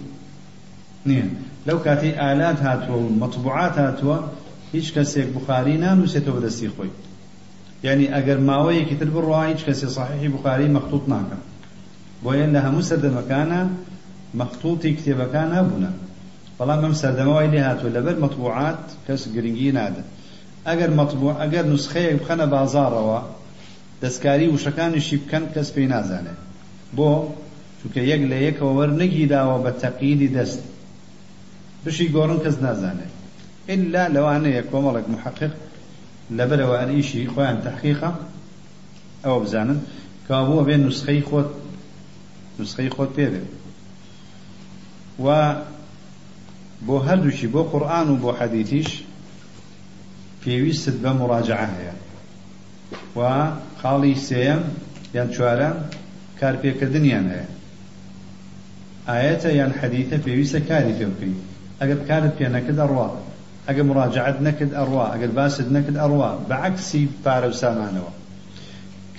نییە. 1.07 1.27
لەو 1.67 1.77
کاتی 1.85 2.11
ئالات 2.21 2.59
هاتووە 2.67 2.97
و 3.03 3.07
مەطبوعات 3.21 3.75
هاتووە 3.83 4.17
هیچ 4.73 4.87
کەسێک 4.95 5.29
بخاری 5.37 5.75
نانووسێتەوە 5.83 6.39
دەستی 6.45 6.69
خۆی. 6.75 6.93
یعنی 7.85 8.05
ئەگەر 8.15 8.39
ماوەیەکی 8.49 8.95
تر 8.99 9.09
بڕوا 9.15 9.41
هیچ 9.51 9.61
کەسێ 9.67 9.87
صحیحی 9.97 10.29
بخاری 10.35 10.67
مەخطوط 10.75 11.03
ناکەن. 11.13 11.41
بۆیە 12.23 12.47
لە 12.55 12.59
هەموو 12.65 12.87
سەردەمەکانە 12.89 13.61
مەخطوطی 14.39 14.91
کتێبەکان 14.97 15.49
هەبوونە 15.57 15.91
بەڵام 16.57 16.81
ئەم 16.85 16.93
سەردەمەوەی 17.01 17.51
لێ 17.53 17.61
هاتووە. 17.67 17.89
لەبەر 17.97 18.15
مەطبوعات 18.23 18.83
کەس 19.05 19.21
گرنگی 19.35 19.71
نادە. 19.77 20.03
ئەگەر 20.67 20.91
مەطبوع 20.99 21.33
ئەگەر 21.41 21.65
نسخەیەک 21.73 22.15
بخەنە 22.21 22.45
بازاڕەوە 22.53 23.19
دەستکاری 24.01 24.51
وشەکانیشی 24.53 25.17
بکەن 25.23 25.43
کەس 25.53 25.67
پێی 25.75 25.87
نازانێت 25.93 26.39
بۆ 26.97 27.09
چونکە 27.79 28.01
یەک 28.11 28.21
لە 28.31 28.37
یەکەوە 28.47 28.73
وەرنەگی 28.79 29.29
داوە 29.33 29.57
بە 29.65 29.71
تەقییدی 29.83 30.29
دەست. 30.37 30.61
بشی 31.83 32.07
گۆڕن 32.15 32.39
کەس 32.43 32.57
نازانێت 32.65 33.13
إلا 33.73 34.03
لەوانەیە 34.15 34.63
کۆمەڵێک 34.71 35.07
محقق 35.13 35.53
لەبەرەوە 36.37 36.75
ئەریشی 36.81 37.29
خۆیان 37.33 37.57
تحقیقە. 37.65 38.11
ئەوە 39.25 39.39
بزانن 39.43 39.79
کابووە 40.27 40.63
بێن 40.67 40.81
نسخەی 40.87 41.21
خۆت 41.29 41.49
نسخەی 42.59 42.89
خۆت 42.95 43.11
پێ 43.17 43.27
بێت 43.33 43.49
و 45.25 45.27
بۆ 46.87 46.95
هەردووشی 47.07 47.47
بۆ 47.53 47.61
قورآن 47.71 48.07
و 48.09 48.15
بۆ 48.23 48.31
حەدیتیش 48.39 48.89
پێویستت 50.41 50.97
بە 51.03 51.11
مراجعە 51.19 51.67
هەیە. 51.75 51.95
و 53.17 53.21
خاڵی 53.81 54.15
سێم 54.27 54.61
یان 55.17 55.29
چوارە 55.35 55.69
کارپێکردنیان 56.39 57.25
هەیە. 57.33 57.47
ئاەتە 59.09 59.49
یان 59.59 59.71
حەدیتە 59.79 60.17
پێویستە 60.25 60.59
کاری 60.69 60.93
پێ 60.99 61.05
بکەیت. 61.11 61.39
ئەگەر 61.81 61.99
کارت 62.09 62.33
پێ 62.37 62.47
نەکرد 62.55 62.77
ئەڕوا. 62.83 63.09
ئەگەر 63.67 63.85
مراجعت 63.89 64.37
نەکرد 64.47 64.73
ئەڕوا. 64.79 65.05
ئەگەر 65.13 65.31
باست 65.37 65.67
نەکرد 65.75 65.97
ئەڕوا. 66.01 66.31
بەعکسی 66.49 67.03
پارە 67.23 67.47
و 67.51 67.55
سامانەوە. 67.61 68.11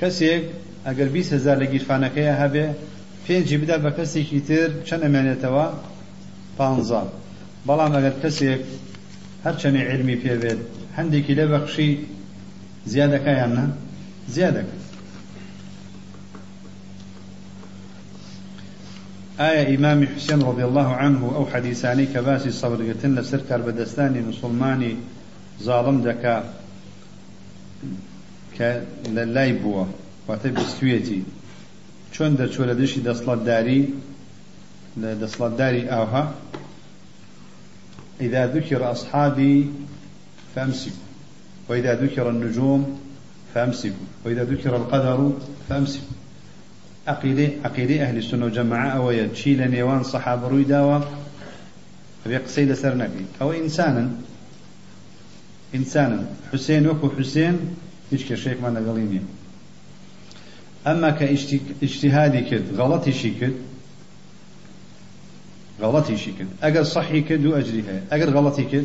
کەسێک 0.00 0.44
ئەگەر 0.86 1.08
بیست 1.14 1.32
هزار 1.36 1.56
لە 1.62 1.66
گیرفانەکەیە 1.72 2.34
هەبێ 2.42 2.66
پێنجی 3.24 3.56
بدا 3.62 3.76
بە 3.84 3.90
کەسێکی 3.98 4.40
تر 4.48 4.70
چەند 4.86 5.02
ئەمێنێتەوە 5.06 5.66
پانزە 6.58 7.02
بەڵام 7.66 7.92
ئەگەر 7.96 8.14
کەسێک 8.22 8.62
هەرچەنێ 9.44 9.82
علمی 9.90 10.16
پێبێت 10.24 10.60
هەندێکی 10.98 11.34
لە 11.38 11.46
بەخشی 11.52 11.90
زیادەکە 12.92 13.32
یان 13.40 13.52
نە 13.58 13.64
زیادەکە. 14.34 14.76
ئایا 19.40 19.62
ئیمامی 19.70 20.06
حوسێن 20.12 20.40
ڕضی 20.48 20.64
الله 20.68 20.88
عنه 21.02 21.20
ئەو 21.36 21.44
حەدیسانی 21.52 22.06
کە 22.12 22.20
باسی 22.26 22.52
سەبرگرتن 22.60 23.12
لەسەر 23.18 23.40
کاربەدەستانی 23.48 24.20
مسلمانی 24.30 24.94
زاڵم 25.66 25.98
دەکا 26.08 26.36
کە 28.56 28.70
لە 29.16 29.24
لای 29.34 29.52
بووە 29.62 29.84
واتە 30.28 30.48
بیستوێتی 30.56 31.20
چۆن 32.14 32.32
دەچوە 32.40 32.64
لە 32.70 32.74
دشی 32.80 33.00
دەسڵەتداری 33.08 33.80
لە 35.02 35.10
دەسڵەتداری 35.22 35.82
ئاوها 35.92 36.24
إذا 38.20 38.46
ذكر 38.46 38.90
أصحابي 38.90 39.66
فأمسكوا 40.54 40.96
وإذا 41.68 41.94
ذكر 41.94 42.30
النجوم 42.30 43.00
فأمسكوا 43.54 44.06
وإذا 44.24 44.44
ذكر 44.44 44.76
القدر 44.76 45.32
فأمسكوا. 45.68 46.16
عقيدة 47.06 47.48
عقيدة 47.64 48.02
أهل 48.02 48.16
السنة 48.16 48.44
والجماعة 48.44 48.88
أو 48.88 49.10
يتشيل 49.10 49.70
نيوان 49.70 50.02
صحابة 50.02 50.48
روي 50.48 50.64
داوة. 50.64 51.08
أبي 52.26 52.36
قصيدة 52.36 52.74
سرنبي 52.74 53.24
أو 53.40 53.52
إنسانا 53.52 54.10
إنسانا. 55.74 56.26
حسين 56.52 56.86
وكو 56.86 57.10
حسين 57.10 57.58
هيش 58.12 58.32
كشيخ 58.32 58.60
ما 58.62 58.70
نقليني. 58.70 59.20
أما 60.86 61.10
كاجتهادي 61.10 62.40
كد 62.40 62.64
غلطي 62.76 63.12
شي 63.12 63.30
كد 63.30 63.54
غلطي 65.82 66.16
شي 66.16 66.32
كد. 66.32 66.46
أجر 66.62 66.82
صحي 66.82 67.20
كد 67.20 67.46
وأجريها 67.46 68.02
أجر 68.12 68.30
غلطي 68.30 68.64
كد 68.64 68.84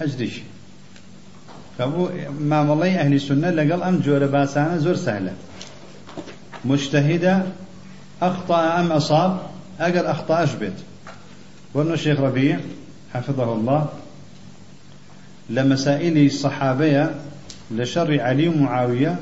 أجري 0.00 0.30
شي. 0.30 0.42
فبو 1.78 2.08
ما 2.40 2.64
مڵی 2.64 2.96
ئەهلی 2.98 3.18
سنە 3.18 3.50
لەگەڵ 3.58 3.80
ئەم 3.86 3.96
جۆرە 4.04 4.28
باسانە 4.34 4.78
زۆر 4.84 4.96
سهلە 4.96 5.34
مجتهدة 6.64 7.42
أخطأ 8.22 8.80
أم 8.80 8.92
أصاب 8.92 9.40
أجر 9.80 10.10
أخطأش 10.10 10.54
بيت 10.54 10.78
وابن 11.74 11.92
الشيخ 11.92 12.20
ربيع 12.20 12.58
حفظه 13.14 13.52
الله 13.52 13.88
لمسائل 15.50 16.26
الصحابية 16.26 17.14
لشر 17.70 18.20
علي 18.20 18.48
ومعاوية 18.48 19.18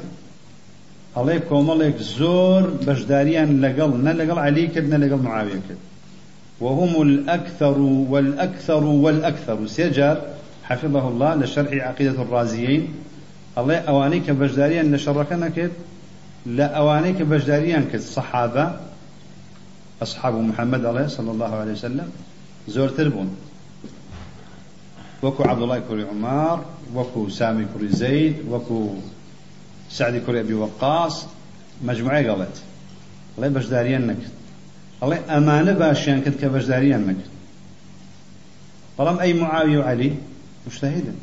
الله 1.16 1.38
كوملك 1.38 1.96
زور 1.96 2.62
بجداريا 2.86 3.44
لقل 3.44 4.04
نلقل 4.04 4.38
علي 4.38 4.66
كد 4.66 4.94
نلقل 4.94 5.22
معاوية 5.22 5.60
كد. 5.68 5.76
وهم 6.60 7.02
الأكثر 7.02 7.78
والأكثر 7.78 8.84
والأكثر. 8.84 9.66
سيجار 9.66 10.22
حفظه 10.64 11.08
الله 11.08 11.34
لشرح 11.34 11.72
عقيدة 11.72 12.22
الرازيين. 12.22 12.94
الله 13.58 13.76
أوانيك 13.76 14.30
بجداريا 14.30 14.82
لشركنا 14.82 15.48
كد 15.48 15.70
لا 16.46 16.66
أوانيك 16.66 17.22
بجداريا 17.22 17.88
كالصحابة 17.92 18.76
أصحاب 20.02 20.34
محمد 20.34 20.84
عليه 20.84 21.06
صلى 21.06 21.30
الله 21.30 21.54
عليه 21.54 21.72
وسلم. 21.72 22.10
زور 22.68 22.88
تربون. 22.88 23.36
وكو 25.22 25.42
عبد 25.42 25.62
الله 25.62 25.78
كوري 25.78 26.04
عمار 26.04 26.64
وكو 26.94 27.28
سامي 27.28 27.66
كوري 27.72 27.88
زيد 27.88 28.36
وكو 28.50 28.94
سعد 29.90 30.16
كوري 30.26 30.40
أبي 30.40 30.54
وقاص. 30.54 31.26
مجموعة 31.84 32.28
قالت. 32.28 32.62
الله 33.36 33.48
بجداريا 33.48 34.16
نكت 34.96 35.02
الله 35.02 35.36
أمانة 35.36 35.72
باشيان 35.72 36.22
كد 36.22 36.36
كبجداريا 36.40 36.96
نكت 36.96 37.28
بلام 38.98 39.18
أي 39.18 39.32
معاوية 39.32 39.78
وعلي 39.78 40.12
مجتهدا 40.66 41.14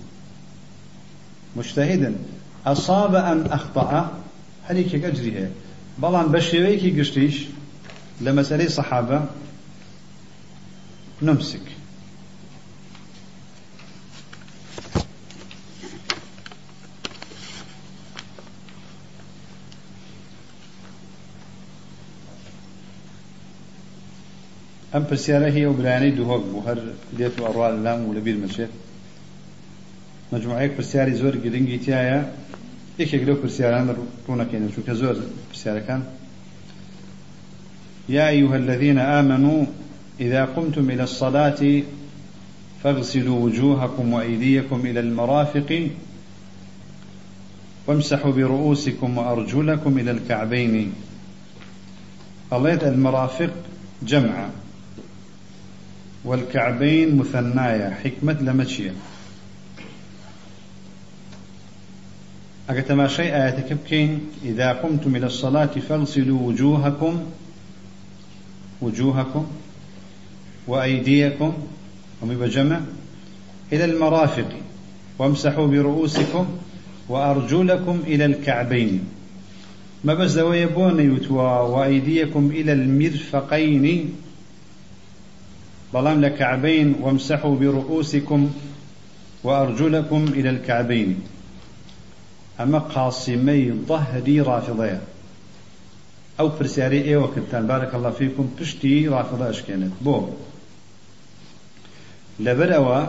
مجتهدا 1.56 2.16
أصاب 2.66 3.16
أم 3.16 3.46
أخطأ 3.46 4.24
هەرێکێک 4.70 5.04
ئەجری 5.08 5.32
هەیە. 5.38 5.52
بەڵام 6.02 6.28
بە 6.34 6.40
شێوەیەکی 6.50 6.96
گشتیش 6.98 7.38
لە 8.24 8.32
مەسەرەی 8.38 8.74
سەحابە 8.78 9.20
نمسک. 11.28 11.66
ئەم 24.94 25.04
پرسیارە 25.10 25.50
هەیە 25.56 25.68
و 25.70 25.74
برایانەی 25.80 26.12
دووهۆک 26.18 26.44
بوو. 26.50 26.66
هەر 26.68 26.80
دێت 27.18 27.36
و 27.40 27.44
ئەڕوا 27.46 27.68
لەلام 27.76 28.00
و 28.06 28.14
لەبیر 28.18 28.38
مەچێت. 28.44 28.72
مجموعەیەک 30.34 30.72
پرسیاری 30.78 31.16
زۆر 31.22 31.36
گرنگی 31.44 31.80
تایە. 31.86 32.20
یەکێک 33.02 33.24
لەو 33.28 33.38
پرسیاران 33.44 33.86
ڕوونەکەین 34.28 34.64
چونکە 34.74 34.94
زۆر 35.02 35.16
پرسیارەکان. 35.50 36.02
يا 38.10 38.28
أيها 38.30 38.56
الذين 38.56 39.00
آمنوا 39.00 39.66
إذا 40.20 40.46
قمتم 40.46 40.90
إلى 40.90 41.04
الصلاة 41.04 41.62
فاغسلوا 42.84 43.40
وجوهكم 43.40 44.14
وأيديكم 44.14 44.80
إلى 44.86 45.00
المرافق 45.00 45.90
وامسحوا 47.88 48.32
برؤوسكم 48.32 49.18
وأرجلكم 49.18 50.00
إلى 50.00 50.12
الكعبين. 50.12 50.94
الله 52.54 52.88
المرافق 52.88 53.54
جمع 54.04 54.50
والكعبين 56.26 57.16
مثنايا. 57.16 57.90
حكمة 58.04 58.38
لمشيه 58.42 58.94
أكتما 62.70 63.08
شيء 63.08 63.26
آياتك 63.26 63.74
بكين 63.74 64.20
إذا 64.46 64.72
قمتم 64.72 65.16
إلى 65.16 65.26
الصلاة 65.26 65.66
فاغسلوا 65.66 66.40
وجوهكم. 66.40 67.24
وجوهكم. 68.82 69.48
وأيديكم. 70.68 71.54
هم 72.24 72.30
بجمع 72.30 72.80
إلى 73.74 73.86
المرافق. 73.86 74.50
وامسحوا 75.20 75.68
برؤوسكم. 75.68 76.46
وأرجلكم 77.10 78.00
إلى 78.08 78.26
الكعبين. 78.26 79.04
ما 80.04 80.14
بس 80.14 80.38
يبون 80.38 81.16
يتوى. 81.16 81.70
وأيديكم 81.70 82.52
إلى 82.52 82.74
المرفقين. 82.74 84.14
بلام 85.94 86.22
لكعبين 86.22 86.96
وامسحوا 87.02 87.56
برؤوسكم 87.56 88.52
وأرجلكم 89.44 90.26
إلى 90.34 90.50
الكعبين. 90.50 91.22
ئەمە 92.60 92.80
قاسیمەی 92.94 93.64
ظهری 93.88 94.38
ڕافڵەیە 94.50 95.00
ئەو 96.38 96.48
پرسیاری 96.58 97.02
ئێوە 97.10 97.28
کردتان 97.34 97.64
بارەکە 97.70 97.96
الله 97.98 98.14
فیکم 98.20 98.48
پشتی 98.58 99.10
ڕافڵە 99.14 99.46
ئەشکێنێت 99.50 99.96
بۆ 100.06 100.18
لەبەرەوە 102.46 103.00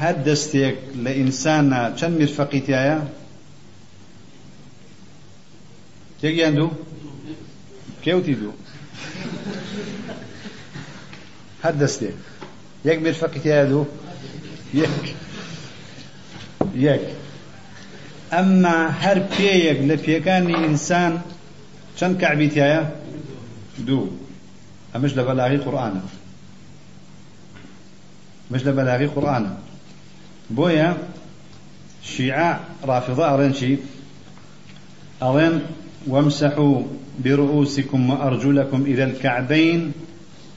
هەر 0.00 0.16
دەستێک 0.26 0.76
لە 1.04 1.12
ئینسانە 1.18 1.82
چەند 1.98 2.14
میرفەقی 2.20 2.62
تایە 2.66 2.98
تێکیان 6.20 6.54
دوو 6.58 6.70
کێوتی 8.04 8.34
یەک 12.84 12.98
میرفەقی 13.04 13.40
تایە 13.44 13.64
دوو 13.70 13.86
یەک 14.74 15.04
یەک 16.86 17.04
ئەمما 18.32 18.78
هەر 19.02 19.18
پێیەک 19.32 19.78
لە 19.88 19.96
پێەکانی 20.04 20.54
ئینسان 20.64 21.12
چەند 21.98 22.14
کەعبیتایە 22.20 22.82
دوو 23.86 24.08
ئەمەش 24.92 25.12
لە 25.18 25.22
بەلاغی 25.28 25.58
قورآانە 25.64 26.02
مش 28.50 28.62
بەلاغی 28.78 29.08
قورآانە 29.14 29.52
بۆیە 30.56 30.90
شیعە 32.10 32.50
ڕافضە 32.88 33.24
ئەڵێن 33.30 33.52
چی 33.58 33.70
ئەڵێن 35.22 35.54
وامسحوا 36.12 36.76
برؤوسكم 37.24 38.10
وأرجلكم 38.10 38.80
إلى 38.90 39.04
الكعبين 39.04 39.80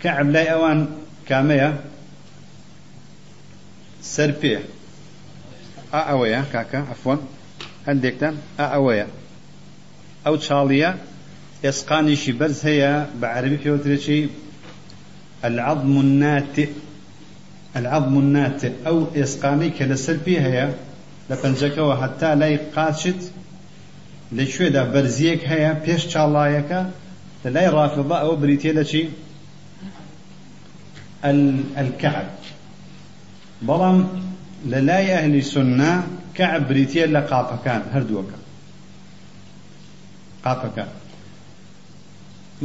كعب 0.03 0.29
لا 0.29 0.51
أوان 0.53 0.87
كامية 1.27 1.79
سربية. 4.01 4.61
ئەوەیە 5.93 6.41
کاکە 6.53 6.79
ئەفۆن 6.91 7.19
هەندێکتان 7.87 8.35
ئەوەیە 8.59 9.07
ئەو 10.25 10.35
چاڵیە 10.45 10.91
ئێسقانیشی 11.65 12.33
بەرز 12.39 12.59
هەیە 12.69 12.93
بە 13.19 13.27
عربی 13.35 13.57
پێوترێکی 13.63 14.21
العظم 15.47 15.93
الناتئ. 16.05 16.67
العظم 17.77 18.15
الناتئ. 18.23 18.71
کە 19.77 19.83
لەسەر 19.91 20.17
پێ 20.25 20.35
هەیە 20.47 20.67
لە 21.29 21.35
پەنجەکەەوە 21.41 21.95
هەتا 22.03 22.31
لای 22.41 22.57
قاچت 22.75 23.21
لەکوێدا 24.37 24.83
بەرزیەک 24.93 25.41
هەیە 25.51 25.71
پێش 25.85 26.01
چاڵایەکە 26.11 26.81
لە 27.43 27.49
لای 27.55 27.69
ڕافضە 27.75 28.15
ئەوە 28.21 28.35
بریتێ 28.41 28.71
لە 28.79 28.83
چی 28.91 29.03
الكعب. 31.23 32.29
بەڵام 33.67 33.97
لە 34.71 34.79
لای 34.89 35.11
ئەهلی 35.15 35.41
سنە 35.53 35.91
کەعب 36.37 36.61
بریتە 36.69 37.05
لە 37.15 37.21
قاپەکان 37.29 37.81
هەردووەکە 37.93 38.37
قاپەکە 40.45 40.85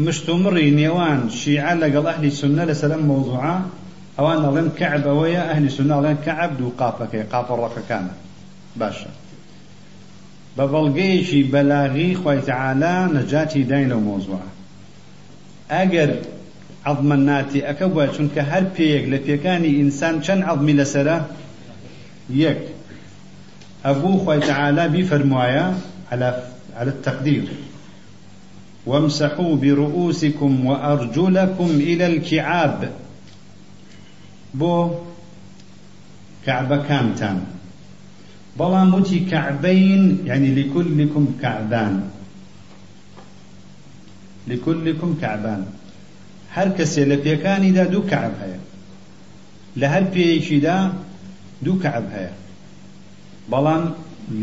مشتومڕی 0.05 0.71
نێوان 0.81 1.21
شیعە 1.39 1.73
لەگەڵ 1.83 2.05
ئەهلی 2.11 2.33
سنە 2.41 2.65
لەسەر 2.71 2.91
ئەم 2.95 3.05
مەوضوعە 3.11 3.57
ئەوان 4.17 4.39
دەڵێن 4.45 4.69
کەعب 4.79 5.03
ئەوەیە 5.11 5.43
ئەهلی 5.49 5.71
سنە 5.77 5.95
دەڵێن 5.99 6.19
کەعب 6.27 6.51
دوو 6.59 6.77
قاپەکەی 6.81 7.29
قاپە 7.33 7.55
ڕەقەکانە 7.61 8.15
باشە 8.81 9.11
بە 10.57 10.65
بەڵگەیەکی 10.73 11.41
بەلاغی 11.53 12.11
خۆی 12.21 12.41
تەعالا 12.49 12.95
نەجاتی 13.17 13.63
داین 13.71 13.89
لەو 13.93 14.01
مۆزوعە 14.09 14.49
ئەگەر 15.73 16.11
عظمە 16.87 17.17
ناتی 17.29 17.61
ئەەکە 17.67 17.87
بووە 17.93 18.07
چونکە 18.15 18.43
هەر 18.51 18.65
پێیەک 18.75 19.05
ئینسان 19.81 20.15
چەند 20.25 20.43
عظمی 20.51 20.75
لەسرە 20.81 21.19
يك 22.31 22.59
أبو 23.85 24.19
خوي 24.19 24.41
تعالى 24.41 24.89
بفرمايا 24.89 25.75
على 26.13 26.43
على 26.77 26.91
التقدير. 26.91 27.45
وامسحوا 28.87 29.57
برؤوسكم 29.57 30.67
وأرجلكم 30.67 31.71
إلى 31.71 32.07
الكعاب. 32.07 32.93
بو 34.55 34.91
كعبة 36.47 36.77
كامتان 36.77 37.45
بلا 38.59 38.85
موتي 38.85 39.21
كعبين 39.21 40.19
يعني 40.27 40.55
لكلكم 40.55 41.27
كعبان. 41.43 42.11
لكلكم 44.49 45.17
كعبان. 45.21 45.67
هر 46.57 46.69
کەسێ 46.77 47.03
لە 47.11 47.17
پێکانیدا 47.25 47.85
دوو 47.93 48.09
کەعب 48.11 48.35
هەیە. 48.43 48.61
لە 49.81 49.87
هەر 49.95 50.05
پێیەکیدا 50.15 50.79
دوو 51.65 51.81
کەعب 51.83 52.07
هەیە. 52.15 52.33
بەڵام 53.51 53.85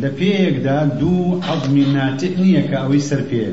لە 0.02 0.10
پێیەکدا 0.18 0.78
دوو 1.00 1.40
عەزمی 1.50 1.86
ناتئ 1.96 2.34
نییە 2.44 2.64
کە 2.70 2.78
ئەوەی 2.82 3.04
سەر 3.10 3.22
پێ 3.30 3.46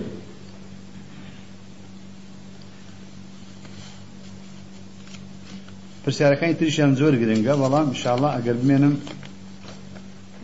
پرسیارەکانی 6.05 6.55
تریشیان 6.61 6.93
زۆر 7.01 7.15
گرنگە 7.21 7.55
بەڵام 7.63 7.87
انشاءالله 7.93 8.31
ئەگەر 8.37 8.57
بمێنم 8.61 8.95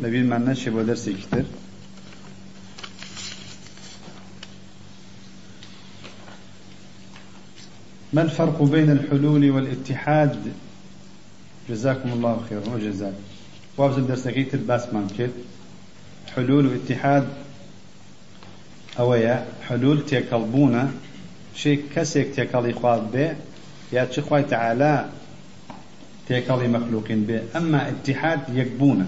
لەبیرمان 0.02 0.42
نەچێ 0.48 0.70
بۆ 0.74 0.80
دەرسێکی 0.88 1.26
تر. 1.32 1.46
ما 8.16 8.22
الفرق 8.22 8.62
بين 8.62 8.90
الحلول 8.90 9.50
والاتحاد؟ 9.50 10.36
جزاكم 11.70 12.12
الله 12.12 12.40
خيرا 12.48 12.74
وجزاك. 12.74 13.12
وابزل 13.76 14.06
درسكي 14.06 14.44
تر 14.44 14.58
باس 14.58 14.94
مانكت 14.94 15.30
حلول 16.36 16.66
واتحاد. 16.66 17.28
أويا 18.98 19.46
حلول 19.68 20.06
تيكلبونا. 20.06 20.90
شيء 21.54 21.82
كسيك 21.96 22.34
تيكلي 22.34 22.72
خواب 22.72 23.12
به 23.12 23.36
يا 23.92 24.04
تشي 24.04 24.42
تعالى 24.42 25.08
تيكلي 26.28 26.68
مخلوقين 26.68 27.24
به 27.24 27.42
أما 27.56 27.88
اتحاد 27.88 28.40
يكبونا. 28.54 29.06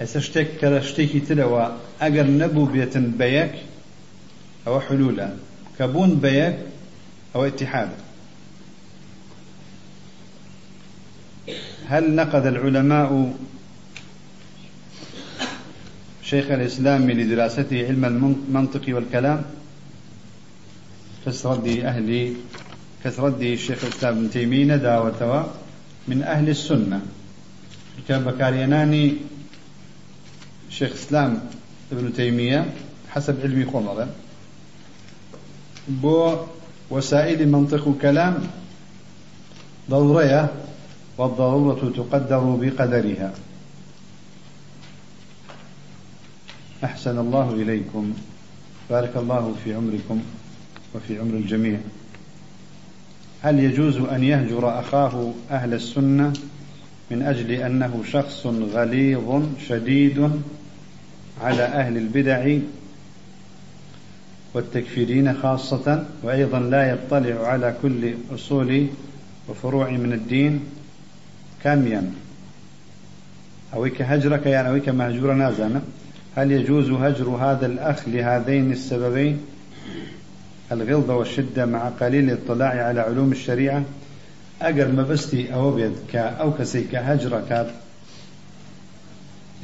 ئەسە 0.00 0.18
شتێک 0.26 0.48
کە 0.60 0.68
شتێکی 0.88 1.20
ترەوە 1.28 1.64
ئەگەر 2.02 2.26
نەبوو 2.40 2.70
بێتن 2.74 3.06
بەیەک 3.20 3.54
ئەوە 4.64 4.80
حلولە 4.86 5.28
ئەوە 7.34 7.46
اتحادە 7.50 7.98
هل 11.88 12.14
نقد 12.14 12.46
العلماء 12.46 13.34
شيخ 16.22 16.50
الإسلام 16.50 17.10
لدراسته 17.10 17.86
علم 17.86 18.04
المنطق 18.04 18.84
والكلام؟ 18.88 19.44
كسردي 21.26 21.86
أهل 21.86 22.34
كسردي 23.04 23.54
الشيخ 23.54 23.84
الإسلام 23.84 24.16
ابن 24.16 24.30
تيمية 24.30 24.76
داوتوا 24.76 25.42
من 26.08 26.22
أهل 26.22 26.48
السنة. 26.48 27.00
كان 28.08 28.24
بكاريناني 28.24 29.16
شيخ 30.70 30.90
الإسلام 30.90 31.40
ابن 31.92 32.12
تيمية 32.12 32.72
حسب 33.10 33.40
علمي 33.42 33.64
خمرة. 33.64 34.08
بو 35.88 36.36
وسائل 36.92 37.48
منطق 37.48 37.88
وكلام 37.88 38.38
ضرورية 39.90 40.48
والضرورة 41.18 41.92
تقدر 41.96 42.40
بقدرها. 42.40 43.32
أحسن 46.84 47.18
الله 47.18 47.52
إليكم. 47.52 48.12
بارك 48.90 49.16
الله 49.16 49.54
في 49.64 49.74
عمركم 49.74 50.20
وفي 50.94 51.18
عمر 51.18 51.34
الجميع. 51.34 51.78
هل 53.42 53.58
يجوز 53.58 53.96
أن 53.96 54.24
يهجر 54.24 54.80
أخاه 54.80 55.32
أهل 55.50 55.74
السنة 55.74 56.32
من 57.10 57.22
أجل 57.22 57.50
أنه 57.50 58.02
شخص 58.12 58.46
غليظ 58.46 59.42
شديد 59.68 60.30
على 61.42 61.62
أهل 61.62 61.96
البدع؟ 61.96 62.58
والتكفيرين 64.54 65.34
خاصة 65.34 66.04
وأيضا 66.22 66.60
لا 66.60 66.90
يطلع 66.90 67.46
على 67.46 67.74
كل 67.82 68.14
أصول 68.34 68.86
وفروع 69.48 69.90
من 69.90 70.12
الدين 70.12 70.60
كاميا. 71.64 72.10
أويك 73.74 74.02
هجرك 74.02 74.46
يعني 74.46 74.68
أويك 74.68 74.88
مهجور 74.88 75.32
نازنا 75.32 75.82
هل 76.36 76.52
يجوز 76.52 76.90
هجر 76.90 77.28
هذا 77.28 77.66
الأخ 77.66 78.08
لهذين 78.08 78.72
السببين؟ 78.72 79.38
الغلظة 80.72 81.16
والشدة 81.16 81.66
مع 81.66 81.88
قليل 81.88 82.30
الاطلاع 82.30 82.86
على 82.86 83.00
علوم 83.00 83.32
الشريعة؟ 83.32 83.82
أجر 84.62 84.88
ما 84.88 85.02
بستي 85.02 85.54
أو 85.54 85.70
بيد 85.70 85.92
كا 86.12 86.20
أو 86.20 86.52
كسيك 86.54 86.94
هجر 86.94 87.42
كات 87.48 87.66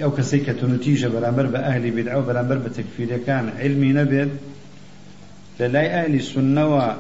أو 0.02 0.10
كسيك 0.10 0.46
تنتيجة 0.46 1.06
بلامبر 1.08 1.46
بأهلي 1.46 1.90
بدعو 1.90 2.22
بلامبر 2.22 2.58
بتكفير 2.58 3.18
كان 3.26 3.52
علمي 3.58 3.92
نبيد 3.92 4.28
للاي 5.60 5.86
أهل 6.00 6.14
السنة 6.14 6.76
و 6.76 6.94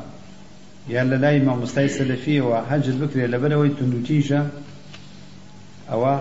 يا 0.88 1.04
للاي 1.04 1.38
ما 1.38 1.54
مستيسل 1.56 2.16
فيه 2.16 2.40
وهجر 2.40 2.92
بكري 2.92 3.26
لبلوي 3.26 3.68
تنتيجة 3.68 4.46
ئەوە 5.90 6.14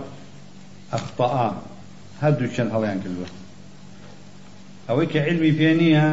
ئەخطاء 0.94 1.36
هەردوو 2.22 2.54
چەند 2.56 2.70
هەڵیان 2.76 3.00
کردووە 3.04 3.30
ئەوەی 4.88 5.08
کە 5.14 5.20
علمی 5.28 5.54
پێ 5.60 5.72
نییە 5.82 6.06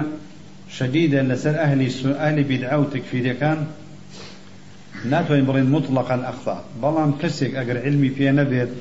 شەدیدە 0.77 1.21
لەسەر 1.31 1.55
ئەهلی 1.63 1.89
ئەهلی 2.23 2.45
بیدعا 2.51 2.77
و 2.81 2.91
تەکفیرەکان 2.95 3.59
ناتوانین 5.13 5.47
بڵێن 5.49 5.69
مطلقا 5.77 6.17
ئەخطا 6.29 6.57
بەڵام 6.83 7.11
کەسێک 7.21 7.53
ئەگەر 7.59 7.79
علمی 7.87 8.11
پێ 8.17 8.29
نەبێت 8.39 8.73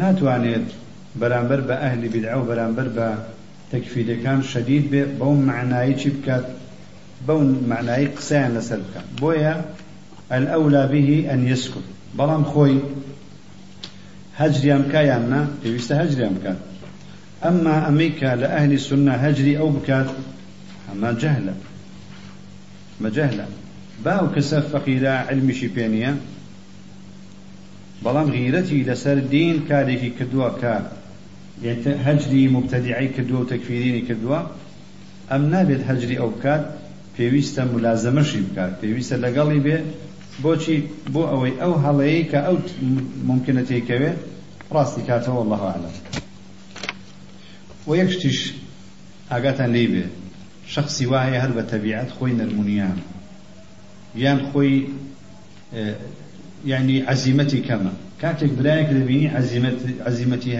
ناتوانێت 0.00 0.66
بەرامبەر 1.20 1.60
بە 1.68 1.74
ئەهلی 1.82 2.08
بیدعا 2.14 2.36
و 2.40 2.48
شەدید 4.52 4.84
بێ 4.92 5.02
بەو 5.18 5.34
معنایی 5.50 5.94
چی 6.00 6.10
بکات؟ 6.16 6.44
بەو 7.26 7.40
معنایی 7.70 8.08
قسەیان 8.16 8.50
لەسەر 8.56 8.80
بکات 8.86 9.06
بۆیە 9.20 9.54
الأولى 10.36 10.82
به 10.92 11.08
أن 11.34 11.40
يسكت. 11.52 11.86
بەڵام 12.18 12.44
خۆی 12.52 12.76
هەجریان 14.40 14.82
بکایان 14.86 15.24
نا؟ 15.32 15.40
پێویستە 15.62 15.94
هەجریان 16.02 16.34
بکات. 16.38 16.58
ئەمما 17.44 17.76
ئەمریکا 17.86 18.30
لە 18.42 18.48
ئەهلی 18.54 18.78
سنە 18.88 19.14
هەجری 19.24 19.54
ئەو 19.60 19.70
بکات 19.76 20.08
ئەمە 20.88 21.10
جەهلە. 21.22 21.54
مەجەهلە 23.02 23.46
باو 24.04 24.26
علمیشی 25.30 25.68
پێ 25.74 25.86
نییە. 25.94 26.12
بەڵام 28.04 28.28
غیرەتی 28.36 28.84
لەسەر 28.88 29.18
دین 29.34 29.56
کارێکی 29.68 30.10
کردووە 30.18 30.50
کە 30.60 30.74
هەجری 32.06 32.42
مبتەدیعی 32.56 33.08
کردووە 33.16 33.40
و 33.40 33.48
تەکفیرینی 33.52 34.02
کردووە 34.08 34.40
ئەم 35.30 35.42
نابێت 35.52 35.82
هەجری 35.90 36.16
ئەو 36.20 36.30
بکات 36.36 36.64
پێویستە 37.16 37.62
ملازەمەشی 37.74 38.40
بکات 38.48 38.72
پێویستە 38.82 39.16
لەگەڵی 39.24 39.60
بێ 39.66 39.76
بۆچی 40.42 40.78
بۆ 41.14 41.22
ئەوەی 41.32 41.54
ئەو 41.62 41.74
هەڵەیە 41.84 42.22
کە 42.30 42.38
ئەو 42.46 42.56
ممکنە 43.30 43.62
تێکەوێت 43.68 44.18
ڕاستی 44.74 45.02
کاتەوە 45.08 45.36
والله 45.38 45.62
أعلم 45.70 45.94
ويكشتش 47.86 48.38
ئاگاتان 49.30 49.70
لێ 49.74 49.84
بێ 49.92 50.04
شخصی 50.74 51.04
وایە 51.10 51.38
هەر 51.42 51.52
بە 51.56 51.62
تەبیعەت 51.72 52.10
خۆی 52.16 52.32
نەرمونیان. 52.40 52.98
یان 54.24 54.40
خۆی 54.48 54.74
يعني 56.66 57.02
عزيمتي 57.02 57.60
كما 57.60 57.92
كاتك 58.20 58.50
برايك 58.50 58.86
دبيني 58.86 59.28
عزيمت 59.28 59.78
عزيمتي 60.06 60.56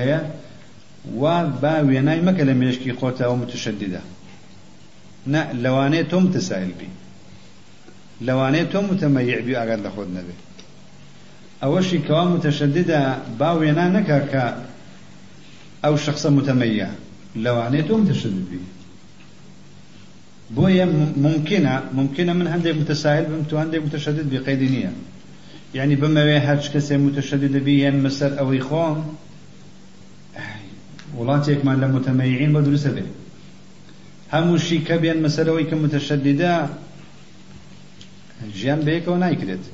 وا 1.20 1.36
با 1.62 1.74
وێنای 1.88 2.20
مەکە 2.26 2.42
لە 2.48 2.54
مێشکی 2.60 2.92
خۆتەوە 2.98 3.34
متشددە. 3.42 4.02
نە 5.30 5.42
لەوانەیە 5.62 6.04
تۆ 6.10 6.16
متەسایلبی 6.24 6.90
لەوانەیە 8.26 8.66
تۆ 8.72 8.78
متەمەیعبی 8.90 9.54
ئاگات 9.58 9.80
لە 9.86 9.90
خۆت 9.94 10.10
نەبێت 10.16 10.40
ئەوەشی 11.62 11.98
کەوا 12.06 12.24
متەشددە 12.34 13.00
با 13.38 13.50
وێنا 13.58 13.86
نەکە 13.96 14.18
کە 14.30 14.44
ئەو 15.84 15.94
شخصە 16.04 16.28
متەمەیە 16.38 16.90
لەوانەیە 17.44 17.84
تۆ 17.88 17.94
متەشددبی 18.02 18.60
بۆیە 20.56 20.86
ممکنە 21.26 21.74
ممکنە 21.98 22.32
من 22.38 22.46
هەندێک 22.54 22.74
متەسایل 22.80 23.24
بم 23.30 23.42
تو 23.48 23.54
هەندێک 23.62 23.82
متەشدد 23.86 24.26
بی 24.32 24.38
قەیدی 24.46 24.68
نییە. 24.74 24.92
یعنی 25.78 25.94
بمەوێ 26.02 26.38
هەر 26.46 26.58
کەسێ 26.74 26.96
متەشددەبی 27.06 27.76
هێن 27.84 27.96
مەسەر 28.04 28.32
ئەوەی 28.38 28.62
خۆم 28.68 28.98
وڵاتێکمان 31.18 31.76
لە 31.82 31.88
متەمەعین 31.94 32.50
بە 32.54 32.60
دروستە 32.66 32.90
بێ 32.96 33.04
هەمووشی 34.34 34.78
کە 34.86 34.96
بێن 35.02 35.18
مەسەرەوەی 35.24 35.68
کە 35.70 35.76
متەشەدیدا 35.82 36.54
ژیان 38.58 38.80
بەیەکەوە 38.86 39.18
نایکرێت. 39.24 39.64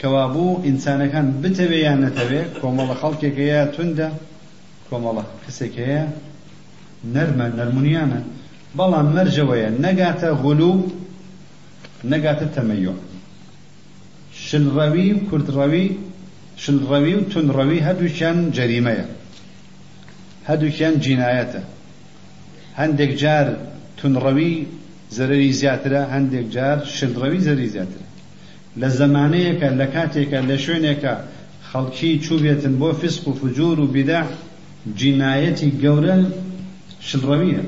کەوابوو 0.00 0.60
ئینسانەکان 0.66 1.26
بتەوێ 1.42 1.78
یان 1.86 1.98
نەتەوێ 2.04 2.42
کۆمەڵە 2.60 2.94
خەڵکێکەیە 3.00 3.60
توندە 3.74 4.08
کۆمەڵە 4.88 5.24
کەسێکەیە 5.42 6.02
نەرمە 7.14 7.46
نەرمونیانە. 7.58 8.20
بەڵام 8.78 9.08
مەرجەوەیە 9.16 9.68
نەگاتە 9.84 10.28
غولو 10.42 10.72
نەگاتە 12.10 12.46
تەمەیۆ. 12.54 12.94
شلڕەوی 14.46 15.08
و 15.14 15.22
کوردڕەوی 15.28 15.88
شلڕەوی 16.62 17.14
و 17.16 17.26
تونڕەوی 17.30 17.84
هەردووچیان 17.86 18.38
جەریمەیە. 18.56 19.06
هەردووکیان 20.48 20.94
جینایەتە. 21.04 21.62
هەندێک 22.80 23.12
جار 23.22 23.46
تونڕەوی 23.98 24.54
زەرری 25.16 25.50
زیاترە 25.60 26.02
هەندێک 26.14 26.46
جار 26.54 26.78
شلڕەوی 26.96 27.40
زەری 27.46 27.68
زیاترە. 27.74 28.06
لە 28.80 28.88
زەمانەیەکە 28.98 29.68
لە 29.80 29.86
کاتێکە 29.94 30.38
لە 30.48 30.56
شوێنێکە 30.64 31.14
خەڵکی 31.68 32.12
چوبێتن 32.24 32.74
بۆ 32.80 32.90
فسق 33.00 33.24
و 33.28 33.32
فجور 33.40 33.76
و 33.80 33.86
بیدع 33.94 34.24
جینایەتی 34.98 35.70
گەورە 35.82 36.16
شلڕەویە. 37.08 37.62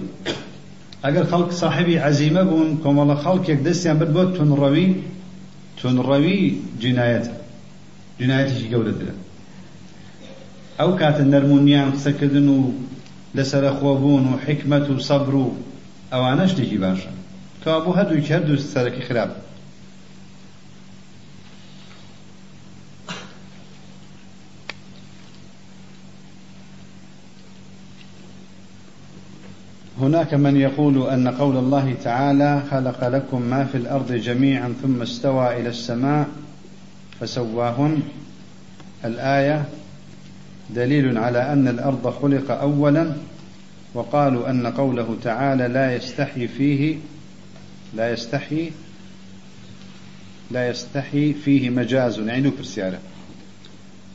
ئەگەر 1.05 1.25
خەڵک 1.31 1.51
صاحبی 1.61 1.97
عەزیمە 2.07 2.43
بوون 2.49 2.70
کۆمەڵە 2.83 3.16
خەڵکێک 3.25 3.61
دەستیان 3.66 3.97
برد 4.01 4.12
بۆ 4.16 4.23
تونڕەوی 4.37 4.89
تونڕەوی 5.79 6.43
جینایەتە. 6.83 7.35
جینایەتێکی 8.18 8.68
گەورەترە 8.73 9.14
ئەو 10.79 10.91
کاتە 11.01 11.23
نەرمونیان 11.33 11.89
قسەکردن 11.95 12.49
و 12.57 12.59
لەسرە 13.37 13.73
خۆبوون 13.79 14.25
و 14.29 14.39
حکمت 14.47 14.87
و 14.91 14.99
سەبر 15.09 15.35
و 15.35 15.57
ئەوانە 16.12 16.47
شتێکی 16.51 16.79
باشە 16.85 17.12
کابوو 17.64 17.97
هەردووی 17.99 18.29
هەردوو 18.33 18.57
هناك 30.03 30.35
من 30.35 30.57
يقول 30.57 30.97
أن 31.14 31.29
قول 31.29 31.57
الله 31.57 31.95
تعالى 31.95 32.62
خلق 32.70 33.09
لكم 33.09 33.43
ما 33.43 33.64
في 33.64 33.75
الأرض 33.75 34.12
جميعا 34.12 34.75
ثم 34.83 35.03
استوى 35.03 35.61
إلى 35.61 35.68
السماء 35.68 36.27
فسواهن. 37.20 38.03
الآية 39.05 39.64
دليل 40.75 41.18
على 41.18 41.53
أن 41.53 41.68
الأرض 41.68 42.11
خلق 42.23 42.51
أولا 42.51 43.12
وقالوا 43.95 44.51
أن 44.51 44.66
قوله 44.66 45.16
تعالى 45.23 45.68
لا 45.68 45.97
يستحي 45.97 46.49
فيه 46.49 46.97
لا 47.97 48.12
يستحي 48.12 48.70
لا 50.51 50.68
يستحي 50.68 51.33
فيه 51.33 51.70
مجاز. 51.70 52.18
يعني 52.18 52.51
برسيارة 52.51 52.99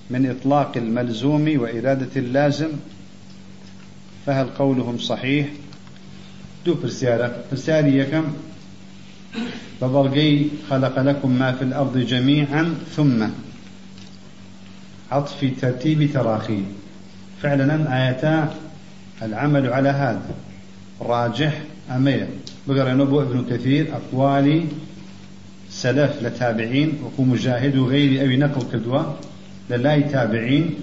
من 0.10 0.30
إطلاق 0.30 0.78
الملزوم 0.78 1.60
وإرادة 1.60 2.10
اللازم 2.16 2.70
فهل 4.26 4.50
قولهم 4.50 4.98
صحيح؟ 4.98 5.48
دو 6.66 6.74
برسيارة 6.74 7.44
برسياري 7.52 7.98
يكم 7.98 8.24
ببرقي 9.82 10.46
خلق 10.70 11.00
لكم 11.00 11.32
ما 11.32 11.52
في 11.52 11.62
الأرض 11.62 11.98
جميعا 11.98 12.76
ثم 12.96 13.28
عطف 15.12 15.54
ترتيب 15.62 16.14
تراخي 16.14 16.64
فعلا 17.42 17.98
آياتا 17.98 18.56
العمل 19.22 19.74
على 19.74 19.90
هذا. 19.90 20.36
راجح 21.02 21.62
أمير. 21.92 22.28
بقرأ 22.68 22.94
نبو 22.94 23.22
ابن 23.22 23.46
كثير 23.50 23.94
أقوالي 23.96 24.66
سلف 25.70 26.24
لتابعين 26.24 26.94
وكو 27.04 27.24
مجاهد 27.24 27.76
وغيري 27.76 28.22
أو 28.22 28.40
نقل 28.40 28.72
كدوة 28.74 29.20
للاي 29.70 30.04
تابعين. 30.04 30.76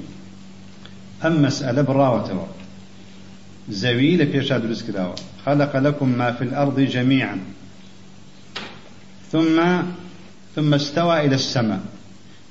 أم 1.24 1.42
مسألة 1.42 1.82
براوة 1.82 2.48
زوي 3.68 4.16
لبيشا 4.16 4.58
دروس 4.58 4.84
خلق 5.46 5.76
لكم 5.76 6.08
ما 6.08 6.32
في 6.32 6.44
الأرض 6.44 6.80
جميعا. 6.80 7.38
ثم 9.32 9.62
ثم 10.56 10.74
استوى 10.74 11.26
إلى 11.26 11.34
السماء. 11.34 11.80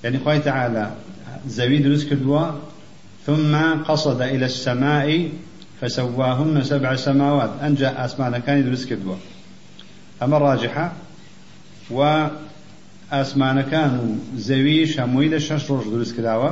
يعني 0.04 0.20
خوي 0.20 0.40
تعالى 0.40 0.92
زوي 1.48 1.78
دروس 1.78 2.06
كدوا 2.06 2.46
ثم 3.26 3.56
قصد 3.84 4.22
إلى 4.22 4.46
السماء 4.46 5.30
فسواهن 5.82 6.64
سبع 6.64 6.96
سماوات. 6.96 7.50
أنجى 7.64 7.88
أسمان 7.88 8.38
كان 8.38 8.64
دروس 8.64 8.86
كدوا 8.86 9.16
أما 10.24 10.38
الراجحة 10.38 10.92
و 11.92 12.30
ئاسمانەکان 13.12 13.92
و 14.00 14.06
زەوی 14.48 14.88
شەمووی 14.94 15.30
لە 15.34 15.40
شەش 15.48 15.64
ڕۆژ 15.70 15.86
دروست 15.94 16.14
کراوە 16.18 16.52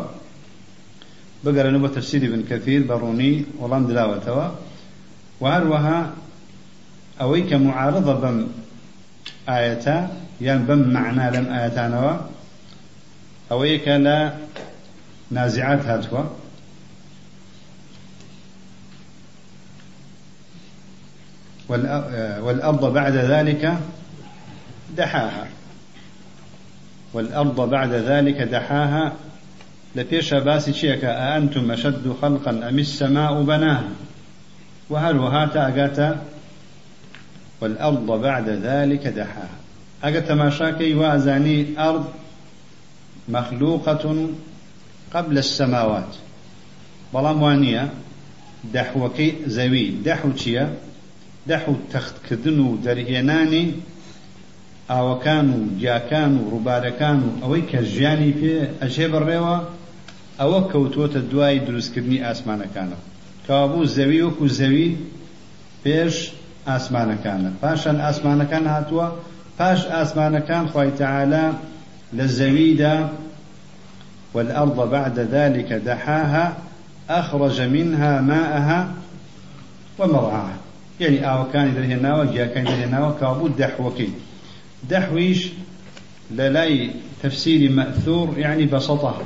بگەرەنەوە 1.45 1.81
بە 1.85 1.89
تەفسیری 1.95 2.27
بن 2.33 2.43
کەثیر 2.49 2.81
بەڕوونی 2.89 3.35
وەڵام 3.61 3.83
دراوەتەوە 3.89 4.47
و 5.41 5.43
هەروەها 5.53 5.99
ئەوەی 7.19 7.43
کە 7.49 7.57
معارضە 7.65 8.15
بەم 8.21 8.37
ئاەتە 9.49 9.97
یان 10.47 10.61
بەم 10.67 10.81
معنا 10.95 11.27
نازعات 15.31 15.85
هاتووە 15.85 16.23
والأرض 22.41 22.93
بعد 22.93 23.13
ذلك 23.13 23.77
دحاها. 24.97 25.47
والأرض 27.13 27.69
بعد 27.69 27.93
ذلك 27.93 28.41
دحاها. 28.41 29.13
لبيش 29.95 30.33
باسي 30.33 30.73
شيك 30.73 31.03
أأنتم 31.03 31.71
أشد 31.71 32.15
خلقا 32.21 32.51
أم 32.51 32.79
السماء 32.79 33.41
بناها؟ 33.43 33.89
وهل 34.89 35.17
وهاتا 35.17 35.67
أقاتا 35.67 36.21
والأرض 37.61 38.21
بعد 38.21 38.49
ذلك 38.49 39.07
دحاها. 39.07 39.49
أقا 40.03 40.33
ما 40.33 40.49
شاكي 40.49 40.93
وازاني 40.93 41.79
أرض 41.79 42.05
مخلوقة 43.29 44.29
قبل 45.13 45.35
السماوات. 45.37 46.11
بەڵام 47.13 47.37
وانە 47.43 47.85
دەحوەکەی 48.75 49.31
زەوی. 49.55 49.87
دەح 50.05 50.21
و 50.25 50.31
چییە؟ 50.39 50.65
دەح 51.49 51.63
و 51.69 51.73
تەختکردن 51.93 52.57
و 52.59 52.77
دەرهێنانی 52.85 53.65
ئاوەکان 54.91 55.47
و 55.55 55.59
گیاکان 55.81 56.31
و 56.37 56.47
ڕووبارەکان 56.51 57.19
و 57.25 57.29
ئەوەی 57.41 57.63
کە 57.71 57.79
ژیانی 57.93 58.33
پێ 58.39 58.55
ئەژێ 58.81 59.07
بڕێوە 59.13 59.57
ئەوە 60.39 60.59
کەوتوتە 60.71 61.21
دوای 61.31 61.59
دروستکردنی 61.67 62.23
ئاسمانەکانەوە 62.25 62.99
کەوابوو 63.45 63.89
زەوی 63.95 64.21
وەکو 64.25 64.47
زەوی 64.59 64.89
پێش 65.83 66.15
ئاسمانەکانە. 66.69 67.49
پاشان 67.61 67.97
ئاسمانەکان 68.05 68.65
هاتووە 68.73 69.07
پاش 69.57 69.79
ئاسمانەکان 69.95 70.65
خی 70.73 70.89
تەعالا 70.99 71.45
لە 72.17 72.25
زەویدا 72.37 72.95
والأرض 74.33 74.89
بعد 74.89 75.19
ذلك 75.19 75.73
دحاها 75.73 76.57
أخرج 77.09 77.61
منها 77.61 78.21
ماءها 78.21 78.93
ومرعاها. 79.99 80.57
يعني 80.99 81.29
آو 81.31 81.51
كان 81.51 81.73
درهنا 81.75 82.15
وجا 82.21 82.45
كان 82.45 82.63
درهنا 82.63 83.07
وكابود 83.07 83.57
دحوكي 83.57 84.09
دحويش 84.89 85.47
للاي 86.31 86.91
تفسير 87.23 87.71
مأثور 87.71 88.37
يعني 88.37 88.65
بسطها. 88.65 89.21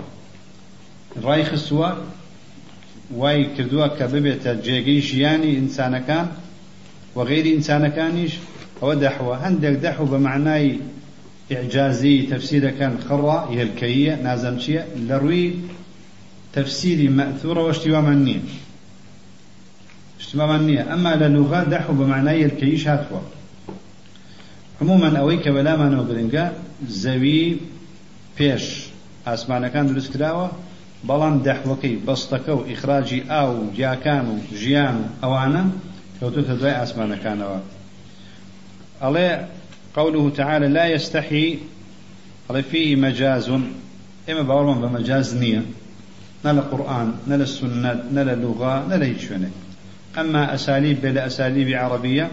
رايخ 1.23 1.53
السوا 1.53 1.89
وای 3.11 3.45
کردووە 3.55 3.87
کە 3.97 4.05
ببێتە 4.13 4.51
جێگەی 4.65 5.01
ژیانی 5.09 5.51
ئینسانەکان 5.57 6.27
وغير 7.15 7.45
ئینسانەکانیش 7.45 8.33
ئەوە 8.81 8.95
دەحوە 9.03 9.35
هەندێک 9.43 9.75
دەحو 9.85 10.05
بە 10.11 10.17
معنای 10.27 10.79
ئعجازی 11.51 12.15
تەفسیرەکان 12.31 12.93
خڕە 13.05 13.39
هێلکەیە 13.55 14.13
نازەم 14.25 14.55
چییە 14.63 14.81
لە 15.07 15.17
ڕووی 15.23 15.47
تەفسیری 16.55 17.09
مەثورەوە 17.17 17.71
شتیوامان 17.77 18.19
نییە 18.27 18.41
شتمامان 20.23 20.61
نییە 20.67 20.83
ئەمما 20.89 21.13
لە 21.21 21.27
لوغا 21.35 21.61
دەح 21.73 21.85
و 21.89 21.97
بەمانای 21.99 22.43
هێلکەیش 22.43 22.83
هاتووە 22.91 23.21
هەمومان 24.79 25.15
ئەوەی 25.19 25.39
کە 25.43 25.49
بەلامانەوە 25.55 26.05
گرنگە 26.09 26.45
زەوی 27.03 27.45
پێش 28.37 28.65
ئاسمانەکان 29.27 29.85
دروست 29.91 30.09
کراوە 30.13 30.47
بەڵام 31.07 31.35
دەحوەکەی 31.47 32.01
بەستەکە 32.07 32.53
و 32.55 32.65
ئیخراجی 32.69 33.21
ئا 33.31 33.41
و 33.53 33.71
گیاکان 33.77 34.25
و 34.31 34.35
ژیان 34.61 34.95
و 35.01 35.05
ئەوانە 35.21 35.63
کەوتو 36.17 36.41
تەدوای 36.49 36.77
ئاسمانەکانەوە 36.79 37.59
ئەڵێ 39.03 39.29
قوله 39.95 40.29
تعالى 40.29 40.67
لا 40.67 40.85
يستحي 40.85 41.59
ئەڵێ 42.49 42.61
فيه 42.71 42.95
مجاز 42.95 43.49
لە 46.57 46.63
قورآن 46.71 47.13
نە 47.29 47.35
لە 47.41 47.45
سنت 47.45 47.99
نە 48.15 48.21
لە 48.27 48.35
لوغا 48.43 48.85
نە 48.89 48.95
لە 49.01 49.05
هیچ 49.11 49.21
شوێنێ 49.27 49.49
ئەمما 50.17 50.43
ئەسالیب 50.53 50.97
بێ 51.03 51.11
لە 51.15 51.21
ئەسالیبی 51.27 51.75
عربیە 51.83 52.27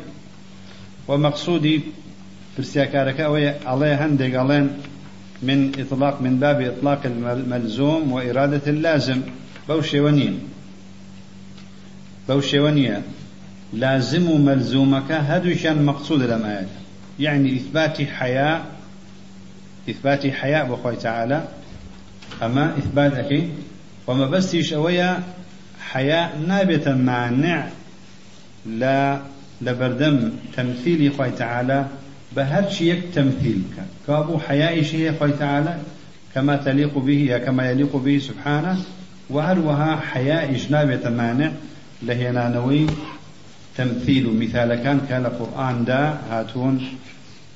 ومەقصودی 1.08 1.76
پرسیاکارەکە 2.54 3.22
ئەوەیە 3.26 3.52
ئەڵێ 3.68 3.92
هەندێک 4.02 4.32
ئەڵێن 4.40 4.66
من 5.48 5.60
إطلاق 5.82 6.16
من 6.24 6.34
باب 6.38 6.60
إطلاق 6.60 7.02
الملزوم 7.06 8.12
وإرادة 8.12 8.66
اللازم. 8.74 9.20
بوشي 9.68 10.00
ونيا 10.00 10.34
بوشي 12.28 12.58
ونيا 12.58 13.02
لازم 13.72 14.40
ملزومك 14.40 15.10
هدوشان 15.10 15.84
مقصود 15.84 16.22
الأمآيات 16.22 16.68
يعني 17.22 17.56
إثبات 17.56 18.02
حياء 18.02 18.66
إثبات 19.90 20.26
حياء 20.26 20.66
بخوي 20.72 20.96
تعالى 20.96 21.48
أما 22.42 22.78
إثبات 22.78 23.12
أكي 23.12 23.48
وما 24.06 24.26
بس 24.26 24.54
يشويا 24.54 25.22
حياء 25.80 26.38
نابتا 26.46 26.94
مانع 26.94 27.68
لا 28.66 29.20
لبردم 29.62 30.32
تمثيل 30.56 31.12
خوي 31.16 31.30
تعالى 31.30 31.86
بهر 32.36 32.70
شيء 32.70 33.02
تمثيل 33.14 33.62
كأبو 34.06 34.38
حياء 34.38 34.82
شيء 34.82 35.12
خوي 35.18 35.32
تعالى 35.32 35.78
كما 36.34 36.56
تليق 36.56 36.98
به 36.98 37.40
كما 37.46 37.70
يليق 37.70 37.96
به 37.96 38.18
سبحانه 38.18 38.78
وهروها 39.30 39.96
حياء 39.96 40.50
إجناب 40.50 41.06
مانع 41.06 41.50
لهينا 42.02 42.48
نوي 42.48 42.86
تمثيل 43.76 44.38
مثال 44.40 44.74
كان 44.74 45.00
كان 45.08 45.26
قرآن 45.26 45.84
دا 45.84 46.18
هاتون 46.30 46.88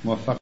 موفق 0.07 0.35